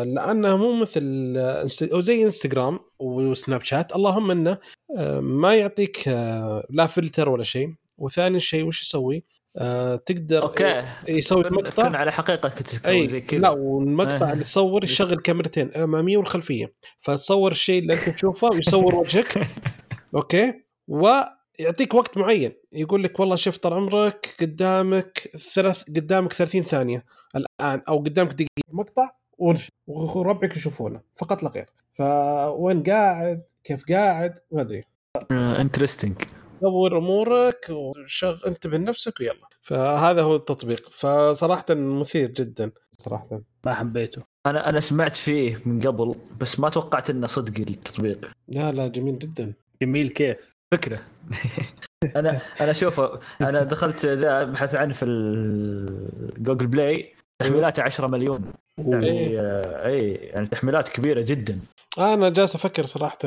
لأنه 0.05 0.57
مو 0.57 0.81
مثل 0.81 1.35
أو 1.93 2.01
زي 2.01 2.25
Instagram 2.25 2.79
و 2.99 3.63
Snapchat. 3.63 3.97
اللهم 3.97 4.31
إنه 4.31 4.59
ما 5.21 5.55
يعطيك 5.55 6.09
لا 6.71 6.87
فلتر 6.87 7.29
ولا 7.29 7.45
شيء. 7.45 7.75
وثاني 7.99 8.41
شيء 8.41 8.65
وش 8.67 8.83
يسوي؟ 8.83 9.25
آه، 9.57 9.97
تقدر 9.97 10.43
okay. 10.43 10.83
يسوي 11.09 11.45
مقطع 11.51 11.97
على 11.97 12.13
حقيقة 12.13 12.49
كنت 12.49 12.69
زي 12.87 13.21
كذا. 13.21 13.41
لا 13.41 13.51
والمقطع 13.51 14.27
إيه. 14.27 14.33
اللي 14.33 14.45
تصور 14.45 14.85
يشغل 14.85 15.21
كاميرتين 15.21 15.67
الاماميه 15.67 16.17
والخلفية. 16.17 16.73
فتصور 16.99 17.53
الشيء 17.53 17.83
اللي 17.83 17.95
أنت 17.95 18.09
تشوفه 18.09 18.49
ويصور 18.49 18.95
وجهك. 18.95 19.49
Okay؟ 20.15 20.63
ويعطيك 20.89 21.95
وقت 21.95 22.19
معين. 22.19 22.53
يقول 22.73 23.03
لك 23.03 23.21
والله 23.21 23.37
شوف 23.37 23.57
طال 23.57 23.73
عمرك 23.73 24.37
قدامك 24.41 25.31
ثلاث 25.55 25.83
قدامك 25.83 26.33
30 26.33 26.63
ثانية 26.63 27.05
الآن 27.37 27.83
أو 27.89 27.99
قدامك 27.99 28.33
دقيقة. 28.33 28.49
مقطع 28.73 29.11
وربعك 29.87 30.57
يشوفونه. 30.57 31.01
فقط 31.15 31.43
لا 31.43 31.49
غير. 31.49 31.67
فوين 31.95 32.83
قاعد؟ 32.83 33.43
كيف 33.65 33.85
قاعد؟ 33.91 34.39
ما 34.53 34.61
أدري. 34.61 34.85
Interesting 35.31 36.15
دور 36.63 36.99
أمورك 36.99 37.67
وشغل 37.71 38.41
انتبه 38.47 38.79
لنفسك 38.79 39.21
ويلا. 39.21 39.49
فهذا 39.63 40.23
هو 40.23 40.37
التطبيق. 40.37 40.91
فصراحة 40.91 41.65
مثير 41.71 42.31
جدا 42.31 42.71
صراحة. 42.93 43.41
ما 43.67 43.75
حبيته. 43.75 44.23
أنا 44.47 44.69
أنا 44.69 44.81
سمعت 44.81 45.17
فيه 45.17 45.63
من 45.67 45.81
قبل 45.81 46.15
بس 46.41 46.61
ما 46.61 46.69
توقعت 46.69 47.11
إنه 47.11 47.27
صدقي 47.27 47.63
التطبيق. 47.63 48.31
لا 48.49 48.73
لا 48.73 48.87
جميل 48.89 49.19
جدا. 49.19 49.53
جميل 49.83 50.11
كيف؟ 50.11 50.37
فكرة. 50.73 51.01
أنا 52.17 52.41
أنا 52.61 52.71
اشوفه 52.71 53.21
أنا 53.41 53.63
دخلت 53.63 54.07
ذا 54.07 54.43
ابحث 54.43 54.75
عنه 54.75 54.93
في 54.93 55.05
ال 55.05 55.28
Google 55.28 56.67
Play 56.67 57.15
تحميلاته 57.43 57.83
10 57.83 58.07
مليون. 58.07 58.53
يعني 58.79 59.41
آه، 59.41 59.87
اي 59.87 60.13
يعني 60.13 60.47
تحميلات 60.47 60.89
كبيرة 60.89 61.21
جدا. 61.21 61.59
أنا 61.99 62.29
جالس 62.29 62.55
أفكر 62.55 62.87
صراحة 62.87 63.19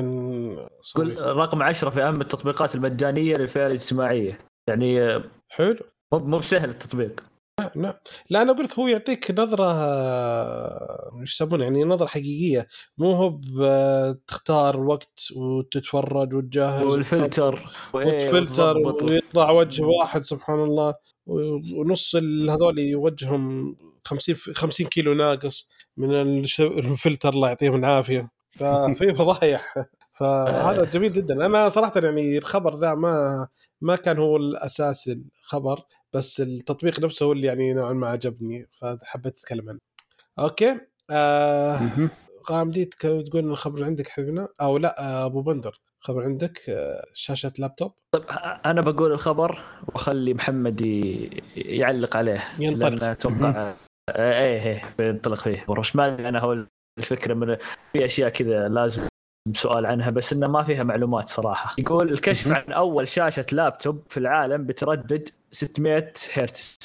قل 0.95 1.18
رقم 1.20 1.63
10 1.63 1.89
في 1.89 2.03
أهم 2.03 2.22
التطبيقات 2.22 2.76
المجانية 2.76 3.36
للفئة 3.36 3.68
الاجتماعية. 3.68 4.39
يعني 4.68 5.22
حلو. 5.49 5.78
مو 6.13 6.20
مو 6.20 6.39
بسهل 6.39 6.70
التطبيق. 6.70 7.24
نعم 7.76 7.93
لا. 8.30 8.41
أنا 8.41 8.51
أقول 8.51 8.66
لك 8.66 8.80
هو 8.80 8.88
يعطيك 8.88 9.32
نظرة 9.32 9.74
وش 11.22 11.34
يسمونه 11.34 11.63
يعني 11.63 11.84
نظرة 11.84 12.05
حقيقية. 12.05 12.68
مو 12.97 13.11
هو 13.11 13.39
تختار 14.28 14.80
وقت 14.80 15.20
وتتفرج 15.36 16.34
وتجهز 16.34 16.86
والفلتر. 16.86 17.70
وتضبط. 17.93 19.09
ويطلع 19.09 19.51
وجه 19.51 19.84
واحد 19.84 20.22
سبحان 20.22 20.59
الله. 20.59 20.93
ونص 21.28 22.16
هذول 22.49 22.95
وجههم 22.95 23.76
50 24.06 24.36
ف- 24.36 24.49
50 24.58 24.88
كيلو 24.88 25.14
ناقص 25.14 25.70
من 25.97 26.14
الش- 26.22 26.62
الفلتر 26.62 27.30
الله 27.34 27.47
يعطيهم 27.47 27.76
العافية. 27.76 28.30
ففي 28.60 29.14
فضايح. 29.14 29.74
فهذا 30.20 30.84
جميل 30.84 31.14
جدا. 31.14 31.45
أنا 31.45 31.70
صراحة 31.70 31.91
يعني 32.03 32.38
الخبر 32.38 32.80
ذا 32.80 32.93
ما 32.93 33.47
ما 33.82 33.95
كان 33.95 34.18
هو 34.18 34.38
الأساس 34.38 35.12
الخبر 35.43 35.80
بس 36.14 36.41
التطبيق 36.41 36.99
نفسه 36.99 37.26
هو 37.26 37.32
اللي 37.32 37.47
يعني 37.47 37.74
نوعا 37.74 37.93
ما 37.93 38.08
عجبني 38.10 38.68
فحبيت 38.82 39.39
أتكلم 39.39 39.70
عنه. 39.70 39.80
أوكي. 40.39 40.80
آه. 41.10 42.10
غامدي 42.51 42.86
تقول 42.86 43.45
الخبر 43.51 43.76
اللي 43.76 43.86
عندك 43.86 44.08
حبيبنا؟ 44.08 44.47
أو 44.62 44.78
لا 44.78 45.01
آه، 45.01 45.26
أبو 45.26 45.41
بندر 45.41 45.80
خبر 45.99 46.24
عندك 46.24 46.62
آه، 46.70 47.06
شاشة 47.14 47.51
لابتوب؟ 47.60 47.93
طيب 48.12 48.24
أنا 48.66 48.82
بقول 48.82 49.12
الخبر 49.12 49.60
وأخلي 49.88 50.34
محمد 50.34 50.82
يعلق 51.56 52.18
عليه 52.18 52.43
ينطلق. 52.60 52.88
لأن 52.89 53.03
أتوقع 53.12 53.74
إيه 54.10 54.64
إيه 54.64 54.82
بينطلق 54.97 55.39
فيه. 55.39 55.66
بس 55.80 55.95
ما 55.95 56.30
أنا 56.30 56.39
هو 56.39 56.66
الفكرة 56.99 57.34
من 57.34 57.58
في 57.93 58.06
أشياء 58.06 58.30
كذا 58.30 58.68
لازم 58.68 59.08
سؤال 59.53 59.86
عنها 59.86 60.10
بس 60.10 60.34
إنه 60.34 60.47
ما 60.47 60.64
فيها 60.64 60.84
معلومات 60.84 61.30
صراحة. 61.30 61.76
يقول 61.78 62.12
الكشف 62.14 62.51
عن 62.51 62.72
أول 62.74 63.08
شاشة 63.08 63.45
لابتوب 63.51 64.03
في 64.10 64.18
العالم 64.18 64.66
بتردد 64.66 65.30
600 65.51 66.14
هرتز. 66.34 66.78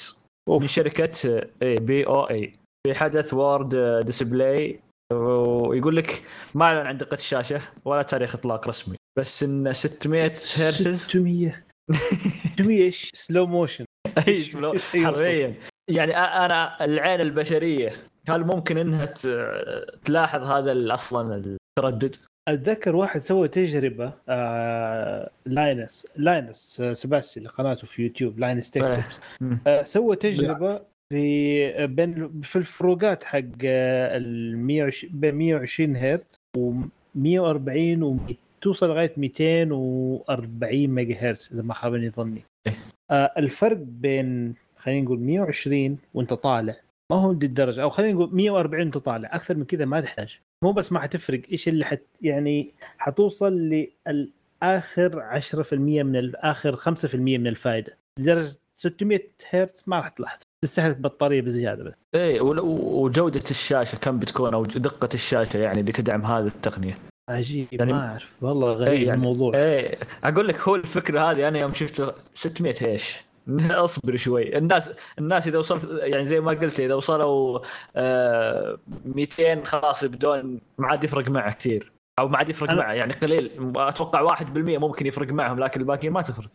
من 0.49 0.67
شركة 0.67 1.43
اي 1.63 1.77
BOE. 1.77 2.55
في 2.87 2.95
حدث 2.95 3.35
World 3.35 3.77
Display 4.07 4.81
ويقول 5.13 5.97
لك 5.97 6.23
ما 6.55 6.65
أعلن 6.65 6.87
عن 6.87 6.99
دقة 6.99 7.15
الشاشة 7.15 7.63
ولا 7.85 8.03
تاريخ 8.03 8.35
إطلاق 8.35 8.69
رسمي. 8.69 8.97
بس 9.19 9.43
إن 9.43 9.73
600 9.73 10.25
هرتز 10.57 11.05
600 11.05 11.65
600 12.55 12.77
إيش؟ 12.85 13.11
Slow 13.15 13.47
motion 13.47 13.85
اي 14.29 14.45
slow-؟ 14.45 14.77
حرفيا. 15.05 15.55
يعني 15.91 16.17
أنا 16.17 16.85
العين 16.85 17.21
البشرية 17.21 17.93
هل 18.29 18.45
ممكن 18.45 18.79
إنها 18.79 19.05
تلاحظ 20.05 20.43
هذا 20.43 20.95
أصلا 20.95 21.57
التردد؟ 21.79 22.17
أتذكر 22.49 22.97
واحد 22.97 23.21
سوى 23.21 23.49
تجربة 23.49 24.13
آه 24.29 25.31
Linus 25.47 26.07
Linus 26.17 26.81
آه 26.81 26.93
Sebastian 26.93 27.39
اللي 27.41 27.49
قناته 27.49 27.87
في 27.87 28.03
يوتيوب 28.03 28.39
Linus 28.39 28.71
Tech 28.71 28.83
إيه. 28.83 29.09
مم. 29.41 29.59
آه 29.67 29.83
سوى 29.83 30.17
تجربة 30.17 30.81
في 31.13 31.87
بين 31.87 32.41
في 32.43 32.57
الفروقات 32.57 33.25
حق 33.25 33.39
آه، 33.65 34.17
ال 34.17 34.59
120 34.59 35.13
بين 35.21 35.35
120 35.35 35.97
هرتز 35.97 36.37
و 36.57 36.73
140 37.15 38.03
و 38.03 38.17
توصل 38.61 38.89
لغاية 38.89 39.13
240 39.17 40.87
ميجا 40.87 41.17
هرتز 41.21 41.51
إذا 41.53 41.63
ما 41.63 41.75
خابني 41.75 42.11
ظني 42.11 42.43
إيه. 42.67 42.75
آه 43.11 43.33
الفرق 43.37 43.77
بين 43.77 44.55
خلينا 44.81 45.05
نقول 45.05 45.21
120 45.21 45.99
وانت 46.15 46.35
طالع. 46.35 46.77
ما 47.13 47.17
هو 47.17 47.33
دي 47.33 47.47
الدرجة 47.47 47.83
أو 47.83 47.91
خلينا 47.91 48.13
نقول 48.13 48.35
140 48.35 48.81
وانت 48.83 48.99
طالع. 48.99 49.35
أكثر 49.35 49.57
من 49.57 49.65
كذا 49.65 49.85
ما 49.85 50.01
تحتاج. 50.01 50.39
مو 50.65 50.73
بس 50.73 50.93
ما 50.93 51.01
حتفرق 51.01 51.41
إيش 51.53 51.69
اللي 51.69 51.85
حت 51.85 52.03
يعني 52.23 52.71
حتوصل 52.99 53.53
للآخر 53.53 55.21
10% 55.41 55.73
من 56.03 56.17
الآخر 56.17 56.77
5% 56.77 57.15
من 57.15 57.47
الفائده 57.47 57.97
لدرجة 58.19 58.57
600 58.75 59.21
هرتز 59.51 59.83
ما 59.87 59.97
راح 59.97 60.09
تلاحظ. 60.09 60.41
تستهلك 60.65 60.97
بطارية 60.97 61.41
بزيادة 61.41 61.85
بس. 61.85 61.93
اي 62.15 62.41
ول- 62.41 62.61
وجودة 62.61 63.43
الشاشة 63.51 63.97
كم 63.97 64.19
بتكون 64.19 64.55
أو 64.55 64.65
دقة 64.65 65.09
الشاشة 65.15 65.59
يعني 65.59 65.81
اللي 65.81 65.93
تدعم 65.93 66.23
هذه 66.23 66.47
التقنية. 66.47 66.95
عجيب 67.31 67.67
يعني- 67.73 67.93
ما 67.93 68.09
أعرف. 68.11 68.29
والله 68.43 68.73
غريب 68.73 68.89
إيه 68.93 69.07
يعني- 69.07 69.17
الموضوع. 69.19 69.55
إيه 69.55 69.99
أقول 70.25 70.49
لك 70.49 70.61
هو 70.69 70.77
الفكرة 70.77 71.21
هذه 71.31 71.49
أنا 71.49 71.59
يوم 71.59 71.73
شفت 71.75 72.15
600 72.35 72.75
إيش؟ 72.87 73.17
اصبر 73.85 74.17
شوي. 74.17 74.57
الناس 74.59 74.91
الناس 75.19 75.47
إذا 75.47 75.59
وصلت 75.59 75.89
يعني 76.03 76.27
زي 76.27 76.41
ما 76.41 76.51
قلت 76.53 76.81
إذا 76.81 76.95
وصلوا 76.95 77.59
آه 77.97 78.79
200 79.05 79.65
خلاص 79.65 80.03
يبدون 80.03 80.61
ما 80.79 80.87
عاد 80.89 81.05
يفرق 81.05 81.29
معه 81.29 81.53
كثير. 81.53 81.93
أو 82.19 82.29
ما 82.29 82.39
عاد 82.39 82.49
يفرق 82.49 82.71
معه 82.71 82.93
يعني 82.93 83.13
قليل. 83.13 83.73
أتوقع 83.77 84.37
1% 84.37 84.43
ممكن 84.57 85.07
يفرق 85.07 85.29
معهم 85.33 85.61
لكن 85.61 85.81
الباقيين 85.81 86.13
ما 86.13 86.23
تفرق. 86.23 86.49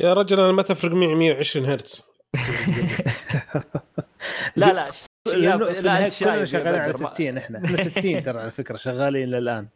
يا 0.00 0.12
رجل 0.14 0.40
أنا 0.40 0.52
ما 0.52 0.62
تفرق 0.62 0.92
معي 0.92 1.14
120 1.14 1.66
هرتز. 1.66 2.10
لا 4.56 4.72
لا 4.72 4.90
لا 5.26 5.56
كلنا 5.70 6.08
شغالين 6.44 6.80
على 6.80 6.92
بدر، 6.92 7.02
ما- 7.02 7.14
60 7.14 7.38
إحنا. 7.38 7.58
إحنا 7.64 7.76
60 7.76 8.22
ترى 8.22 8.40
على 8.40 8.50
فكرة 8.50 8.76
شغالين 8.76 9.28
للآن. 9.28 9.68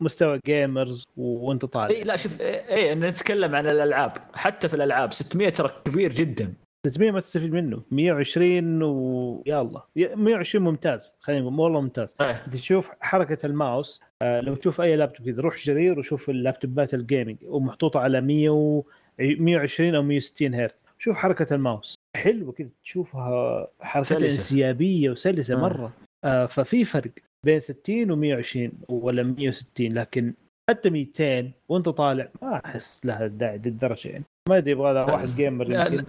مستوى 0.00 0.40
gamers 0.46 1.04
وانت 1.16 1.64
اي 1.64 1.68
طالع 1.68 2.02
لا 2.04 2.16
شوف 2.16 2.40
اي 2.40 2.68
إيه 2.68 2.94
نتكلم 2.94 3.54
عن 3.54 3.66
الألعاب. 3.66 4.12
حتى 4.34 4.68
في 4.68 4.74
الألعاب 4.74 5.12
600 5.12 5.48
ترى 5.48 5.70
كبير 5.84 6.12
جدا. 6.12 6.52
600 6.86 7.10
ما 7.10 7.20
تستفيد 7.20 7.52
منه. 7.52 7.82
120 7.90 8.82
ويا 8.82 9.60
الله. 9.60 9.82
120 9.96 10.64
ممتاز. 10.64 11.14
خلينا 11.20 11.40
نقول 11.40 11.60
والله 11.60 11.80
ممتاز. 11.80 12.16
أنت 12.20 12.54
تشوف 12.54 12.90
حركة 13.00 13.46
الماوس 13.46 14.00
آه، 14.22 14.40
لو 14.40 14.54
تشوف 14.54 14.80
أي 14.80 14.96
لابتوب 14.96 15.26
كذا 15.26 15.42
روح 15.42 15.56
جرير 15.56 15.98
وشوف 15.98 16.30
اللابتوبات 16.30 16.94
ال 16.94 17.00
gaming 17.00 17.36
ومحطوطه 17.42 18.00
على 18.00 18.20
100 18.20 18.50
و 18.50 18.82
120 19.18 19.94
أو 19.94 20.02
160 20.02 20.54
هرتز. 20.54 20.84
شوف 20.98 21.16
حركة 21.16 21.54
الماوس. 21.54 21.94
حلوة 22.16 22.52
كذا 22.52 22.68
تشوفها 22.84 23.68
سلسة. 24.02 24.24
انسيابية 24.24 25.10
وسلسة 25.10 25.54
آه. 25.54 25.58
مرة. 25.58 25.92
ففي 26.24 26.84
فرق 26.84 27.10
بين 27.46 27.60
60 27.60 28.10
و 28.10 28.16
120 28.16 28.72
ولا 28.88 29.22
160 29.22 29.92
لكن 29.92 30.34
حتى 30.70 30.90
200 30.90 31.50
وانت 31.68 31.88
طالع 31.88 32.28
ما 32.42 32.60
أحس 32.64 33.00
لها 33.04 33.26
داعي 33.26 33.58
للدرجة 33.58 34.08
يعني. 34.08 34.24
ما 34.48 34.58
أدري 34.58 34.70
يبغى 34.70 34.92
لها 34.92 35.12
واحد 35.12 35.28
gamer 35.28 35.72
يمكن. 35.72 36.04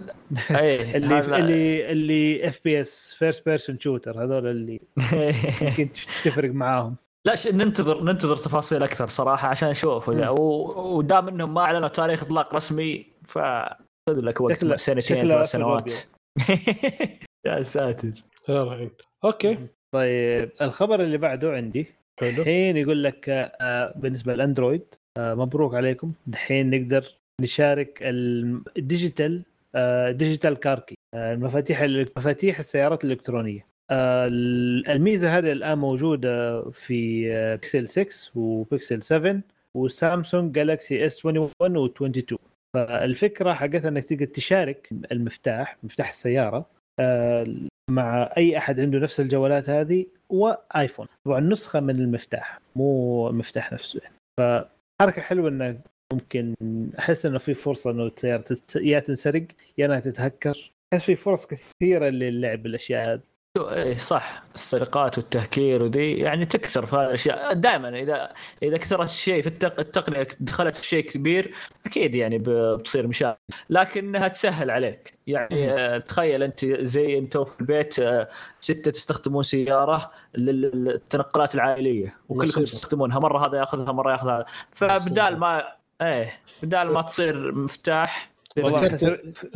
إيه 0.56 0.96
اللي 0.96 1.36
اللي 1.36 1.92
اللي 1.92 2.48
FPS 2.48 3.14
first 3.18 3.48
person 3.48 3.78
shooter 3.80 4.24
هذول 4.24 4.46
اللي 4.46 4.80
يمكن 5.62 5.88
تفرق 6.24 6.50
معاهم. 6.50 6.96
لا. 7.26 7.34
ننتظر 7.52 8.04
ننتظر 8.04 8.36
تفاصيل 8.36 8.82
أكثر 8.82 9.06
صراحة 9.06 9.48
عشان 9.48 9.70
نشوف. 9.70 10.08
ودام 10.08 11.28
إنهم 11.28 11.54
ما 11.54 11.60
أعلنوا 11.60 11.88
تاريخ 11.88 12.22
إطلاق 12.22 12.54
رسمي 12.54 13.06
ف 13.24 13.38
خذ 14.08 14.20
لك 14.20 14.40
وقت 14.40 14.74
سنتين 14.74 15.28
ثلاث 15.28 15.50
سنوات. 15.50 15.92
يا 17.46 17.62
ساتر. 17.62 18.10
Okay. 19.24 19.75
طيب 19.94 20.50
الخبر 20.62 21.02
اللي 21.02 21.18
بعده 21.18 21.52
عندي 21.52 21.86
الحين 22.22 22.76
يقول 22.76 23.04
لك 23.04 23.28
آه، 23.28 23.92
بالنسبة 23.96 24.34
للاندرويد 24.34 24.82
آه، 25.18 25.34
مبروك 25.34 25.74
عليكم. 25.74 26.12
دحين 26.26 26.70
نقدر 26.70 27.04
نشارك 27.40 27.98
ال- 28.02 28.62
ال 28.78 28.86
digital 28.86 29.42
آه، 29.74 30.10
digital 30.10 30.54
car 30.54 30.74
key 30.74 30.94
المفاتيح 31.14 31.82
مفاتيح 32.16 32.58
السيارات 32.58 33.04
الإلكترونية. 33.04 33.66
آه، 33.90 34.26
الميزة 34.88 35.38
هذه 35.38 35.52
الآن 35.52 35.78
موجودة 35.78 36.62
في 36.70 37.28
بيكسل 37.52 37.88
6 37.88 38.30
وبيكسل 38.38 39.02
7 39.02 39.40
وسامسونج 39.76 40.54
جالكسي 40.54 41.06
S 41.06 41.24
21 41.26 41.76
و 41.76 41.86
22 41.86 42.38
فالفكرة 42.74 43.52
حقتها 43.52 43.88
إنك 43.88 44.04
تقدر 44.04 44.24
تشارك 44.24 44.88
المفتاح 45.12 45.76
مفتاح 45.82 46.08
السيارة 46.08 46.66
مع 47.90 48.32
أي 48.36 48.58
أحد 48.58 48.80
عنده 48.80 48.98
نفس 48.98 49.20
الجوالات 49.20 49.70
هذه 49.70 50.06
وايفون 50.28 51.06
طبعا 51.24 51.40
نسخة 51.40 51.80
من 51.80 52.00
المفتاح 52.00 52.60
مو 52.76 53.28
المفتاح 53.28 53.72
نفسه. 53.72 54.00
فحركة 54.40 55.22
حلوة 55.22 55.48
انك 55.48 55.80
ممكن 56.12 56.54
أحس 56.98 57.26
إنه 57.26 57.38
في 57.38 57.54
فرصة 57.54 57.90
إنه 57.90 58.06
السياره 58.06 58.44
يا 58.76 58.98
تنسرق 58.98 59.46
يا 59.78 59.86
إنها 59.86 60.00
تتهكر. 60.00 60.72
أحس 60.92 61.04
في 61.04 61.16
فرص 61.16 61.46
كثيرة 61.46 62.08
للعب 62.08 62.62
بالأشياء 62.62 63.12
هذه. 63.14 63.20
إيه 63.56 63.96
صح. 63.98 64.42
السرقات 64.54 65.18
والتهكير 65.18 65.82
ودي 65.82 66.18
يعني 66.18 66.46
تكثر 66.46 66.86
في 66.86 66.96
هذه 66.96 67.04
الأشياء. 67.06 67.52
دائما 67.52 67.88
إذا 67.88 68.32
إذا 68.62 68.76
كثرت 68.76 69.08
الشيء 69.08 69.42
في 69.42 69.48
التق... 69.48 69.80
التقنية 69.80 70.26
دخلت 70.40 70.76
في 70.76 70.86
شيء 70.86 71.04
كبير 71.04 71.54
أكيد 71.86 72.14
يعني 72.14 72.38
بتصير 72.38 73.06
مشاكل. 73.06 73.38
لكنها 73.70 74.28
تسهل 74.28 74.70
عليك. 74.70 75.14
يعني 75.26 75.72
آه، 75.72 75.98
تخيل 75.98 76.42
أنت 76.42 76.64
زي 76.64 77.18
أنت 77.18 77.36
في 77.38 77.60
البيت 77.60 77.98
آه، 77.98 78.28
ستة 78.60 78.90
تستخدمون 78.90 79.42
سيارة 79.42 80.10
لل- 80.34 80.84
للتنقلات 80.84 81.54
العائلية 81.54 82.14
وكلكم. 82.28 82.60
تستخدمونها. 82.64 83.18
مرة 83.18 83.46
هذا 83.48 83.58
ياخذها 83.58 83.92
مرة 83.92 84.12
ياخذ 84.12 84.28
هذا. 84.28 84.46
فبدال 84.74 85.38
ما 85.38 85.64
إيه 86.02 86.40
بدال 86.62 86.92
ما 86.92 87.02
تصير 87.02 87.52
مفتاح 87.54 88.30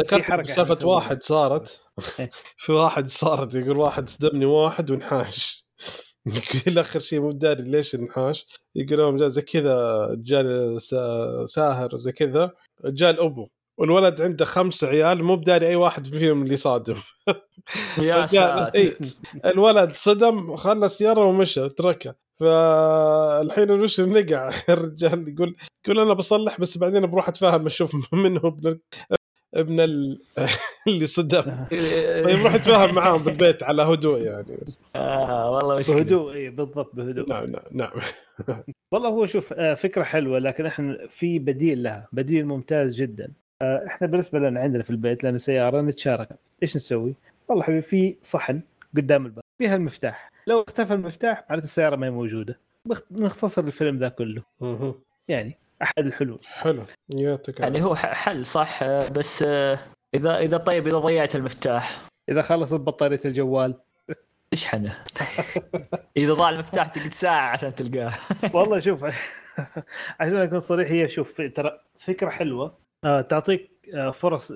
ذكرت- 0.01 0.07
سالفه. 0.55 0.75
واحد 0.89 1.23
صارت. 1.23 1.81
في 2.63 2.73
واحد 2.73 3.09
صارت 3.09 3.55
يقول 3.55 3.77
واحد 3.77 4.09
صدمني 4.09 4.45
واحد 4.45 4.91
وانحاش 4.91 5.65
يقول 6.27 6.79
آخر 6.79 7.01
شيء 7.01 7.21
مو 7.21 7.31
داري 7.33 7.63
ليش 7.63 7.95
انحاش 7.95 8.47
يقول 8.75 8.99
يوم 9.01 9.17
جاء 9.17 9.29
زي 9.29 9.43
كذا 9.43 10.07
جاني 10.19 10.79
سا- 10.81 11.45
ساهر 11.47 11.95
وزي 11.95 12.13
كذا 12.13 12.51
جاء 12.85 13.11
الأبو 13.11 13.49
والولد 13.79 14.21
عنده 14.21 14.45
خمس 14.45 14.85
عيال 14.85 15.25
مو 15.25 15.37
بداري 15.37 15.67
أي 15.69 15.77
واحد 15.77 16.07
فيهم 16.07 16.43
اللي 16.43 16.57
صادم 16.57 16.97
يا 17.99 18.27
ساتر. 18.27 18.97
الولد 19.45 19.93
صدم 19.93 20.57
خلى 20.57 20.85
السياره 20.85 21.21
ومشى 21.25 21.69
تركها 21.69 22.15
فالحين 22.41 23.71
وش 23.71 24.01
نقع 24.01 24.51
الرجال 24.69 25.29
يقول 25.29 25.57
يقول 25.87 26.01
أنا 26.01 26.15
بصلح 26.15 26.61
بس 26.61 26.79
بعدين 26.79 27.07
بروح 27.07 27.29
أتفاهم 27.29 27.67
أشوف 27.67 28.15
منه 28.15 28.41
ابن 28.45 28.79
ابن 29.55 29.81
ال... 29.81 30.23
اللي 30.89 31.07
صدم. 31.07 31.43
طيب 32.25 32.39
روح 32.45 32.55
أتفاهم 32.55 32.95
معاهم 32.95 33.23
بالبيت 33.23 33.63
على 33.63 33.83
هدوء 33.83 34.21
يعني. 34.23 34.57
آه 34.97 35.51
والله 35.51 35.79
مشكلة. 35.79 35.97
بهدوء 35.97 36.35
إي 36.35 36.51
بالضبط 36.51 36.95
بهدوء. 36.95 37.29
نعم 37.29 37.45
نعم 37.45 37.61
نعم. 37.73 37.91
والله 38.93 39.09
هو 39.09 39.27
شوف 39.27 39.53
آه، 39.53 39.75
فكرة 39.75 40.03
حلوة 40.03 40.39
لكن 40.39 40.67
إحنا 40.67 41.07
في 41.09 41.39
بديل 41.39 41.83
لها 41.83 42.09
بديل 42.13 42.47
ممتاز 42.47 42.95
جدا. 42.95 43.33
آه، 43.63 43.85
إحنا 43.87 44.07
بالنسبة 44.07 44.39
لنا 44.39 44.61
عندنا 44.61 44.83
في 44.83 44.91
البيت 44.91 45.25
لنا 45.25 45.39
سيارة 45.39 45.81
نتشارك. 45.81 46.29
إيش 46.63 46.77
نسوي؟ 46.77 47.15
والله 47.49 47.63
حبيبي 47.65 47.83
في 47.83 48.17
صحن 48.23 48.61
قدام 48.97 49.27
الباب 49.27 49.45
فيها 49.59 49.77
المفتاح. 49.77 50.30
لو 50.51 50.61
اختفى 50.69 50.95
المفتاح 50.95 51.45
معناته 51.51 51.65
السيارة 51.65 51.97
ما 51.97 52.07
هي 52.07 52.11
موجودة. 52.11 52.59
بخ- 52.85 53.03
نختصر 53.11 53.65
الفيلم 53.65 53.99
ذا 53.99 54.09
كله. 54.09 54.43
يعني 55.29 55.59
أحد 55.83 56.07
الحلول. 56.07 56.39
حلو. 56.45 56.85
يعطيك 57.09 57.61
يعني. 57.61 57.83
هو 57.83 57.95
حل 57.95 58.47
صح؟ 58.47 58.85
بس 59.09 59.43
آه، 59.47 59.79
إذا 60.15 60.39
إذا 60.39 60.57
طيب 60.57 60.87
إذا 60.87 60.99
ضيعت 60.99 61.37
المفتاح. 61.37 62.03
إذا 62.29 62.43
خلصت 62.43 62.75
بطارية 62.81 63.21
الجوال. 63.25 63.75
اشحنه 64.53 64.97
إذا 66.17 66.33
ضاع 66.35 66.51
المفتاح 66.51 66.89
تقعد 66.89 67.13
ساعة 67.13 67.51
عشان 67.51 67.75
تلقاه. 67.75 68.13
والله 68.55 68.79
شوف 68.79 69.05
عشان 70.21 70.37
أكون 70.37 70.61
صريح 70.61 70.91
هي 70.91 71.09
شوف 71.09 71.41
ترى 71.55 71.81
فكرة 71.99 72.31
حلوة. 72.31 72.79
آه، 73.05 73.21
تعطيك 73.21 73.71
آه، 73.95 74.11
فرص 74.11 74.53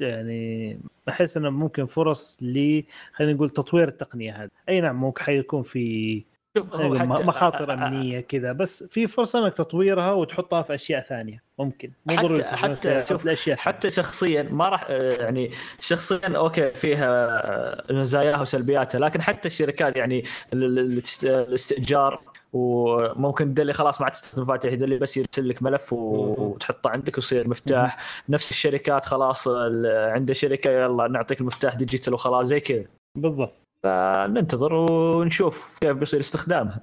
يعني 0.00 0.78
احس 1.08 1.36
إنه 1.36 1.50
ممكن 1.50 1.86
فرص 1.86 2.38
ل 2.42 2.82
خلينا 3.14 3.32
نقول 3.34 3.50
تطوير 3.50 3.88
التقنية 3.88 4.42
هذه. 4.42 4.48
أي 4.68 4.80
نعم 4.80 5.00
ممكن 5.00 5.22
حيكون 5.22 5.62
في 5.62 6.22
حتى- 6.56 7.02
مخاطر 7.24 7.72
أمنية 7.74 8.20
كذا 8.20 8.52
بس 8.52 8.84
في 8.84 9.06
فرصة 9.06 9.44
إنك 9.44 9.54
تطويرها 9.54 10.12
وتحطها 10.12 10.62
في 10.62 10.74
أشياء 10.74 11.02
ثانية. 11.08 11.42
ممكن. 11.58 11.90
مو 12.06 12.16
حتى- 12.16 12.20
ضروري 12.22 12.44
حتى 12.44 13.04
لاشياء 13.24 13.56
حتى 13.56 13.90
شخصيا 13.90 14.42
ما 14.42 14.68
راح 14.68 14.90
يعني 14.90 15.50
شخصيا 15.80 16.36
okay 16.36 16.70
فيها 16.70 17.92
مزاياها 17.92 18.40
وسلبياتها 18.40 18.98
لكن 18.98 19.22
حتى 19.22 19.48
الشركات 19.48 19.96
يعني 19.96 20.24
ال- 20.52 20.64
ال- 20.64 20.78
الاست- 20.78 21.24
الاستئجار 21.24 22.20
وممكن 22.56 23.54
تدلي 23.54 23.72
خلاص 23.72 24.00
ما 24.00 24.04
عاد 24.04 24.12
تستخدم 24.12 24.42
مفاتيح 24.42 24.72
يدلي 24.72 24.98
بس 24.98 25.16
يرسل 25.16 25.48
لك 25.48 25.62
ملف. 25.62 25.92
وتحطه 25.92 26.90
عندك 26.90 27.16
ويصير 27.16 27.48
مفتاح. 27.48 27.96
نفس 28.28 28.50
الشركات 28.50 29.04
خلاص 29.04 29.48
عنده 29.86 30.34
شركه 30.34 30.70
يلا 30.70 31.08
نعطيك 31.08 31.40
المفتاح 31.40 31.74
digital 31.74 32.14
وخلاص 32.14 32.46
زي 32.46 32.60
كذا. 32.60 32.84
بالضبط. 33.14 33.52
فننتظر 33.82 34.74
ونشوف 34.74 35.78
كيف 35.80 35.96
بيصير 35.96 36.20
استخدامها. 36.20 36.82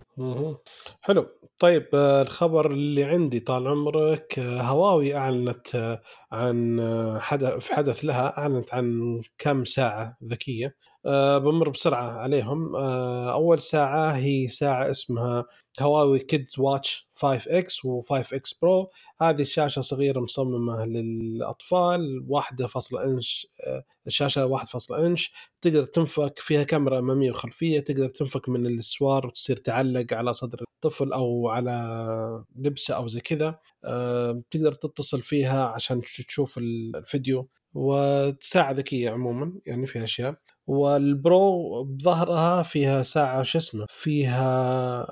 حلو. 1.02 1.26
طيب 1.60 1.88
آه، 1.94 2.22
الخبر 2.22 2.72
اللي 2.72 3.04
عندي 3.04 3.40
طال 3.40 3.68
عمرك 3.68 4.40
آه، 4.40 4.62
هواوي 4.62 5.16
أعلنت 5.16 5.76
آه، 5.76 6.02
عن 6.32 6.82
حدث 7.22 7.54
في 7.54 7.76
حدث 7.76 8.06
لها 8.06 8.38
أعلنت 8.38 8.74
عن 8.74 9.22
كم 9.38 9.66
ساعة 9.66 10.18
ذكية 10.24 10.76
آه، 11.06 11.38
بمر 11.38 11.70
بسرعة 11.70 12.12
عليهم. 12.20 12.76
آه، 12.76 13.34
أول 13.34 13.60
ساعة 13.60 14.12
هي 14.12 14.48
ساعة 14.48 14.90
اسمها 14.90 15.46
هواوي 15.80 16.20
Kids 16.20 16.60
Watch 16.60 17.08
5 17.16 17.58
X 17.60 17.80
و5 17.80 18.12
X 18.12 18.54
Pro 18.54 18.90
هذه 19.22 19.42
الشاشة 19.42 19.80
صغيرة 19.82 20.20
مصممة 20.20 20.86
للأطفال 20.86 22.26
1.5 22.28 23.04
إنش 23.06 23.48
آه، 23.68 23.84
الشاشة 24.08 24.46
1.5 24.46 25.06
إنش. 25.06 25.34
تقدر 25.62 25.86
تنفك 25.86 26.40
فيها 26.40 26.64
كاميرا 26.64 27.00
أمامية 27.00 27.32
وخلفية 27.32 27.80
تقدر 27.80 28.10
تنفك 28.10 28.50
من 28.50 28.66
السوار 28.68 29.28
وتصير 29.28 29.58
تعلق 29.58 30.14
على 30.14 30.34
صدر 30.34 30.64
الطفل 30.76 31.14
أو 31.14 31.50
على 31.50 32.44
لبسه 32.56 32.96
أو 32.96 33.08
زي 33.08 33.20
كذا. 33.20 33.60
آه، 33.86 34.44
تقدر 34.52 34.74
تتصل 34.74 35.22
فيها 35.22 35.66
عشان 35.66 36.02
تشوف 36.02 36.58
الفيديو. 36.58 37.50
وساعة 37.74 38.72
ذكية 38.72 39.10
عموما 39.10 39.54
يعني 39.66 39.88
فيها 39.88 40.04
أشياء. 40.04 40.36
والبرو 40.68 41.84
بظهرها 41.84 42.64
فيها 42.64 43.04
ساعة 43.04 43.44
شو 43.44 43.58
اسمه 43.58 43.86
فيها 43.90 45.08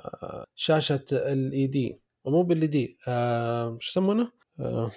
شاشة 0.54 1.04
الاي 1.12 1.66
دي 1.66 2.00
مو 2.26 2.42
بالاي 2.42 2.66
دي 2.66 2.98
آه 3.08 3.76
شو 3.80 3.90
يسمونه؟ 3.90 4.32
آه 4.60 4.90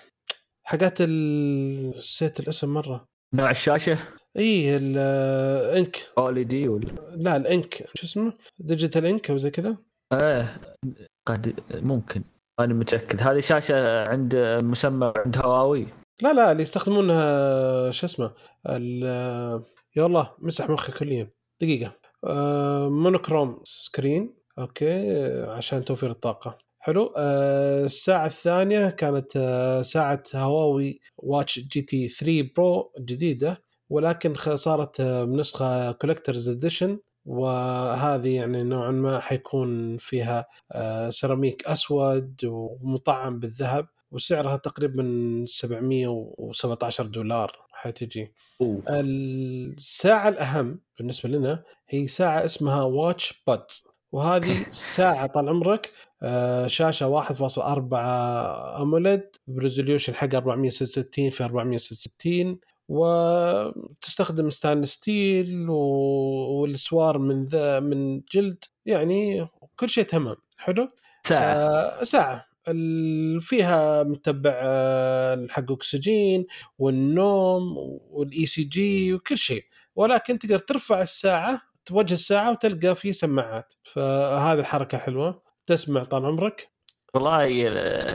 حاجات 0.63 0.97
ال- 1.01 1.97
نسيت 1.97 2.39
الاسم 2.39 2.73
مرة. 2.73 3.05
نوع 3.33 3.51
الشاشة؟ 3.51 3.97
إي 4.37 4.77
الانك 4.77 6.07
اول 6.17 6.43
دي 6.43 6.67
ولا 6.67 6.85
لا 7.15 7.37
الإنك 7.37 7.85
شو 7.95 8.05
اسمه؟ 8.05 8.33
ديجيتال 8.59 9.05
إنك 9.05 9.29
أو 9.31 9.37
زي 9.37 9.51
كذا. 9.51 9.77
إيه 10.13 10.61
قد 11.27 11.59
ممكن. 11.73 12.23
أنا 12.59 12.73
متأكد. 12.73 13.21
هذه 13.21 13.39
شاشة 13.39 14.09
عند 14.09 14.35
مسمى 14.63 15.13
عند 15.17 15.37
هواوي. 15.37 15.87
لا 16.21 16.33
لا 16.33 16.51
اللي 16.51 16.61
يستخدمونها 16.61 17.91
شو 17.91 18.05
اسمه 18.05 18.33
ال- 18.69 19.63
يا 19.95 20.05
الله 20.05 20.31
مسح 20.39 20.69
مخي 20.69 20.91
كليا. 20.91 21.31
دقيقة. 21.61 21.91
آه، 22.23 22.89
monochrome 22.89 23.59
screen 23.63 24.33
okay 24.59 25.11
آه، 25.17 25.51
عشان 25.55 25.85
توفير 25.85 26.11
الطاقة. 26.11 26.57
حلو. 26.79 27.13
آه، 27.17 27.83
الساعة 27.85 28.25
الثانية 28.25 28.89
كانت 28.89 29.31
آه، 29.37 29.81
ساعة 29.81 30.23
هواوي 30.35 30.99
Watch 31.17 31.59
GT 31.59 32.07
3 32.09 32.49
Pro 32.57 32.91
جديدة 32.99 33.63
ولكن 33.89 34.33
صارت 34.55 34.99
آه، 35.01 35.23
بنسخة 35.23 35.91
collector's 35.91 36.49
edition 36.49 36.99
وهذه 37.25 38.35
يعني 38.35 38.63
نوعا 38.63 38.91
ما 38.91 39.19
حيكون 39.19 39.97
فيها 39.97 40.45
آه، 40.71 41.09
سيراميك 41.09 41.65
أسود 41.67 42.35
ومطعم 42.45 43.39
بالذهب. 43.39 43.87
وسعرها 44.11 44.57
تقريبا 44.57 45.03
717 45.47 47.05
دولار 47.05 47.65
حتجي 47.71 48.33
أوه. 48.61 48.83
الساعة 48.89 50.29
الأهم 50.29 50.79
بالنسبة 50.97 51.29
لنا 51.29 51.63
هي 51.89 52.07
ساعة 52.07 52.45
اسمها 52.45 52.83
Watch 52.83 53.43
Buds 53.47 53.65
وهذه 54.11 54.65
ساعة 54.97 55.25
طال 55.25 55.49
عمرك 55.49 55.91
آه، 56.23 56.67
شاشة 56.67 57.23
1.4 57.23 58.81
AMOLED 58.81 59.23
ب 59.47 59.53
resolution 59.53 60.13
حق 60.15 60.35
466 60.35 61.29
في 61.29 61.43
466 61.43 62.59
وتستخدم 62.87 64.49
stainless 64.49 64.93
steel 64.93 65.69
والسوار 65.69 67.17
من 67.17 67.45
ذا 67.45 67.79
من 67.79 68.21
جلد 68.31 68.63
يعني 68.85 69.47
كل 69.79 69.89
شيء 69.89 70.03
تمام. 70.03 70.35
حلو؟ 70.57 70.87
ساعة. 71.27 71.53
آه 71.53 72.03
ساعة. 72.03 72.45
فيها 73.41 74.03
متتبع 74.03 74.51
آه، 74.53 75.47
حق 75.49 75.71
أكسجين 75.71 76.45
والنوم 76.79 77.77
وال 78.11 78.45
ECG 78.45 79.13
وكل 79.13 79.37
شيء. 79.37 79.63
ولكن 79.95 80.39
تقدر 80.39 80.57
ترفع 80.57 81.01
الساعة 81.01 81.61
توجه 81.85 82.13
الساعة 82.13 82.51
وتلقى 82.51 82.95
في 82.95 83.13
سماعات. 83.13 83.73
فهذه 83.83 84.59
الحركة 84.59 84.97
حلوة. 84.97 85.41
تسمع 85.67 86.03
طال 86.03 86.25
عمرك؟ 86.25 86.69
والله 87.13 87.47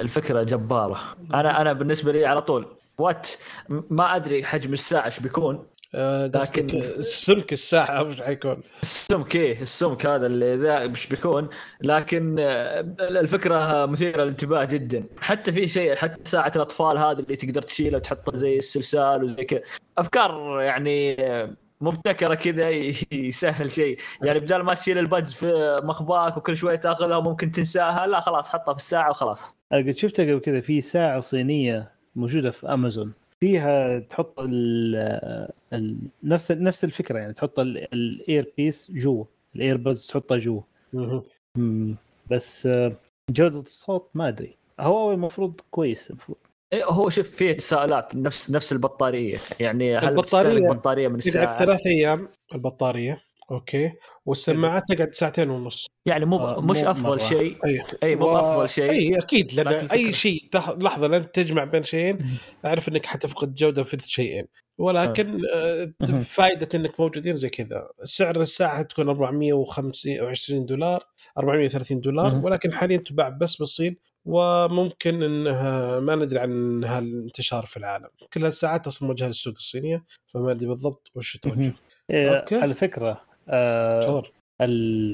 الفكرة 0.01 0.43
جبارة. 0.43 1.17
أنا 1.35 1.61
أنا 1.61 1.73
بالنسبة 1.73 2.13
لي 2.13 2.27
على 2.27 2.43
طول 2.43 2.77
what 2.99 3.31
ما 3.69 4.17
أدري 4.17 4.45
حجم 4.45 4.73
الساعة 4.73 5.07
إيش 5.07 5.21
بيكون. 5.21 5.67
لكن- 5.95 6.67
لكن 6.67 6.83
سمك 7.03 7.53
الساعة 7.53 8.03
وش 8.03 8.23
حيكون؟ 8.23 8.63
السمك 8.83 9.37
إيه 9.37 9.61
السمك 9.63 10.07
هذا 10.07 10.27
اللي 10.27 10.57
ذا 10.57 10.87
مش 10.87 11.07
بيكون؟ 11.07 11.49
لكن 11.81 12.37
آه، 12.39 12.81
الفكرة 13.01 13.87
مثيرة 13.87 14.23
للانتباه 14.23 14.65
جدا. 14.65 15.05
حتى 15.21 15.53
في 15.53 15.69
شيء 15.69 15.95
حتى 15.95 16.31
ساعة 16.31 16.53
الأطفال 16.57 16.99
هذا 16.99 17.19
اللي 17.21 17.37
تقدر 17.37 17.63
تشيلها 17.63 17.97
وتحطها 17.99 18.37
زي 18.37 18.59
السلسال 18.59 19.25
وزي 19.25 19.45
كذا. 19.45 19.61
أفكار 19.99 20.61
يعني 20.61 21.17
آه، 21.27 21.51
مبتكرة 21.81 22.35
كذا 22.35 22.69
يسهل 23.13 23.71
شيء. 23.71 23.99
يعني 24.23 24.39
بدل 24.39 24.57
ما 24.63 24.75
تشيل 24.75 24.99
ال 24.99 25.05
buds 25.05 25.33
في 25.33 25.81
مخباك 25.85 26.37
وكل 26.37 26.57
شوية 26.57 26.77
تأخذها 26.77 27.17
وممكن 27.17 27.51
تنساها 27.53 28.07
لا 28.07 28.21
خلاص 28.21 28.49
حطها 28.49 28.75
في 28.75 28.81
الساعة 28.81 29.11
وخلاص. 29.11 29.57
أنا 29.73 29.81
قد 29.91 29.97
شفتها 29.97 30.23
قبل 30.25 30.41
كذا 30.41 30.61
في 30.61 30.81
ساعة 30.81 31.21
صينية 31.21 31.93
موجودة 32.17 32.51
في 32.51 32.67
أمازون. 32.73 33.13
فيها 33.41 33.99
تحط 33.99 34.35
ال 34.39 35.49
نفس 36.23 36.53
نفس 36.53 36.85
الفكرة 36.85 37.19
يعني 37.19 37.33
تحط 37.33 37.59
ال 37.61 38.53
earpiece 38.57 38.91
جوا 38.91 39.25
ال 39.57 39.63
earbuds 39.63 40.07
تحطها 40.07 40.39
جوا. 40.39 40.61
بس 42.31 42.67
آه، 42.67 42.93
جودة 43.31 43.61
الصوت 43.61 44.11
ما 44.15 44.29
أدري. 44.29 44.57
هواوي 44.81 45.15
المفروض 45.15 45.61
كويس 45.71 46.11
المفروض. 46.11 46.39
إيه، 46.73 46.85
هو 46.85 47.09
شوف 47.09 47.31
فيه 47.31 47.53
تساؤلات 47.53 48.17
نفس 48.17 48.51
نفس 48.51 48.73
البطارية. 48.73 49.39
يعني 49.61 49.97
هل 49.97 50.09
البطارية 50.09 50.49
بتستهلك 50.49 50.77
بطارية 50.77 51.09
من 51.09 51.15
الساعة 51.17 51.59
ثلاث 51.59 51.87
أيام 51.87 52.29
البطارية 52.55 53.23
أوكي. 53.51 53.93
والسماعات 54.27 54.93
تقعد 54.93 55.15
ساعتين 55.15 55.51
ونص 55.51 55.87
يعني 56.07 56.25
مو 56.25 56.39
آه، 56.39 56.61
مش 56.61 56.77
مو 56.77 56.91
أفضل 56.91 57.09
مرة. 57.09 57.17
شيء 57.17 57.59
أي 57.67 57.83
أي 58.03 58.17
مو 58.17 58.37
افضل 58.37 58.69
شيء 58.69 58.91
أي 58.91 59.19
أكيد 59.19 59.53
لأن 59.53 59.87
أي 59.87 60.13
شيء 60.13 60.49
تح... 60.53 60.69
لحظة 60.69 61.07
لن 61.07 61.33
تجمع 61.33 61.65
بين 61.65 61.83
شيئين 61.83 62.39
أعرف 62.65 62.89
إنك 62.89 63.07
حتفقد 63.07 63.55
جودة 63.55 63.83
في 63.83 63.99
شيئين 64.07 64.47
ولكن 64.79 65.41
آه. 65.55 65.93
مهم. 66.01 66.21
فائده 66.21 66.69
إنك 66.75 67.01
موجودين 67.01 67.37
زي 67.37 67.49
كذا 67.49 67.89
سعر 68.05 68.41
الساعة 68.41 68.83
تكون 68.83 69.09
425 69.09 70.67
دولار 70.67 71.05
430 71.39 72.01
دولار. 72.01 72.41
ولكن 72.45 72.73
حاليا 72.73 72.97
تباع 72.97 73.29
بس 73.29 73.57
بالصين 73.57 73.97
وممكن 74.25 75.23
إنها 75.23 76.01
ما 76.01 76.15
ندري 76.15 76.39
عنها 76.39 76.99
الانتشار 76.99 77.67
في 77.67 77.77
العالم 77.77 78.09
كل 78.33 78.45
هالساعات 78.45 78.87
أصلا 78.87 79.09
موجهة 79.09 79.27
للسوق 79.27 79.55
الصينية 79.55 80.05
فما 80.35 80.51
أدري 80.51 80.69
بالضبط 80.69 81.11
وش 81.15 81.37
توجه. 81.37 81.75
إيه،. 82.11 82.45
على 82.53 82.75
فكرة 82.75 83.30
آه 83.51 84.23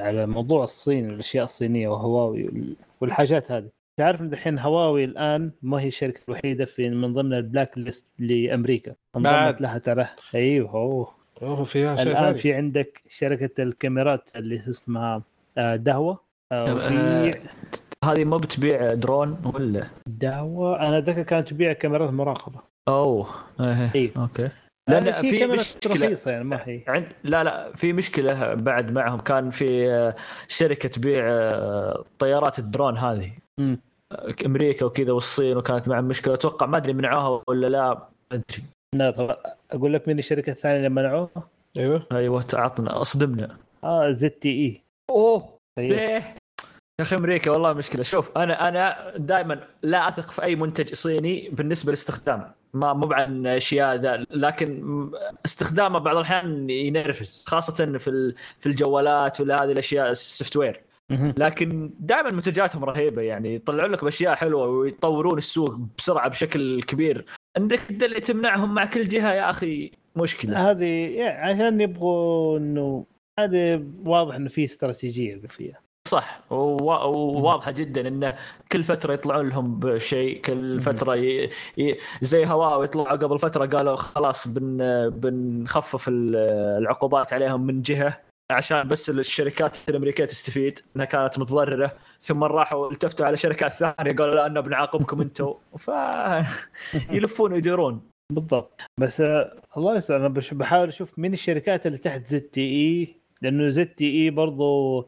على 0.01 0.27
موضوع 0.27 0.65
الصين 0.65 1.11
والاشياء 1.11 1.45
الصينية 1.45 1.89
وهواوي 1.89 2.45
وال- 2.45 2.77
والحاجات 3.01 3.53
هذه. 3.53 3.69
تعرف 3.99 4.21
إن 4.21 4.31
دحين 4.31 4.59
هواوي 4.59 5.05
الآن 5.05 5.51
ما 5.63 5.81
هي 5.81 5.89
الشركة 5.89 6.21
الوحيدة 6.29 6.65
في 6.65 6.91
من 6.91 7.15
ضمن 7.15 7.33
ال 7.35 7.42
black 7.42 7.79
list 7.79 8.07
لأمريكا. 8.19 8.95
انضمت. 9.17 9.61
لها 9.61 9.79
ترى. 9.79 10.07
أيوه. 10.35 10.71
أوه. 10.75 11.09
أوه 11.43 11.65
فيها 11.65 11.97
شيء 11.97 12.13
الآن 12.13 12.35
في 12.35 12.55
عندك 12.55 13.03
شركة 13.09 13.63
الكاميرات 13.63 14.31
اللي 14.37 14.63
اسمها 14.69 15.23
آه، 15.59 15.77
داهوا. 15.77 16.21
آه، 16.53 16.69
آه، 16.69 16.75
وفي 16.75 17.35
هذه 18.05 18.25
ما 18.25 18.37
بتبيع 18.37 18.95
درون 18.95 19.39
ولا؟ 19.55 19.85
دهوة. 20.07 20.81
أنا 20.89 21.01
ذكر 21.01 21.23
كانت 21.23 21.49
تبيع 21.49 21.73
كاميرات 21.73 22.11
مراقبة. 22.11 22.61
أوه. 22.89 23.27
إيه. 23.61 23.91
إيه. 23.95 24.11
Okay. 24.17 24.49
لأن 24.89 25.05
لأن 25.05 25.23
في 25.23 25.47
مشكلة. 25.47 26.07
رخيصة 26.07 26.31
يعني 26.31 26.45
ما 26.45 26.61
هي. 26.65 26.81
عند 26.89 27.07
لا 27.25 27.45
لا 27.45 27.77
في 27.77 27.93
مشكلة 27.93 28.55
بعد 28.55 28.91
معهم. 28.93 29.21
كان 29.21 29.51
في 29.51 29.91
آه، 29.93 30.15
شركة 30.49 30.89
تبيع 30.89 31.25
آه، 31.29 32.05
طيارات 32.19 32.59
الدرون 32.59 32.99
هذه. 32.99 33.33
آه، 33.61 33.79
أمريكا 34.47 34.87
وكذا 34.87 35.13
والصين 35.13 35.57
وكانت 35.57 35.89
معهم 35.89 36.05
مشكلة. 36.05 36.35
أتوقع 36.35 36.67
ما 36.67 36.77
أدري 36.77 36.93
منعوها 36.93 37.43
ولا 37.49 37.67
لا 37.67 38.09
أدري. 38.33 38.63
لا 38.95 39.11
طبعا. 39.11 39.37
أقول 39.71 39.93
لك 39.95 40.09
مين 40.09 40.19
الشركة 40.19 40.51
الثانية 40.51 40.77
اللي 40.77 40.89
منعوها؟ 40.89 41.49
أيوه. 41.79 42.07
أيوه 42.13 42.45
عطنا 42.55 43.01
أصدمنا. 43.01 43.57
آه 43.85 44.11
ZTE. 44.11 44.83
أوه 45.11 45.49
طيب. 45.79 45.93
ليه؟ 45.93 46.35
يا 47.01 47.05
أخي 47.05 47.17
أمريكا 47.17 47.51
والله 47.51 47.73
مشكلة. 47.73 48.03
شوف 48.03 48.39
أنا 48.39 48.69
أنا 48.69 49.13
دائما 49.17 49.61
لا 49.83 50.09
أثق 50.09 50.31
في 50.31 50.43
أي 50.43 50.57
منتج 50.57 50.95
صيني 50.95 51.49
بالنسبة 51.53 51.91
للاستخدام 51.91 52.53
ما 52.77 52.93
مو 52.93 53.13
عن 53.13 53.47
أشياء 53.47 53.97
ذا 53.97 54.25
لكن 54.31 55.11
استخدامه 55.45 55.99
بعض 55.99 56.17
الأحيان 56.17 56.71
ينرفز 56.71 57.45
خاصة 57.47 57.99
في 57.99 58.35
في 58.59 58.67
الجوالات 58.67 59.41
ولا 59.41 59.65
هذه 59.65 59.73
الأشياء 59.73 60.11
ال 60.11 60.57
software. 60.57 60.83
لكن 61.39 61.91
دائما 62.01 62.31
منتجاتهم 62.31 62.85
رهيبة 62.85 63.23
يعني 63.23 63.55
يطلعون 63.55 63.91
لك 63.91 64.05
بأشياء 64.05 64.35
حلوة 64.35 64.67
ويطورون 64.67 65.39
السوق 65.39 65.79
بسرعة 65.99 66.29
بشكل 66.29 66.83
كبير. 66.83 67.27
انك 67.57 68.05
اللي 68.05 68.21
تمنعهم 68.21 68.75
مع 68.75 68.85
كل 68.85 69.09
جهة 69.09 69.33
يا 69.33 69.51
أخي 69.51 69.91
مشكلة. 70.17 70.71
هذه 70.71 70.85
يعني 71.17 71.53
عشان 71.53 71.81
يبغوا 71.81 72.59
إنه 72.59 73.07
هذه 73.39 73.85
واضح 74.05 74.35
إنه 74.35 74.49
في 74.49 74.65
استراتيجية 74.65 75.41
فيها 75.49 75.86
صح 76.07 76.41
ووا- 76.51 77.05
وواضحة 77.05 77.71
جدا 77.71 78.09
انه 78.09 78.35
كل 78.73 78.83
فترة 78.83 79.13
يطلعون 79.15 79.49
لهم 79.49 79.79
بشيء 79.79 80.41
كل 80.41 80.81
فترة 80.81 81.15
ي... 81.17 81.51
ي... 81.79 81.97
زي 82.23 82.47
هواوي 82.47 82.85
يطلعوا 82.85 83.17
قبل 83.17 83.39
فترة 83.39 83.67
قالوا 83.67 83.97
خلاص 83.97 84.49
بن... 84.49 84.79
بنخفف 85.11 86.09
ال- 86.09 86.37
العقوبات 86.83 87.33
عليهم 87.33 87.61
من 87.67 87.83
جهة 87.83 88.21
عشان 88.51 88.89
بس 88.89 89.11
الشركات 89.11 89.77
الأمريكية 89.89 90.25
تستفيد 90.25 90.81
إنها 90.97 91.05
كانت 91.07 91.39
متضررة. 91.39 91.93
ثم 92.21 92.45
راحوا 92.45 92.91
التفتوا 92.93 93.27
على 93.27 93.37
شركات 93.37 93.73
ثانية 93.73 94.13
قالوا 94.17 94.35
لا 94.35 94.47
أنا 94.47 94.61
بنعاقبكم 94.61 95.21
أنتم 95.21 95.55
ف 95.79 95.91
يلفون 97.17 97.53
ويدورون. 97.53 98.01
بالضبط. 98.33 98.81
بس 99.01 99.21
آه 99.21 99.53
الله 99.77 99.97
يستر 99.97 100.17
أنا 100.17 100.29
بحاول 100.53 100.89
أشوف 100.89 101.19
مين 101.19 101.33
الشركات 101.33 101.87
اللي 101.87 101.99
تحت 101.99 102.27
ZTE 102.27 103.17
لأنه 103.43 103.69
ZTE 103.69 104.31
برضو 104.31 104.99
آه 105.01 105.07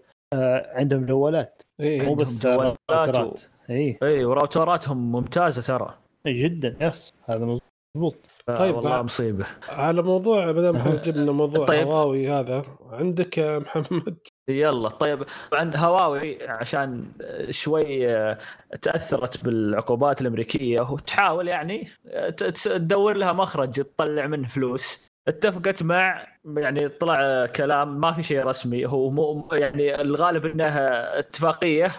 عندهم 0.74 1.06
جوالات 1.06 1.62
اي 1.80 2.00
مو 2.00 2.14
بس 2.14 2.40
جوالات 2.42 2.76
راوترات. 2.90 3.40
اي 3.70 3.98
اي 4.02 4.24
وراوتراتهم 4.24 5.12
ممتازة 5.12 5.62
ترى. 5.62 5.94
جدا. 6.26 6.76
yes 6.80 7.14
هذا 7.28 7.44
مضبوط. 7.96 8.16
طيب، 8.46 8.74
والله 8.76 9.02
مصيبة. 9.02 9.46
على 9.68 10.02
موضوع 10.02 10.52
ما 10.52 10.60
دام 10.60 10.76
إحنا 10.76 10.94
جبنا 10.96 11.32
موضوع 11.42 11.66
طيب. 11.66 11.86
هواوي 11.86 12.28
هذا 12.28 12.64
عندك 12.90 13.38
يا 13.38 13.58
محمد؟ 13.58 14.16
يلا 14.48 14.88
طيب. 14.88 15.24
طبعا 15.50 15.70
هواوي 15.76 16.48
عشان 16.48 17.04
شوي 17.50 18.08
آه، 18.16 18.38
تأثرت 18.82 19.44
بالعقوبات 19.44 20.20
الأمريكية 20.20 20.80
وتحاول 20.80 21.48
يعني 21.48 21.88
آه، 22.06 22.28
تدور 22.30 23.16
لها 23.16 23.32
مخرج 23.32 23.70
تطلع 23.72 24.26
منه 24.26 24.48
فلوس. 24.48 25.07
اتفقت 25.28 25.82
مع 25.82 26.26
يعني 26.56 26.88
طلع 26.88 27.46
كلام 27.46 28.00
ما 28.00 28.12
في 28.12 28.22
شيء 28.22 28.44
رسمي 28.44 28.86
هو 28.86 29.10
مو 29.10 29.48
يعني 29.52 30.00
الغالب 30.00 30.46
إنها 30.46 31.18
اتفاقية 31.18 31.90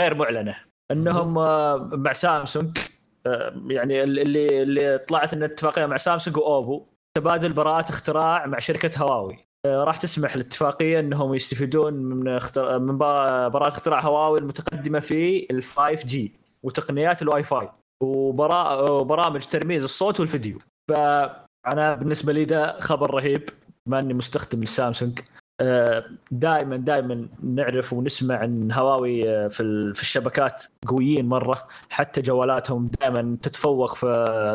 غير 0.00 0.14
معلنة. 0.14 0.56
إنهم 0.90 1.38
آه، 1.38 1.90
مع 1.92 2.12
سامسونج 2.12 2.78
آه، 3.26 3.62
يعني 3.66 4.02
اللي 4.02 4.62
اللي 4.62 4.98
طلعت 4.98 5.32
إن 5.32 5.42
اتفاقية 5.42 5.86
مع 5.86 5.96
سامسونج 5.96 6.36
وأوبو 6.36 6.86
تبادل 7.14 7.52
براءات 7.52 7.90
اختراع 7.90 8.46
مع 8.46 8.58
شركة 8.58 9.02
هواوي. 9.02 9.48
آه، 9.66 9.84
راح 9.84 9.96
تسمح 9.96 10.34
الاتفاقيه 10.34 11.00
إنهم 11.00 11.34
يستفيدون 11.34 11.94
من 11.94 12.28
اختر... 12.28 12.78
من 12.78 12.98
براءة 12.98 13.68
اختراع 13.68 14.00
هواوي 14.00 14.38
المتقدمة 14.38 15.00
في 15.00 15.46
ال 15.50 15.62
5G 15.62 16.34
وتقنيات 16.62 17.22
الواي 17.22 17.42
فاي 17.42 17.68
وبرا... 18.02 18.74
وبرامج 18.90 19.46
ترميز 19.46 19.82
الصوت 19.82 20.20
والفيديو. 20.20 20.58
فانا 21.68 21.94
بالنسبة 21.94 22.32
لي 22.32 22.44
ده 22.44 22.80
خبر 22.80 23.14
رهيب 23.14 23.48
بما 23.86 23.98
إني 23.98 24.14
مستخدم 24.14 24.62
لسامسونج. 24.62 25.18
دائما 26.30 26.76
دائما 26.76 27.28
نعرف 27.42 27.92
ونسمع 27.92 28.36
عن 28.36 28.72
هواوي 28.72 29.30
آه، 29.30 29.48
في 29.48 29.92
في 29.94 30.02
الشبكات 30.02 30.64
قويين 30.86 31.28
مرة. 31.28 31.68
حتى 31.90 32.22
جوالاتهم 32.22 32.90
دائما 33.00 33.36
تتفوق 33.42 33.94
في 33.94 34.06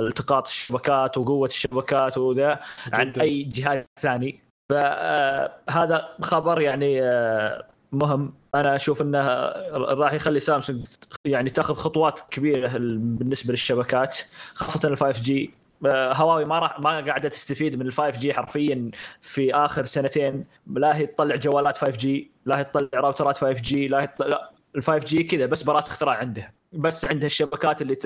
التقاط 0.07 0.47
الشبكات 0.47 1.18
وقوة 1.18 1.47
الشبكات 1.47 2.18
وذا 2.18 2.59
عن. 2.93 3.14
أي 3.22 3.43
جهاز 3.43 3.84
ثاني. 3.99 4.41
فهذا 4.72 6.09
خبر 6.22 6.61
يعني 6.61 7.01
آه، 7.01 7.66
مهم. 7.91 8.34
أنا 8.55 8.76
أشوف 8.76 9.01
إنه 9.01 9.28
راح 9.74 10.14
يخلي 10.14 10.39
سامسونج 10.39 10.88
يعني 11.26 11.49
تاخذ 11.49 11.74
خطوات 11.74 12.20
كبيرة 12.32 12.68
بالنسبة 12.78 13.51
للشبكات 13.51 14.18
خاصة 14.53 14.89
ال 14.89 14.97
5 14.97 15.24
جي 15.24 15.62
هواوي 15.88 16.45
ما 16.45 16.59
راح 16.59 16.79
ما 16.79 16.99
قاعدة 16.99 17.29
تستفيد 17.29 17.75
من 17.75 17.88
ال 17.88 17.93
5 17.93 18.19
جي 18.19 18.34
حرفيا 18.34 18.91
في 19.21 19.55
آخر 19.55 19.86
سنتين. 19.86 20.45
لا 20.67 20.97
هي 20.97 21.05
تطلع 21.05 21.36
جوالات 21.36 21.77
5G 21.77 22.31
لا 22.45 22.59
هي 22.59 22.63
تطلع 22.63 22.89
راوترات 22.93 23.38
5G 23.38 23.88
لا 23.88 24.01
هي 24.01 24.07
تطلع 24.07 24.27
لا 24.27 24.51
ال 24.75 24.84
5G 24.84 25.23
كذا 25.23 25.45
بس 25.45 25.63
براءة 25.63 25.88
اختراع 25.88 26.15
عنده 26.15 26.53
بس 26.73 27.05
عندها 27.05 27.27
الشبكات 27.27 27.81
اللي 27.81 27.97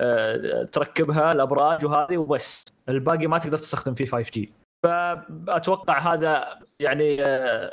آه، 0.00 0.62
تركبها 0.72 1.32
الأبراج 1.32 1.84
وهذه 1.84 2.16
وبس. 2.18 2.64
الباقي 2.88 3.26
ما 3.26 3.38
تقدر 3.38 3.58
تستخدم 3.58 3.94
فيه 3.94 4.06
5G 4.06 4.52
فأتوقع 4.82 5.98
هذا 5.98 6.58
يعني 6.80 7.24
آه، 7.24 7.70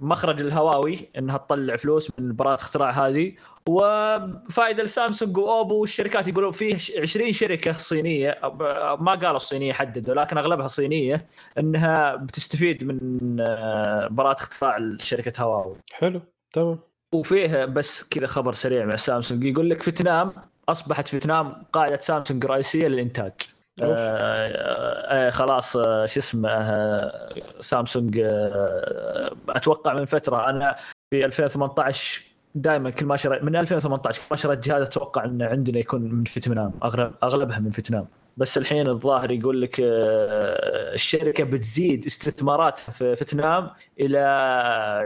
مخرج 0.00 0.40
الهواوي 0.40 1.08
إنها 1.18 1.36
تطلع 1.36 1.76
فلوس 1.76 2.10
من 2.18 2.36
براءة 2.36 2.54
اختراع 2.54 2.90
هذه. 2.90 3.32
وفائده 3.68 4.82
لسامسونج 4.82 5.36
وأوبو 5.38 5.80
والشركات 5.80 6.28
يقولون 6.28 6.52
فيه 6.52 6.74
20 7.02 7.32
شركة 7.32 7.72
صينية 7.72 8.38
ما 9.00 9.18
قالوا 9.22 9.36
الصينيه 9.36 9.72
حددوا 9.72 10.14
لكن 10.14 10.38
أغلبها 10.38 10.66
صينية 10.66 11.26
إنها 11.58 12.16
بتستفيد 12.16 12.84
من 12.84 13.36
آه، 13.40 14.08
براءة 14.10 14.36
اختراع 14.36 14.78
شركة 14.98 15.42
هواوي. 15.42 15.76
حلو 15.92 16.20
تمام. 16.52 16.78
وفيه 17.14 17.64
بس 17.64 18.02
كذا 18.02 18.26
خبر 18.26 18.52
سريع 18.52 18.84
مع 18.84 18.96
سامسونج 18.96 19.44
يقول 19.44 19.70
لك 19.70 19.82
فيتنام 19.82 20.32
أصبحت 20.68 21.08
فيتنام 21.08 21.62
قاعدة 21.72 21.98
سامسونج 22.00 22.46
رئيسية 22.46 22.88
للإنتاج. 22.88 23.32
آه 23.82 24.48
آه 25.08 25.30
خلاص 25.30 25.76
آه 25.76 26.06
شو 26.06 26.20
اسمه 26.20 26.48
آه 26.50 27.34
سامسونج 27.60 28.20
آه 28.24 29.36
أتوقع 29.48 29.94
من 29.94 30.04
فترة 30.04 30.50
أنا 30.50 30.76
في 31.10 31.24
2018 31.24 32.27
دائما 32.62 32.90
كل 32.90 33.06
ما 33.06 33.16
شريت 33.16 33.42
من 33.44 33.56
2018 33.56 34.18
كل 34.20 34.26
ما 34.30 34.36
شريت 34.36 34.58
جهاز 34.68 34.82
أتوقع 34.82 35.24
ان 35.24 35.42
عندنا 35.42 35.78
يكون 35.78 36.02
من 36.02 36.24
فيتنام. 36.24 36.72
اغلب 36.84 37.12
أغلبها 37.22 37.58
من 37.58 37.70
فيتنام. 37.70 38.06
بس 38.36 38.58
الحين 38.58 38.88
الظاهر 38.88 39.30
يقول 39.30 39.62
لك 39.62 39.80
آه، 39.80 40.94
الشركة 40.94 41.44
بتزيد 41.44 42.04
استثماراتها 42.06 42.92
في 42.92 43.16
فيتنام 43.16 43.70
إلى 44.00 44.18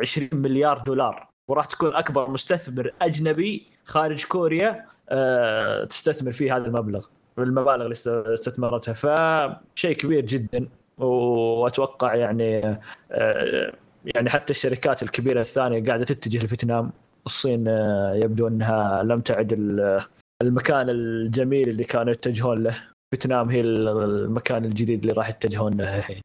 20 0.00 0.28
مليار 0.32 0.78
دولار. 0.78 1.28
وراح 1.48 1.64
تكون 1.64 1.94
أكبر 1.94 2.30
مستثمر 2.30 2.92
أجنبي 3.02 3.66
خارج 3.84 4.24
كوريا 4.24 4.84
آه، 5.10 5.84
تستثمر 5.84 6.30
فيه 6.32 6.56
هذا 6.56 6.66
المبلغ 6.66 7.06
المبالغ 7.38 7.82
اللي 7.82 7.92
است- 7.92 8.08
استثمرتها. 8.08 8.92
فشيء 8.94 9.92
كبير 9.96 10.24
جدا. 10.26 10.68
وأتوقع 10.98 12.14
يعني 12.14 12.78
آه، 13.12 13.72
يعني 14.04 14.30
حتى 14.30 14.50
الشركات 14.50 15.02
الكبيرة 15.02 15.40
الثانية 15.40 15.84
قاعدة 15.84 16.04
تتجه 16.04 16.44
لفيتنام. 16.44 16.92
الصين 17.26 17.68
آه، 17.68 18.14
يبدو 18.14 18.48
أنها 18.48 19.02
لم 19.02 19.20
تعد 19.20 19.52
ال- 19.52 20.00
المكان 20.42 20.90
الجميل 20.90 21.68
اللي 21.68 21.84
كانوا 21.84 22.12
يتجهون 22.12 22.62
له. 22.62 22.74
فيتنام 23.10 23.48
هي 23.50 23.60
المكان 23.60 24.64
الجديد 24.64 25.00
اللي 25.00 25.12
راح 25.12 25.28
يتجهون 25.28 25.72
له 25.74 25.96
الحين. 25.98 26.20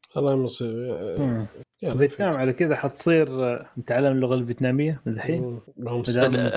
الله. 1.19 1.45
يلا، 1.83 1.97
فيتنام 1.97 2.37
على 2.37 2.53
كده 2.53 2.75
حتصير 2.75 3.43
آه، 3.45 3.65
متعلم 3.77 4.11
اللغة 4.11 4.35
الفيتنامية 4.35 5.01
من 5.05 5.13
الحين؟ 5.13 5.59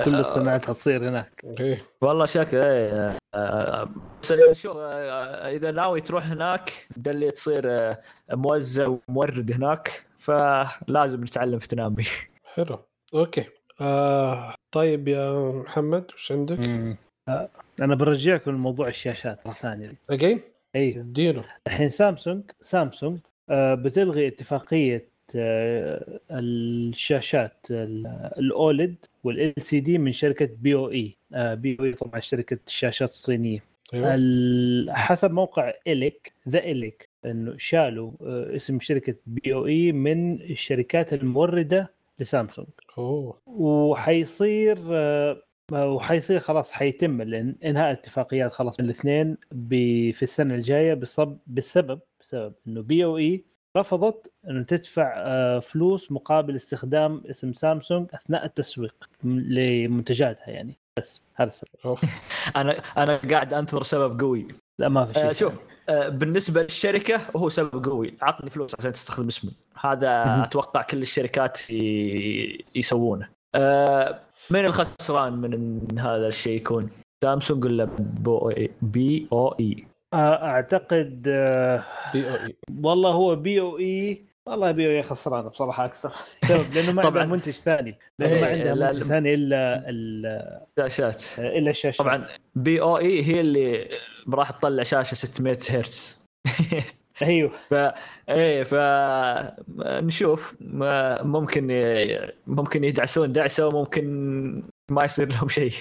كل 0.05 0.15
الصناعات 0.15 0.65
حتصير 0.65 1.09
هناك. 1.09 1.45
إيه. 1.59 1.81
والله 2.01 2.25
شك 2.25 2.53
إيه 2.53 3.17
آه، 3.35 3.89
بس 4.21 4.33
شوف 4.51 4.77
إذا 4.77 5.71
ناوي 5.71 6.01
تروح 6.01 6.27
هناك 6.31 6.87
دلي 6.97 7.31
تصير 7.31 7.93
موزع 8.33 8.95
ومورد 9.09 9.51
هناك 9.51 10.05
فلازم 10.17 11.21
نتعلم 11.21 11.59
فيتنامي. 11.59 12.03
حلو. 12.55 12.79
okay. 13.13 13.45
آه 13.81 14.53
طيب 14.71 15.07
يا 15.07 15.51
محمد 15.63 16.05
وش 16.13 16.31
عندك؟ 16.31 16.59
مم. 16.59 16.95
آه، 17.27 17.49
أنا 17.81 17.95
برجعكم 17.95 18.51
لموضوع 18.51 18.87
الشاشات 18.87 19.47
مره 19.47 19.53
ثانية 19.53 19.93
again 20.09 20.39
إي. 20.75 20.99
اديله. 20.99 21.43
الحين 21.67 21.89
سامسونج 21.89 22.43
سامسونج 22.61 23.19
آه، 23.49 23.73
بتلغي 23.73 24.27
اتفاقية 24.27 25.05
آه، 25.35 26.19
الشاشات 26.31 27.67
ال 27.71 28.95
OLED 29.23 29.53
وال 29.57 29.79
LCD 29.79 29.97
من 29.97 30.11
شركة 30.11 30.49
بي 30.61 30.73
أو 30.73 30.91
إي. 30.91 31.15
بي 31.33 31.77
أو 31.79 31.85
إي 31.85 31.93
طبعا 31.93 32.19
شركة 32.19 32.59
الشاشات 32.67 33.09
الصينية. 33.09 33.63
ال- 33.93 34.91
حسب 34.91 35.31
موقع 35.31 35.73
إليك 35.87 36.33
The 36.49 36.59
Elec 36.59 37.09
إنه 37.25 37.53
شالوا 37.57 38.11
آه، 38.21 38.55
اسم 38.55 38.79
شركة 38.79 39.15
BOE 39.25 39.91
من 39.91 40.41
الشركات 40.41 41.13
الموردة 41.13 41.91
لسامسونج. 42.19 42.67
أوه. 42.97 43.41
وحيصير 43.45 44.77
آه، 44.91 45.41
وحيصير 45.73 46.39
خلاص 46.39 46.71
حيتم 46.71 47.21
الان- 47.21 47.55
إنهاء 47.65 47.91
اتفاقيات 47.91 48.53
خلاص 48.53 48.79
من 48.79 48.85
الاثنين 48.85 49.37
ب- 49.51 50.11
في 50.11 50.23
السنة 50.23 50.55
الجاية 50.55 50.93
بسبب 50.93 51.39
بسبب 51.47 51.99
بسبب 52.21 52.53
إنه 52.67 52.81
بي 52.81 53.05
أو 53.05 53.17
اي 53.17 53.45
رفضت 53.77 54.31
إنه 54.49 54.63
تدفع 54.63 55.13
آه، 55.17 55.59
فلوس 55.59 56.11
مقابل 56.11 56.55
استخدام 56.55 57.23
اسم 57.29 57.53
سامسونج 57.53 58.07
أثناء 58.13 58.45
التسويق 58.45 59.09
لمنتجاتها 59.23 60.49
يعني. 60.49 60.73
بس 60.99 61.21
هذا 61.35 61.47
السبب. 61.47 61.69
أنا 62.55 62.71
أنا 62.97 63.15
قاعد 63.31 63.53
أنتظر 63.53 63.83
سبب 63.83 64.19
قوي. 64.21 64.47
لا 64.79 64.89
ما 64.89 65.05
في 65.05 65.13
شيء. 65.13 65.29
آه 65.29 65.31
شوف 65.31 65.59
بالنسبة 66.09 66.61
للشركة 66.63 67.19
هو 67.35 67.49
سبب 67.49 67.85
قوي. 67.85 68.13
عطني 68.21 68.49
فلوس 68.49 68.71
عشان 68.79 68.91
تستخدم 68.93 69.27
اسمي 69.27 69.51
هذا. 69.81 70.43
أتوقع 70.43 70.81
كل 70.81 71.01
الشركات 71.01 71.71
يسوونه. 72.75 73.29
آه 73.55 74.19
من 74.49 74.65
الخسران 74.65 75.33
من 75.33 75.79
هذا 75.99 76.27
الشيء 76.27 76.55
يكون؟ 76.57 76.89
سامسونج 77.23 77.65
ولا 77.65 77.89
بي 78.81 79.27
أو 79.33 79.47
اي 79.59 79.75
أعتقد 80.13 81.21
بي 82.13 82.29
أو 82.29 82.35
اي 82.35 82.55
والله 82.83 83.09
هو 83.11 83.35
بي 83.35 83.59
أو 83.61 83.79
اي 83.79 84.21
والله 84.45 84.71
بي 84.71 84.85
أو 84.87 84.91
اي 84.91 85.03
خسرانه 85.03 85.49
بصراحة 85.49 85.85
أكثر. 85.85 86.11
لأنه 86.75 86.91
ما 86.91 87.01
طبعاً. 87.01 87.21
عندها 87.21 87.35
منتج 87.35 87.51
ثاني. 87.51 87.97
لأنه 88.19 88.41
ما 88.41 88.47
إيه، 88.47 88.55
عندها 88.59 88.75
لا- 88.75 88.85
منتج 88.85 89.03
ثاني 89.03 89.33
إلا 89.33 89.83
ال- 89.89 90.61
شاشات. 90.77 91.23
إلا 91.39 91.69
الشاشه 91.71 91.97
طبعا 92.01 92.23
BOE 92.55 93.23
هي 93.23 93.41
اللي 93.41 93.87
راح 94.29 94.51
تطلع 94.51 94.83
شاشة 94.83 95.15
600 95.15 95.59
هرتز. 95.69 96.19
أيوه. 97.21 97.51
ف 97.69 97.73
إيه 98.29 98.63
ف 98.63 98.75
نشوف. 100.03 100.55
ممكن 101.23 101.67
ممكن 102.47 102.83
يدعسون 102.83 103.33
دعسة 103.33 103.67
وممكن 103.67 104.05
ما 104.91 105.03
يصير 105.03 105.29
لهم 105.29 105.47
شيء. 105.47 105.71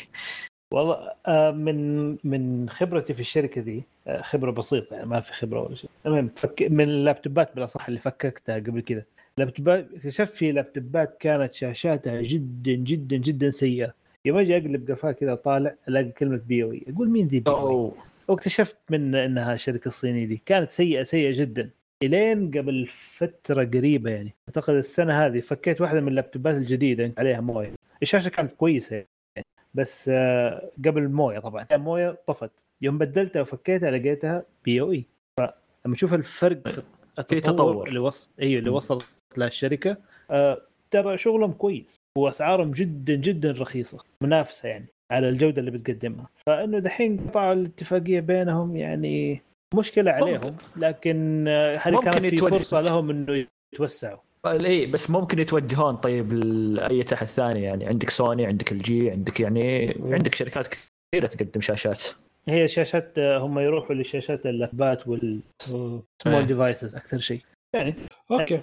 والله 0.74 1.10
آه، 1.26 1.50
من 1.50 2.08
من 2.24 2.70
خبرتي 2.70 3.14
في 3.14 3.20
الشركة 3.20 3.60
دي 3.60 3.84
آه، 4.06 4.22
خبرة 4.22 4.50
بسيطة 4.50 4.94
يعني 4.94 5.06
ما 5.06 5.20
في 5.20 5.32
خبرة 5.32 5.60
ولا 5.60 5.74
شيء. 5.74 5.90
المهم 6.06 6.30
من 6.60 6.84
اللابتوبات 6.84 7.54
بالأصح 7.54 7.88
اللي 7.88 8.00
فككتها 8.00 8.54
قبل 8.54 8.80
كذا. 8.80 9.02
لابتوبات 9.38 9.88
اكتشفت 9.96 10.34
في 10.34 10.52
لابتوبات 10.52 11.16
كانت 11.20 11.54
شاشاتها 11.54 12.22
جدا 12.22 12.72
جدا 12.72 13.16
جدا 13.16 13.50
سيئة. 13.50 13.94
يوم 14.24 14.38
أجي 14.38 14.56
أقلب 14.56 14.90
قفاه 14.90 15.12
كذا 15.12 15.34
طالع 15.34 15.74
ألاقي 15.88 16.10
كلمة 16.10 16.40
بي 16.46 16.62
أو 16.62 16.72
اي 16.72 16.84
أقول 16.88 17.10
مين 17.10 17.26
ذي 17.26 17.40
بي 17.40 17.50
أو 17.50 17.94
واكتشفت 18.30 18.76
من 18.90 19.14
إنها 19.14 19.54
الشركة 19.54 19.88
الصينيه 19.88 20.26
دي. 20.26 20.42
كانت 20.46 20.70
سيئة 20.70 21.02
سيئة 21.02 21.38
جدا. 21.40 21.70
إلين 22.02 22.50
قبل 22.50 22.86
فترة 22.86 23.64
قريبة 23.64 24.10
يعني. 24.10 24.34
أعتقد 24.48 24.74
السنة 24.74 25.26
هذه 25.26 25.40
فكيت 25.40 25.80
واحدة 25.80 26.00
من 26.00 26.08
اللابتوبات 26.08 26.54
الجديدة 26.54 27.12
عليها 27.18 27.40
موية. 27.40 27.72
الشاشة 28.02 28.28
كانت 28.28 28.52
كويسة 28.52 28.96
يعني 28.96 29.46
بس 29.74 30.08
آه، 30.14 30.70
قبل 30.86 31.08
موية 31.08 31.38
طبعا. 31.38 31.66
موية 31.72 32.18
طفت. 32.26 32.50
يوم 32.82 32.98
بدلتها 32.98 33.42
وفكيتها 33.42 33.90
لقيتها 33.90 34.42
بي 34.64 34.80
أو 34.80 34.92
إي. 34.92 35.04
فلما 35.38 35.94
تشوف 35.94 36.14
الفرق 36.14 36.68
في 36.68 36.82
في 37.28 37.40
تطور. 37.40 37.88
اللي 37.88 37.98
وصل 37.98 38.30
أيوه 38.42 38.58
اللي. 38.58 38.70
وصلت 38.70 39.06
له 39.36 39.46
الشركة 39.46 39.96
آه، 40.30 40.62
ترى 40.90 41.18
شغلهم 41.18 41.52
كويس. 41.52 41.96
وأسعارهم 42.18 42.70
جدا 42.70 43.14
جدا 43.14 43.50
رخيصة. 43.50 44.04
منافسة 44.22 44.68
يعني. 44.68 44.86
على 45.10 45.28
الجودة 45.28 45.60
اللي 45.60 45.70
بتقدمها. 45.70 46.28
فإنه 46.46 46.78
دحين 46.78 47.20
قطعوا 47.28 47.52
الاتفاقية 47.52 48.20
بينهم 48.20 48.76
يعني 48.76 49.42
مشكلة 49.74 50.10
عليهم 50.10 50.56
لكن 50.76 51.44
آه، 51.48 51.76
هذه 51.76 51.92
ممكن 51.92 52.10
كانت 52.10 52.26
في 52.26 52.36
فرصة 52.36 52.80
لهم 52.80 53.10
إنه 53.10 53.46
يتوسعوا؟ 53.72 54.18
اي 54.46 54.86
بس 54.86 55.10
ممكن 55.10 55.38
يتوجهون 55.38 55.96
طيب 55.96 56.32
لأي 56.32 57.02
تحت 57.02 57.26
ثاني. 57.26 57.62
يعني 57.62 57.86
عندك 57.86 58.10
سوني 58.10 58.46
عندك 58.46 58.72
LG 58.72 59.10
عندك 59.10 59.40
يعني 59.40 59.94
عندك 60.00 60.34
شركات 60.34 60.66
كثيرة 60.66 61.26
تقدم 61.26 61.60
شاشات. 61.60 62.02
هي 62.48 62.68
شاشات 62.68 63.18
آه، 63.18 63.38
هم 63.38 63.58
يروحوا 63.58 63.94
لشاشات 63.94 64.46
اللابات 64.46 65.08
وال 65.08 65.43
small. 65.43 66.46
devices 66.46 66.96
أكثر 66.96 67.18
شيء. 67.18 67.40
يعني 67.74 67.94
okay. 68.30 68.60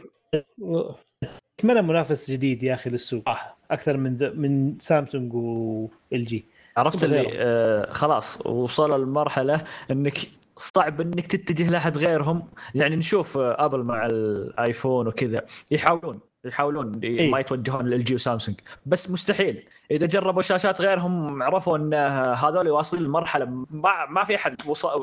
كمان 1.57 1.87
منافس 1.87 2.31
جديد 2.31 2.63
يا 2.63 2.73
أخي 2.73 2.89
للسوق. 2.89 3.29
آه، 3.29 3.56
أكثر 3.71 3.97
من 3.97 4.15
ذ- 4.15 4.33
من 4.35 4.75
سامسونج 4.79 5.33
و 5.33 5.52
LG 5.52 5.89
جي. 6.25 6.45
عرفت 6.77 7.03
اللي. 7.03 7.27
آه 7.33 7.93
خلاص 7.93 8.45
وصل 8.45 9.01
المرحلة 9.03 9.61
إنك 9.91 10.17
صعب 10.57 11.01
إنك 11.01 11.27
تتجه 11.27 11.69
لأحد 11.69 11.97
غيرهم. 11.97 12.43
يعني 12.75 12.95
نشوف 12.95 13.37
آه 13.37 13.65
أبل 13.65 13.83
مع 13.83 14.05
الايفون 14.05 15.07
وكذا 15.07 15.41
يحاولون. 15.71 16.19
يحاولون 16.47 16.99
إيه. 17.03 17.31
ما 17.31 17.39
يتوجهون 17.39 17.85
ل 17.85 17.95
LG 17.95 18.15
وسامسونج 18.15 18.57
بس 18.85 19.11
مستحيل. 19.11 19.63
إذا 19.91 20.05
جربوا 20.05 20.41
شاشات 20.41 20.81
غيرهم 20.81 21.43
عرفوا 21.43 21.77
إن 21.77 21.93
آه، 21.93 22.33
هذول 22.33 22.69
واصلين 22.69 23.03
لمرحله 23.03 23.45
ما 23.69 24.05
ما 24.09 24.23
في 24.23 24.35
أحد 24.35 24.55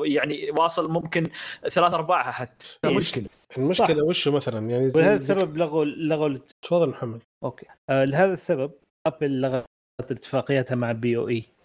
يعني 0.03 0.51
واصل 0.51 0.91
ممكن 0.91 1.27
ثلاث 1.69 1.93
أرباعها 1.93 2.31
حتى. 2.31 2.65
إيه. 2.85 2.95
مشكله 2.95 3.29
المشكلة 3.57 4.03
وش 4.03 4.27
مثلا؟ 4.27 4.69
يعني 4.69 4.91
ولهذا 4.95 5.15
السبب 5.15 5.57
لغوا 5.57 5.85
لغوا 5.85 6.37
تفضل 6.61 6.89
محمد. 6.89 7.21
okay. 7.43 7.65
آه 7.89 8.05
لهذا 8.05 8.33
السبب 8.33 8.71
أبل 9.07 9.41
لغت 9.41 9.65
اتفاقيتها 10.11 10.75
مع 10.75 10.91
BOE 10.91 11.55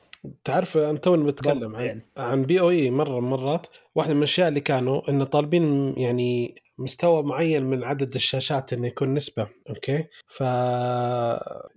تعرف 0.44 0.76
أنا 0.76 0.98
توني 0.98 1.24
بتكلم 1.24 1.76
عن 1.76 1.84
يعني. 1.84 2.06
عن 2.16 2.42
BOE 2.42 2.90
مرة 2.90 3.20
من 3.20 3.26
المرات 3.26 3.66
واحدة 3.94 4.12
من 4.14 4.18
الأشياء 4.18 4.48
اللي 4.48 4.60
كانوا 4.60 5.10
إنه 5.10 5.24
طالبين 5.24 5.94
يعني 5.96 6.54
مستوى 6.80 7.22
معين 7.22 7.62
من 7.62 7.84
عدد 7.84 8.14
الشاشات 8.14 8.72
إنه 8.72 8.86
يكون 8.86 9.14
نسبة 9.14 9.46
okay؟ 9.68 10.04
ف 10.28 10.42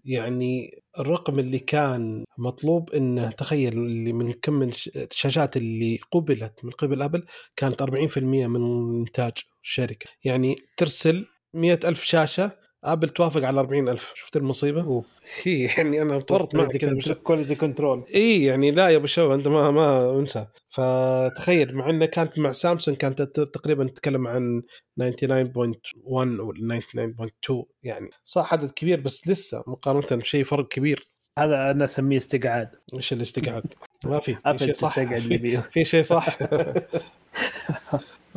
يعني 0.06 0.84
الرقم 1.00 1.40
اللي 1.40 1.60
كان 1.60 2.26
مطلوب 2.38 2.90
إنه 2.90 3.32
تخيل 3.32 3.74
اللي 3.74 4.14
من 4.14 4.34
كم 4.34 4.64
الشاشات 4.96 5.58
اللي 5.58 6.00
قبلت 6.12 6.54
من 6.64 6.72
قبل 6.72 7.02
أبل 7.02 7.26
كانت 7.56 7.84
40% 7.84 8.18
من 8.18 9.00
إنتاج 9.00 9.34
الشركة 9.64 10.10
يعني 10.24 10.56
ترسل 10.78 11.26
مئة 11.54 11.88
ألف 11.88 12.04
شاشة 12.04 12.63
آبل 12.84 13.10
توافق 13.10 13.44
على 13.44 13.60
40 13.60 13.90
ألف. 13.90 14.12
شفت 14.16 14.38
المصيبة؟ 14.38 15.04
هي 15.44 15.64
يعني 15.78 16.02
أنا 16.02 16.16
ورط 16.32 16.56
معك 16.56 16.78
كذا 16.78 16.94
بش- 16.94 17.12
quality 17.12 17.56
control 17.56 18.04
اي 18.16 18.44
يعني 18.44 18.72
لا 18.72 18.90
يا 18.90 18.98
أبو 18.98 19.06
شباب 19.06 19.32
أنت 19.32 19.48
ما 19.48 19.72
ما 19.72 20.20
أنسى. 20.20 20.46
فتخيل 20.70 21.76
مع 21.76 21.90
إنه 21.90 22.06
كانت 22.06 22.40
مع 22.40 22.52
سامسونج 22.52 22.98
كانت 22.98 23.22
تقريبا 23.22 23.88
تتكلم 23.88 24.28
عن 24.28 24.62
99.1 25.02 25.78
ولا 26.06 26.80
99.2 26.80 27.64
يعني 27.84 28.10
صح 28.24 28.54
عدد 28.54 28.72
كبير 28.72 29.00
بس 29.00 29.28
لسه 29.28 29.64
مقارنة 29.68 30.22
بشيء 30.22 30.44
فرق 30.44 30.68
كبير. 30.68 31.08
هذا 31.40 31.72
أنا 31.72 31.86
أسميه 31.86 32.18
استقعاد. 32.18 32.70
إيش 32.94 33.14
الاستقعاد؟ 33.14 33.64
ما 34.06 34.20
في 34.20 34.34
في 34.36 34.40
ابل 34.46 34.60
شيء 34.60 34.74
صح. 34.74 34.90
تستقعد 35.00 35.20
في, 35.28 35.38
بي 35.38 35.62
في 35.72 35.86
شيء 35.86 36.04
صح. 36.04 36.38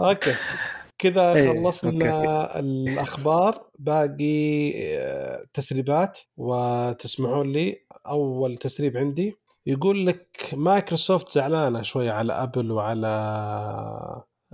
okay. 0.01 0.35
كذا 0.99 1.35
إيه، 1.35 1.63
خلصنا 1.63 2.59
الأخبار. 2.61 3.71
باقي 3.79 4.73
آه، 4.99 5.45
تسريبات 5.55 6.19
وتسمحون 6.37 7.53
لي. 7.53 7.87
أول 8.07 8.57
تسريب 8.57 8.97
عندي 8.97 9.35
يقول 9.67 10.07
لك 10.07 10.51
مايكروسوفت 10.53 11.33
زعلانة 11.33 11.83
شوي 11.83 12.11
على 12.11 12.33
أبل 12.33 12.71
وعلى 12.73 13.07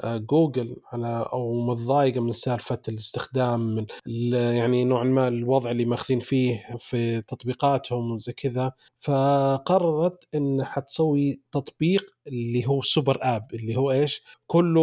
جوجل 0.05 0.77
على 0.93 1.27
أو 1.33 1.67
متضايقة 1.67 2.21
من 2.21 2.33
سالفة 2.33 2.79
الاستخدام 2.89 3.87
يعني 4.33 4.85
نوعا 4.85 5.05
ما 5.05 5.29
الوضع 5.29 5.71
اللي 5.71 5.85
ماخذين 5.85 6.21
فيه 6.21 6.77
في 6.79 7.23
تطبيقاتهم 7.23 8.13
وزي 8.13 8.33
كذا 8.33 8.73
فقررت 9.01 10.25
إن 10.35 10.65
حتسوي 10.65 11.41
تطبيق 11.53 12.11
اللي 12.27 12.67
هو 12.69 12.83
super 12.83 13.19
app 13.23 13.55
اللي 13.55 13.77
هو 13.77 13.91
إيش؟ 13.93 14.25
كله 14.47 14.83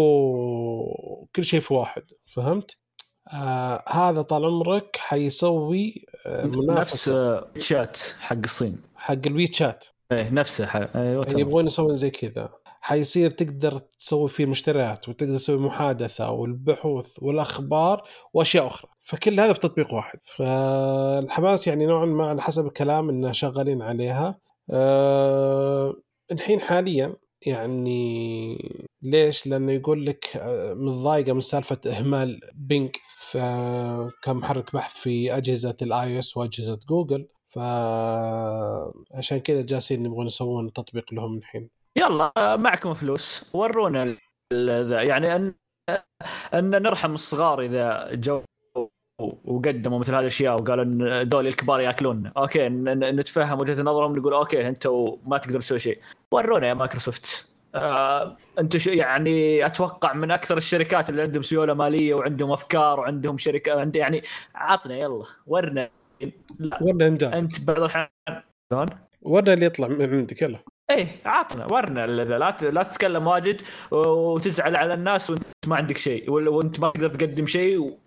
كل 1.35 1.43
شيء 1.43 1.59
في 1.59 1.73
واحد 1.73 2.03
فهمت؟ 2.25 2.77
آه 3.33 3.83
هذا 3.89 4.21
طال 4.21 4.45
عمرك 4.45 4.95
حيسوي 4.99 5.93
آه 6.27 6.45
نفس 6.45 6.57
منافسة 6.57 7.13
آه، 7.37 7.47
شات 7.57 7.97
حق 8.19 8.37
الصين 8.45 8.77
حق 8.95 9.17
الوي 9.25 9.47
شات 9.47 9.85
إيه 10.11 10.29
نفسه 10.29 10.65
ح- 10.65 10.85
تمام. 10.85 11.39
يبغون 11.39 11.67
يسوون 11.67 11.95
زي 11.97 12.09
كذا 12.09 12.49
حيصير 12.81 13.29
تقدر 13.29 13.77
تسوي 13.77 14.29
فيه 14.29 14.45
مشتريات 14.45 15.09
وتقدر 15.09 15.37
تسوي 15.37 15.57
محادثة 15.57 16.31
والبحوث 16.31 17.15
والأخبار 17.21 18.03
وأشياء 18.33 18.67
أخرى. 18.67 18.91
فكل 19.01 19.39
هذا 19.39 19.53
في 19.53 19.59
تطبيق 19.59 19.93
واحد. 19.93 20.19
فالحماس 20.37 21.67
يعني 21.67 21.85
نوعا 21.85 22.05
ما 22.05 22.27
على 22.27 22.41
حسب 22.41 22.65
الكلام 22.67 23.09
إنه 23.09 23.31
شغالين 23.31 23.81
عليها. 23.81 24.39
أه 24.71 25.95
الحين 26.31 26.59
حاليا 26.59 27.13
يعني 27.45 28.57
ليش؟ 29.01 29.47
لأنه 29.47 29.71
يقول 29.71 30.05
لك 30.05 30.37
آه، 30.37 30.73
متضايقة 30.73 31.33
من 31.33 31.41
سالفة 31.41 31.77
إهمال 31.87 32.39
بينج 32.55 32.89
كمحرك 34.23 34.73
بحث 34.73 34.93
في 34.93 35.37
أجهزة 35.37 35.77
ال 35.81 36.19
iOS 36.19 36.37
وأجهزة 36.37 36.79
جوجل 36.89 37.27
فعشان 37.49 39.37
كذا 39.37 39.61
جالسين 39.61 40.05
يبغون 40.05 40.25
يسوون 40.27 40.73
تطبيق 40.73 41.13
لهم 41.13 41.37
الحين. 41.37 41.69
يلا 41.97 42.31
معكم 42.57 42.93
فلوس. 42.93 43.45
ورونا 43.53 44.15
ذا 44.53 45.01
يعني 45.01 45.35
ان 45.35 45.53
أن 46.53 46.69
نرحم 46.69 47.13
الصغار 47.13 47.61
إذا 47.61 48.09
جو 48.13 48.43
وقدموا 49.45 49.99
مثل 49.99 50.13
هذه 50.13 50.19
الأشياء 50.21 50.61
وقالوا 50.61 50.83
إن 50.83 51.29
دول 51.29 51.47
الكبار 51.47 51.81
ياكلون 51.81 52.31
okay 52.37 52.69
نتفهم 52.69 53.59
وجهة 53.59 53.81
نظرهم 53.81 54.15
نقول 54.15 54.33
okay 54.33 54.67
أنتم 54.67 55.17
ما 55.25 55.37
تقدروا 55.37 55.59
تسوي 55.61 55.79
شيء. 55.79 55.99
ورونا 56.31 56.67
يا 56.67 56.73
مايكروسوفت. 56.73 57.47
آه 57.75 58.37
أنتم 58.59 58.79
شو- 58.79 58.89
يعني 58.89 59.65
أتوقع 59.65 60.13
من 60.13 60.31
أكثر 60.31 60.57
الشركات 60.57 61.09
اللي 61.09 61.21
عندهم 61.21 61.41
سيولة 61.41 61.73
مالية 61.73 62.13
وعندهم 62.13 62.51
أفكار 62.51 62.99
وعندهم 62.99 63.37
شركة 63.37 63.79
عند 63.79 63.95
يعني 63.95 64.23
عطنا 64.55 64.97
يلا 64.97 65.25
ورنا. 65.47 65.89
لا 66.59 66.77
ورنا 66.81 67.07
إنجاز. 67.07 67.35
أنت 67.35 67.61
بعض 67.61 67.77
الاحيان 67.77 68.07
شلون؟ 68.73 68.87
ورنا 69.21 69.53
اللي 69.53 69.65
يطلع 69.65 69.87
من 69.87 70.13
عندك 70.13 70.41
يلا. 70.41 70.59
إيه 70.91 71.07
عطنا 71.25 71.65
ورنا 71.73 72.07
لا 72.07 72.51
ت- 72.51 72.63
لا 72.63 72.83
تتكلم 72.83 73.27
واجد 73.27 73.61
وتزعل 73.91 74.75
على 74.75 74.93
الناس 74.93 75.29
وانت 75.29 75.43
ما 75.67 75.75
عندك 75.75 75.97
شيء 75.97 76.31
وانت 76.31 76.79
ما 76.79 76.89
تقدر 76.89 77.09
تقدم 77.09 77.45
شيء 77.45 77.97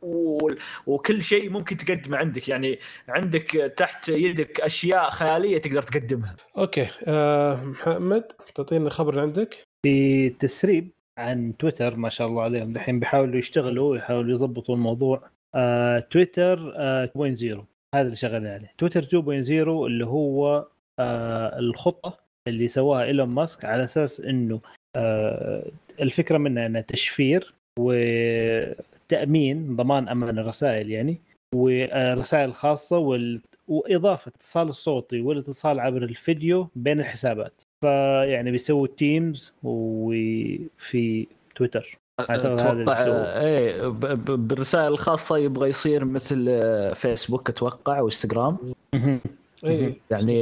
وكل 0.86 1.22
شيء 1.22 1.50
ممكن 1.50 1.76
تقدمه 1.76 2.16
عندك. 2.16 2.48
يعني 2.48 2.78
عندك 3.08 3.46
تحت 3.76 4.08
يدك 4.08 4.60
أشياء 4.60 5.10
خيالية 5.10 5.58
تقدر 5.58 5.82
تقدمها. 5.82 6.36
okay. 6.58 6.86
آه 7.06 7.64
محمد 7.64 8.24
تعطينا 8.54 8.90
خبر 8.90 9.10
اللي 9.10 9.22
عندك. 9.22 9.64
في 9.86 10.28
تسريب 10.30 10.90
عن 11.18 11.56
تويتر 11.56 11.96
ما 11.96 12.08
شاء 12.08 12.26
الله 12.26 12.42
عليهم. 12.42 12.72
دحين 12.72 13.00
بيحاولوا 13.00 13.36
يشتغلوا 13.36 13.96
يحاولوا 13.96 14.30
يضبطوا 14.30 14.74
الموضوع. 14.74 15.28
آه 15.54 15.98
تويتر 15.98 16.72
آه 16.76 17.04
2.0 17.04 17.64
هذا 17.94 18.02
اللي 18.06 18.16
شغالين 18.16 18.46
عليه. 18.52 18.72
تويتر 18.78 19.02
2.0 19.02 19.86
اللي 19.86 20.06
هو 20.06 20.66
آه 20.98 21.58
الخطة 21.58 22.21
اللي 22.48 22.68
سواها 22.68 23.04
إيلون 23.04 23.28
ماسك 23.28 23.64
على 23.64 23.84
أساس 23.84 24.20
إنه 24.20 24.60
آه 24.96 25.66
الفكرة 26.00 26.38
منها 26.38 26.66
انها 26.66 26.80
تشفير 26.80 27.54
وتأمين 27.78 29.76
ضمان 29.76 30.08
أمان 30.08 30.38
الرسائل 30.38 30.90
يعني 30.90 31.16
والرسائل 31.54 32.48
الخاصة 32.48 32.98
وال... 32.98 33.40
وإضافة 33.68 34.28
الاتصال 34.28 34.68
الصوتي 34.68 35.20
والاتصال 35.20 35.80
عبر 35.80 36.02
الفيديو 36.02 36.68
بين 36.76 37.00
الحسابات. 37.00 37.52
فيعني 37.84 38.50
بيسووا 38.50 38.86
Teams 38.86 39.52
وفي 39.62 41.26
تويتر 41.54 41.98
أتوقع. 42.72 43.40
إيه 43.40 43.86
ب- 43.88 44.48
بالرسائل 44.48 44.92
الخاصه 44.92 45.38
يبغى 45.38 45.68
يصير 45.68 46.04
مثل 46.04 46.46
آه، 46.48 46.92
فيسبوك 46.92 47.48
أتوقع 47.50 48.00
وانستغرام 48.00 48.56
اي 49.64 49.96
يعني 50.10 50.32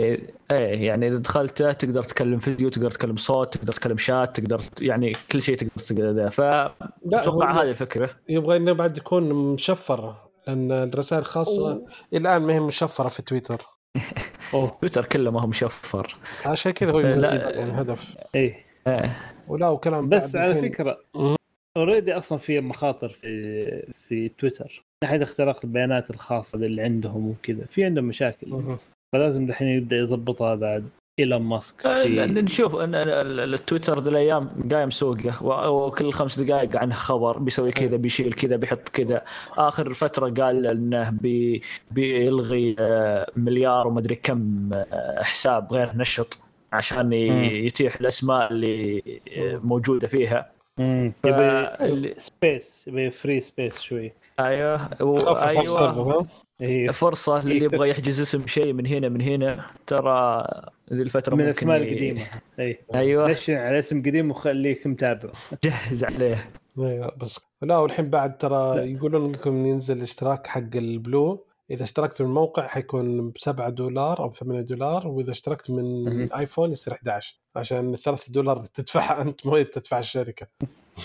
إيه 0.51 0.87
يعني 0.87 1.09
إذا 1.09 1.17
دخلته 1.17 1.73
تقدر 1.73 2.03
تكلم 2.03 2.39
فيديو 2.39 2.69
تقدر 2.69 2.91
تكلم 2.91 3.17
صوت 3.17 3.55
تقدر 3.57 3.73
تكلم 3.73 3.97
شات 3.97 4.41
تقدر 4.41 4.59
ت- 4.59 4.83
يعني 4.83 5.13
كل 5.33 5.43
شيء 5.43 5.57
تقدر 5.57 6.31
فاتوقع 6.31 7.53
هو- 7.53 7.61
هذه 7.61 7.71
الفكرة. 7.71 8.11
يبغى 8.29 8.57
إنه 8.57 8.73
بعد 8.73 8.97
يكون 8.99 9.33
مشفر 9.55 10.15
لأن 10.49 10.73
الرسائل 10.73 11.21
الخاصه 11.23 11.87
الآن 12.15 12.43
ما 12.43 12.55
هي 12.55 12.61
مشفرة 12.61 13.09
في 13.09 13.23
تويتر. 13.23 13.63
تويتر 14.81 15.05
كله 15.05 15.31
ما 15.31 15.41
هو 15.43 15.47
مشفر. 15.47 16.17
عشان 16.47 16.73
كذا 16.73 16.91
هو 16.93 17.01
يعني 17.01 17.73
هدف. 17.73 18.17
إيه. 18.35 18.57
إيه. 18.87 19.17
ولا 19.49 19.69
وكلام 19.69 20.09
بس 20.09 20.37
على 20.37 20.51
الحين- 20.51 20.73
فكرة. 20.73 20.99
already 21.77 22.13
أصلا 22.13 22.39
في 22.39 22.61
مخاطر 22.61 23.09
في 23.09 23.93
في 24.09 24.29
تويتر. 24.29 24.85
من 25.03 25.09
ناحية 25.09 25.23
اختراق 25.23 25.61
البيانات 25.65 26.11
الخاصة 26.11 26.57
اللي 26.59 26.83
عندهم 26.83 27.29
وكذا. 27.31 27.65
في 27.71 27.85
عندهم 27.85 28.05
مشاكل. 28.05 28.77
فلازم 29.13 29.47
دحين 29.47 29.69
يبدأ 29.69 29.97
يضبطها 29.97 30.55
بعد 30.55 30.85
إيلون 31.19 31.43
ماسك 31.43 31.87
آه، 31.87 32.07
نشوف. 32.27 32.77
ان 32.77 32.95
إن 32.95 33.09
ال- 33.09 33.55
التويتر 33.55 34.01
ذي 34.01 34.11
الأيام 34.11 34.51
قايم 34.73 34.91
سوقه. 34.91 35.45
وكل 35.71 36.13
خمس 36.13 36.41
دقائق 36.41 36.77
عنه 36.77 36.95
خبر. 36.95 37.39
بيسوي 37.39 37.73
كذا 37.73 37.97
بيشيل 37.97 38.33
كذا 38.33 38.57
بيحط 38.57 38.89
كذا. 38.89 39.23
آخر 39.57 39.95
فترة 39.95 40.29
قال 40.45 40.67
إنه 40.67 41.11
بي 41.11 41.63
بيلغي 41.91 42.77
آه، 42.79 43.27
مليار 43.37 43.87
ومدري 43.87 44.15
كم 44.15 44.71
آه، 44.75 45.23
حساب 45.23 45.73
غير 45.73 45.91
نشط 45.97 46.39
عشان. 46.73 47.13
يتيح 47.13 48.01
الأسماء 48.01 48.53
اللي 48.53 49.03
موجودة 49.65 50.09
فيها. 50.09 50.51
ف- 51.23 51.27
يبي 51.27 52.15
space 52.19 52.85
يبي 52.89 53.11
free 53.11 53.41
space 53.41 53.81
شوي. 53.81 54.13
أيوه. 54.41 55.03
و- 55.03 55.19
أيوه. 55.37 56.27
إيه. 56.61 56.91
فرصة 56.91 57.45
للي 57.45 57.65
يبغى 57.65 57.91
يحجز 57.91 58.21
اسم 58.21 58.47
شيء 58.47 58.73
من 58.73 58.87
هنا 58.87 59.09
من 59.09 59.21
هنا 59.21 59.65
ترى 59.87 60.45
ذي 60.93 61.03
الفترة 61.03 61.35
من 61.35 61.45
الأسماء 61.45 61.77
القديمة. 61.77 62.27
إيه. 62.59 62.81
أيوه. 62.95 63.31
نشن 63.31 63.55
على 63.55 63.79
اسم 63.79 63.99
قديم 64.03 64.31
وخليك 64.31 64.87
متابع 64.87 65.31
جهز 65.65 66.05
عليه. 66.05 66.51
أيوه 66.79 67.17
بس. 67.17 67.41
لا 67.63 67.77
والحين 67.77 68.11
بعد 68.11 68.39
ترى 68.39 68.93
يقولون 68.93 69.25
انكم 69.25 69.67
ينزل 69.67 69.97
الاشتراك 69.97 70.47
حق 70.47 70.77
ال 70.77 70.88
Blue. 70.88 71.47
إذا 71.71 71.83
اشتركت 71.83 72.23
من 72.23 72.29
الموقع 72.29 72.67
حيكون 72.67 73.31
ب 73.31 73.39
7 73.39 73.71
دولار 73.71 74.19
أو 74.19 74.33
8 74.33 74.61
دولار 74.61 75.09
وإذا 75.09 75.31
اشتركت 75.31 75.71
من 75.71 76.05
مهم. 76.05 76.29
ايفون 76.39 76.71
يصير 76.71 76.95
11 76.95 77.41
عشان 77.57 77.95
الثلاث 77.95 78.31
دولار 78.31 78.65
تدفعها 78.65 79.23
أنت 79.23 79.47
مو 79.47 79.63
تدفع 79.63 79.99
الشركة. 79.99 80.47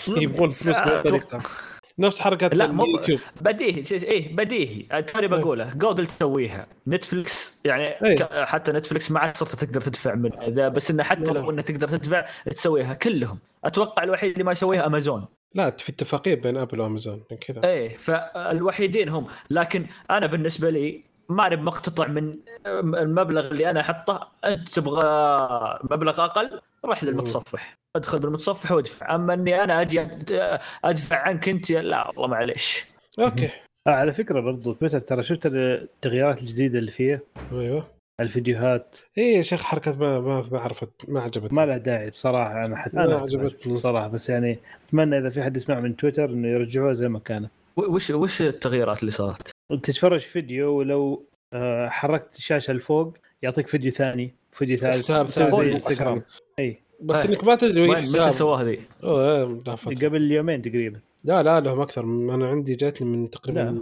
يبغون 0.22 0.50
فلوس 0.50 0.76
من 0.78 1.00
طريقتها 1.02 1.42
نفس 1.98 2.20
حركة 2.20 2.46
لا، 2.48 2.66
مو 2.66 2.84
اليوتيوب 2.84 3.20
بديهي 3.40 3.84
إيه 3.92 4.36
بديهي. 4.36 5.02
توني 5.02 5.26
بقوله 5.28 5.72
جوجل 5.74 6.06
تسويها 6.06 6.66
نتفلكس 6.88 7.58
يعني 7.64 8.04
إيه. 8.04 8.16
ك- 8.16 8.44
حتى 8.44 8.72
نتفلكس 8.72 9.10
ما 9.10 9.20
عاد 9.20 9.36
صرت 9.36 9.64
تقدر 9.64 9.80
تدفع 9.80 10.14
منه 10.14 10.42
إذا 10.42 10.68
بس 10.68 10.90
إنه 10.90 11.02
حتى 11.02 11.32
لو 11.32 11.50
إنه 11.50 11.62
تقدر 11.62 11.88
تدفع 11.88 12.24
تسويها 12.54 12.94
كلهم. 12.94 13.38
أتوقع 13.64 14.02
الوحيد 14.02 14.30
اللي 14.32 14.44
ما 14.44 14.52
يسويها 14.52 14.86
أمازون. 14.86 15.24
لا 15.54 15.70
في 15.78 15.92
اتفاقية 15.92 16.34
بين 16.34 16.56
أبل 16.56 16.80
وأمازون 16.80 17.22
من 17.30 17.36
كذا. 17.36 17.64
إيه 17.64 17.96
فالوحيدين 17.96 19.08
هم. 19.08 19.26
لكن 19.50 19.86
أنا 20.10 20.26
بالنسبة 20.26 20.70
لي 20.70 21.00
ما 21.28 21.46
أنا 21.46 21.56
مقتطع 21.56 22.06
من 22.06 22.36
المبلغ 22.76 23.48
اللي 23.50 23.70
أنا 23.70 23.80
أحطه. 23.80 24.28
أنت 24.44 24.68
تبغى 24.68 25.78
مبلغ 25.90 26.24
أقل 26.24 26.60
روح 26.84 27.04
للمتصفح. 27.04 27.78
ادخل 27.96 28.18
بالمتصفح 28.18 28.72
وادفع. 28.72 29.14
أما 29.14 29.34
إني 29.34 29.64
أنا 29.64 29.80
أجي 29.80 30.08
أدفع 30.84 31.16
عنك 31.16 31.48
أنت 31.48 31.70
لا 31.70 32.08
والله 32.08 32.26
معليش. 32.26 32.84
okay. 33.18 33.50
آه 33.86 33.90
على 33.90 34.12
فكرة 34.12 34.40
برضو 34.40 34.72
تويتر 34.72 35.00
ترى 35.00 35.22
شفت 35.22 35.46
التغييرات 35.46 36.42
الجديدة 36.42 36.78
اللي 36.78 36.90
فيها؟ 36.90 37.20
أيوه. 37.52 37.88
الفيديوهات. 38.20 38.96
إيه 39.18 39.36
يا 39.36 39.42
شيخ 39.42 39.62
حركة 39.62 39.96
ما 39.96 40.20
ما 40.20 40.44
ما 40.52 40.60
عرفت 40.60 40.90
ما 41.08 41.20
عجبتني. 41.20 41.56
ما 41.56 41.66
لها 41.66 41.76
داعي 41.76 42.10
بصراحة 42.10 42.64
أنا 42.64 42.76
حتى 42.76 42.96
ما 42.96 43.04
أنا 43.04 43.16
عجبتني. 43.16 43.74
بصراحة 43.74 44.08
بس 44.08 44.28
يعني 44.28 44.58
أتمنى 44.88 45.18
إذا 45.18 45.30
في 45.30 45.42
حد 45.42 45.56
يسمع 45.56 45.80
من 45.80 45.96
تويتر 45.96 46.24
إنه 46.24 46.48
يرجعوها 46.48 46.92
زي 46.92 47.08
ما 47.08 47.18
كانت. 47.18 47.50
وش 47.76 48.10
وش 48.10 48.42
التغييرات 48.42 49.00
اللي 49.00 49.10
صارت؟ 49.10 49.55
تتفرج 49.70 50.20
فيديو 50.20 50.72
ولو 50.78 51.24
آه، 51.52 51.88
حركت 51.88 52.36
الشاشة 52.38 52.72
لفوق 52.72 53.14
يعطيك 53.42 53.66
فيديو 53.66 53.90
ثاني 53.90 54.34
فيديو 54.52 54.76
ثالث 54.76 54.94
حساب 55.04 55.26
ثاني 55.26 55.72
انستغرام 55.72 56.22
إي. 56.58 56.80
بس 57.00 57.24
إيه. 57.24 57.30
إنك 57.30 57.44
ما 57.44 57.54
تدري 57.54 57.80
وين؟ 57.80 58.02
متى 58.02 58.32
سواها 58.32 58.64
ذي؟ 58.64 58.80
أوه، 59.04 59.36
إيه، 59.38 59.62
لا 59.66 59.76
فترة. 59.76 60.06
قبل 60.08 60.32
يومين 60.32 60.62
تقريبا. 60.62 61.00
لا 61.24 61.42
لا 61.42 61.60
لهم 61.60 61.80
أكثر. 61.80 62.04
أنا 62.04 62.48
عندي 62.48 62.74
جاتني 62.74 63.08
من 63.08 63.30
تقريبا 63.30 63.80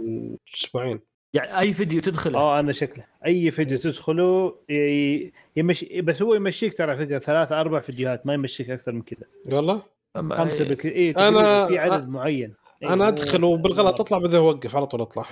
أسبوعين. 0.55 0.99
يعني 1.33 1.59
أي 1.59 1.73
فيديو 1.73 2.01
تدخله؟ 2.01 2.39
آه 2.39 2.59
أنا 2.59 2.73
شكله. 2.73 3.03
أي 3.25 3.51
فيديو 3.51 3.77
تدخله 3.77 4.55
ي- 4.69 5.31
يمشي 5.55 6.01
بس 6.01 6.21
هو 6.21 6.33
يمشيك 6.35 6.77
ترى 6.77 6.97
فكرة 6.97 7.19
ثلاث 7.19 7.51
أربع 7.51 7.79
فيديوهات 7.79 8.25
ما 8.27 8.33
يمشيك 8.33 8.69
أكثر 8.69 8.91
من 8.91 9.01
كذا. 9.01 9.55
والله 9.57 9.81
خمسة 10.15 10.65
بك 10.69 10.85
إي 10.85 11.13
أنا- 11.13 11.67
في 11.67 11.77
عدد 11.77 12.09
معين. 12.09 12.49
إيه، 12.49 12.64
أنا 12.83 13.03
هو- 13.05 13.07
أدخل 13.07 13.43
وبالغلط 13.43 13.99
أطلع 13.99 14.17
بعدين 14.17 14.35
اوقف 14.39 14.75
على 14.75 14.85
طول 14.85 15.01
أطلع. 15.01 15.25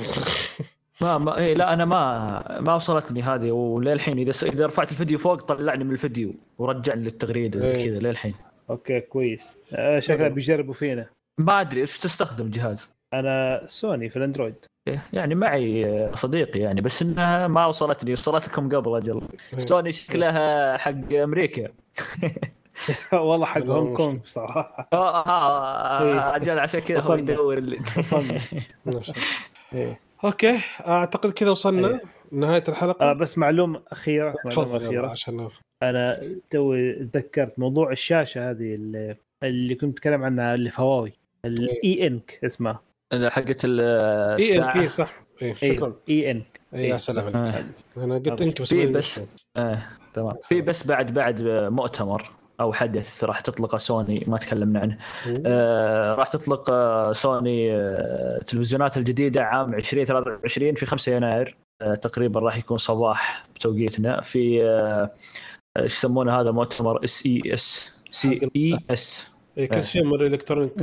ما 1.02 1.18
ما 1.18 1.38
إيه 1.38 1.54
لا 1.54 1.74
أنا 1.74 1.86
ما 1.86 2.62
ما 2.62 2.76
وصلتني 2.76 3.22
هذه 3.22 3.52
وللحين 3.52 4.20
إذا 4.20 4.48
إذا 4.48 4.66
رفعت 4.66 4.91
الفيديو 4.91 5.18
فوق 5.18 5.41
طلعني 5.41 5.84
من 5.84 5.91
الفيديو 5.91 6.34
ورجعني 6.58 7.04
للتغريده 7.04 7.60
زي 7.60 7.72
إيه. 7.72 7.86
كذا 7.89 8.00
للحين. 8.00 8.34
okay 8.70 8.99
كويس. 9.00 9.58
آه 9.74 10.00
شكله 10.00 10.28
بيجربوا 10.28 10.74
فينا. 10.74 11.06
ما 11.38 11.62
أدري 11.62 11.82
إيش 11.82 12.00
تستخدم 12.00 12.50
جهاز؟ 12.50 12.91
أنا 13.14 13.64
سوني 13.68 14.10
في 14.10 14.16
الأندرويد. 14.16 14.56
إيه، 14.88 15.04
يعني 15.14 15.36
معي 15.36 16.10
صديقي 16.14 16.60
يعني 16.60 16.82
بس 16.82 17.02
إنها 17.02 17.48
ما 17.48 17.66
وصلتني 17.66 18.14
وصلت 18.14 18.48
لكم 18.48 18.70
قبل 18.76 18.96
أجل. 18.98 19.22
سوني 19.58 19.91
شكلها 19.91 20.78
حق 20.78 21.14
أمريكا. 21.14 21.68
والله 23.13 23.45
حق 23.45 23.61
والله 23.61 23.76
هونغ 23.76 23.97
كونغ 23.97 24.17
بصراحة 24.17 24.89
آه، 24.93 25.26
آه، 25.28 26.03
إيه. 26.03 26.36
أجل 26.36 26.59
عشان 26.59 26.80
كذا 26.80 26.99
هو. 27.01 27.13
يدور. 27.13 27.63
إيه. 29.74 29.99
okay 30.24 30.60
أعتقد 30.88 31.32
كذا 31.32 31.49
وصلنا 31.51 31.88
إيه. 31.88 32.01
نهايه 32.32 32.63
الحلقة 32.69 33.09
آه 33.09 33.13
بس 33.13 33.38
معلومه 33.38 33.82
أخيرة 33.91 34.36
معلومة 34.45 34.78
أخيرة 34.78 35.07
عشان 35.07 35.49
أنا 35.84 36.19
توي 36.51 36.93
تذكرت 36.93 37.59
موضوع 37.59 37.91
الشاشة 37.91 38.49
هذه 38.51 38.76
اللي, 38.76 39.15
اللي 39.43 39.76
كنت 39.76 39.97
أتكلم 39.97 40.24
عنها 40.24 40.55
اللي 40.55 40.69
في 40.69 40.82
هواوي 40.82 41.13
الاي 41.45 42.07
انك 42.07 42.39
اسمها 42.45 42.82
حقت 43.13 43.65
ال- 43.65 43.80
اي 43.80 44.57
ان 44.57 44.59
الساعة 44.59 44.82
كي 44.82 44.88
صح 44.88 45.13
اي 45.41 45.55
شكرا 45.55 45.93
اي 46.09 46.32
انك 46.32 46.59
اي 46.76 46.88
يا 46.89 46.97
سلام 46.97 47.26
عليك. 47.26 47.65
آه. 47.97 48.03
أنا 48.03 48.15
قلت 48.15 48.41
إنك 48.41 48.61
بس 48.61 48.69
في 48.69 48.88
بس. 48.88 49.21
آه، 49.57 49.80
تمام 50.13 50.36
في 50.43 50.61
بس 50.61 50.88
بعد 50.88 51.13
بعد 51.13 51.41
مؤتمر 51.71 52.32
أو 52.60 52.74
حدث 52.74 53.24
راح 53.24 53.39
تطلقه 53.39 53.78
سوني 53.78 54.24
ما 54.28 54.38
تكلمنا 54.38 54.80
عنه. 54.80 54.97
آه 55.45 56.16
راح 56.16 56.28
تطلق 56.28 56.70
آه، 56.72 57.14
سوني 57.14 57.76
آه 57.76 58.39
تلفزيونات 58.47 58.97
الجديدة 58.97 59.43
عام 59.43 59.74
2023 59.74 60.76
في 60.76 60.86
5 60.86 61.16
يناير. 61.16 61.58
آه 61.82 61.95
تقريبا 61.95 62.39
راح 62.39 62.58
يكون 62.58 62.78
صباح 62.78 63.45
بتوقيتنا. 63.56 64.22
في 64.22 64.64
آه، 64.64 65.10
إيش 65.78 65.93
يسمونه 65.93 66.39
هذا 66.39 66.51
مؤتمر؟ 66.51 67.04
إس 67.04 67.26
إي 67.26 67.54
إس. 67.54 67.99
سي 68.12 68.49
إي 68.56 68.78
إس. 68.89 69.34
اي 69.58 69.68
كل 69.68 69.84
شيء 69.84 70.04
من 70.04 70.14
ال 70.14 70.19
electronic 70.19 70.74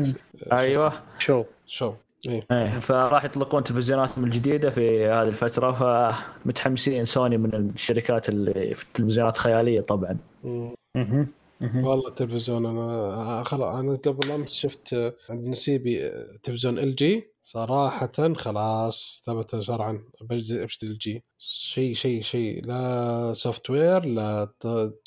أيوه. 0.52 0.92
show. 1.18 1.44
show. 1.66 1.92
اي 2.28 2.42
إيه 2.50 2.78
فراح 2.78 3.24
يطلقون 3.24 3.64
تلفزيوناتهم 3.64 4.24
الجديدة 4.24 4.70
في 4.70 5.06
هذه 5.06 5.28
الفترة. 5.28 5.72
فمتحمسين 5.72 7.04
سوني 7.04 7.38
من 7.38 7.54
الشركات 7.54 8.28
اللي 8.28 8.74
في 8.74 8.84
التلفزيونات 8.84 9.36
خيالية 9.38 9.80
طبعا. 9.80 10.18
والله 11.60 12.08
التلفزيون 12.08 12.66
أنا 12.66 13.42
خلاص 13.42 13.76
أنا 13.76 13.96
قبل 13.96 14.30
أمس 14.30 14.54
شفت 14.54 15.14
عند 15.30 15.46
نسيبي 15.48 16.10
تلفزيون 16.42 16.78
LG. 16.78 17.30
صراحة 17.42 18.34
خلاص 18.36 19.22
ثبت 19.26 19.60
شرعا 19.60 20.04
بشتري 20.20 20.90
LG. 20.90 21.24
شيء 21.38 21.94
شيء 21.94 22.22
شيء. 22.22 22.66
لا 22.66 23.32
software 23.32 24.04
لا 24.04 24.48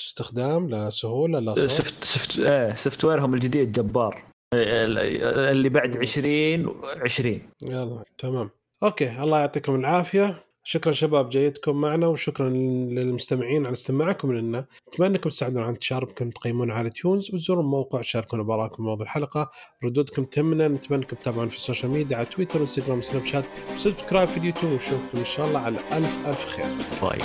استخدام 0.00 0.68
لا 0.68 0.90
سهولة 0.90 1.38
لا 1.38 1.54
صوت. 1.54 1.66
soft 1.66 2.04
soft 2.04 2.38
إيه 2.38 2.74
software 2.74 3.04
هم 3.04 3.34
الجديد 3.34 3.72
جبار. 3.72 4.24
اللي 4.54 5.68
بعد 5.68 5.96
20 5.96 6.80
20 6.84 7.42
يلا 7.62 8.04
تمام. 8.18 8.50
okay 8.82 9.22
الله 9.22 9.38
يعطيكم 9.38 9.74
العافية. 9.74 10.44
شكرا 10.66 10.92
شباب 10.92 11.28
جيتكم 11.28 11.76
معنا 11.76 12.06
وشكرا 12.06 12.48
للمستمعين 12.48 13.66
على 13.66 13.72
استماعكم 13.72 14.32
لنا. 14.32 14.66
أتمنى 14.88 15.10
أنكم 15.10 15.30
تساعدونا 15.30 15.62
على 15.64 15.72
انتشارنا 15.72 16.04
بأنكم 16.04 16.30
تقيمونا 16.30 16.74
على 16.74 16.90
iTunes 16.90 17.34
وتزوروا 17.34 17.62
الموقع 17.62 17.98
وتشاركونا 17.98 18.42
بارائكم 18.42 18.76
بموضوع 18.82 19.06
الحلقة. 19.06 19.50
ردودكم 19.84 20.24
تهمنا 20.24 20.68
نتمنى 20.68 21.02
أنكم 21.02 21.16
تتابعونا 21.16 21.50
في 21.50 21.56
ال 21.56 21.61
social 21.61 21.92
media 21.92 22.16
على 22.16 22.26
تويتر 22.26 22.60
وإنستغرام 22.60 22.98
وسناب 22.98 23.24
شات. 23.24 23.44
و 23.74 23.79
subscribe 23.79 24.28
في 24.28 24.36
اليوتيوب 24.36 24.72
ونشوفكم 24.72 25.18
إن 25.18 25.24
شاء 25.24 25.46
الله 25.46 25.60
على 25.60 25.78
ألف 25.92 26.26
ألف 26.26 26.46
خير. 26.46 26.66
باي. 27.02 27.18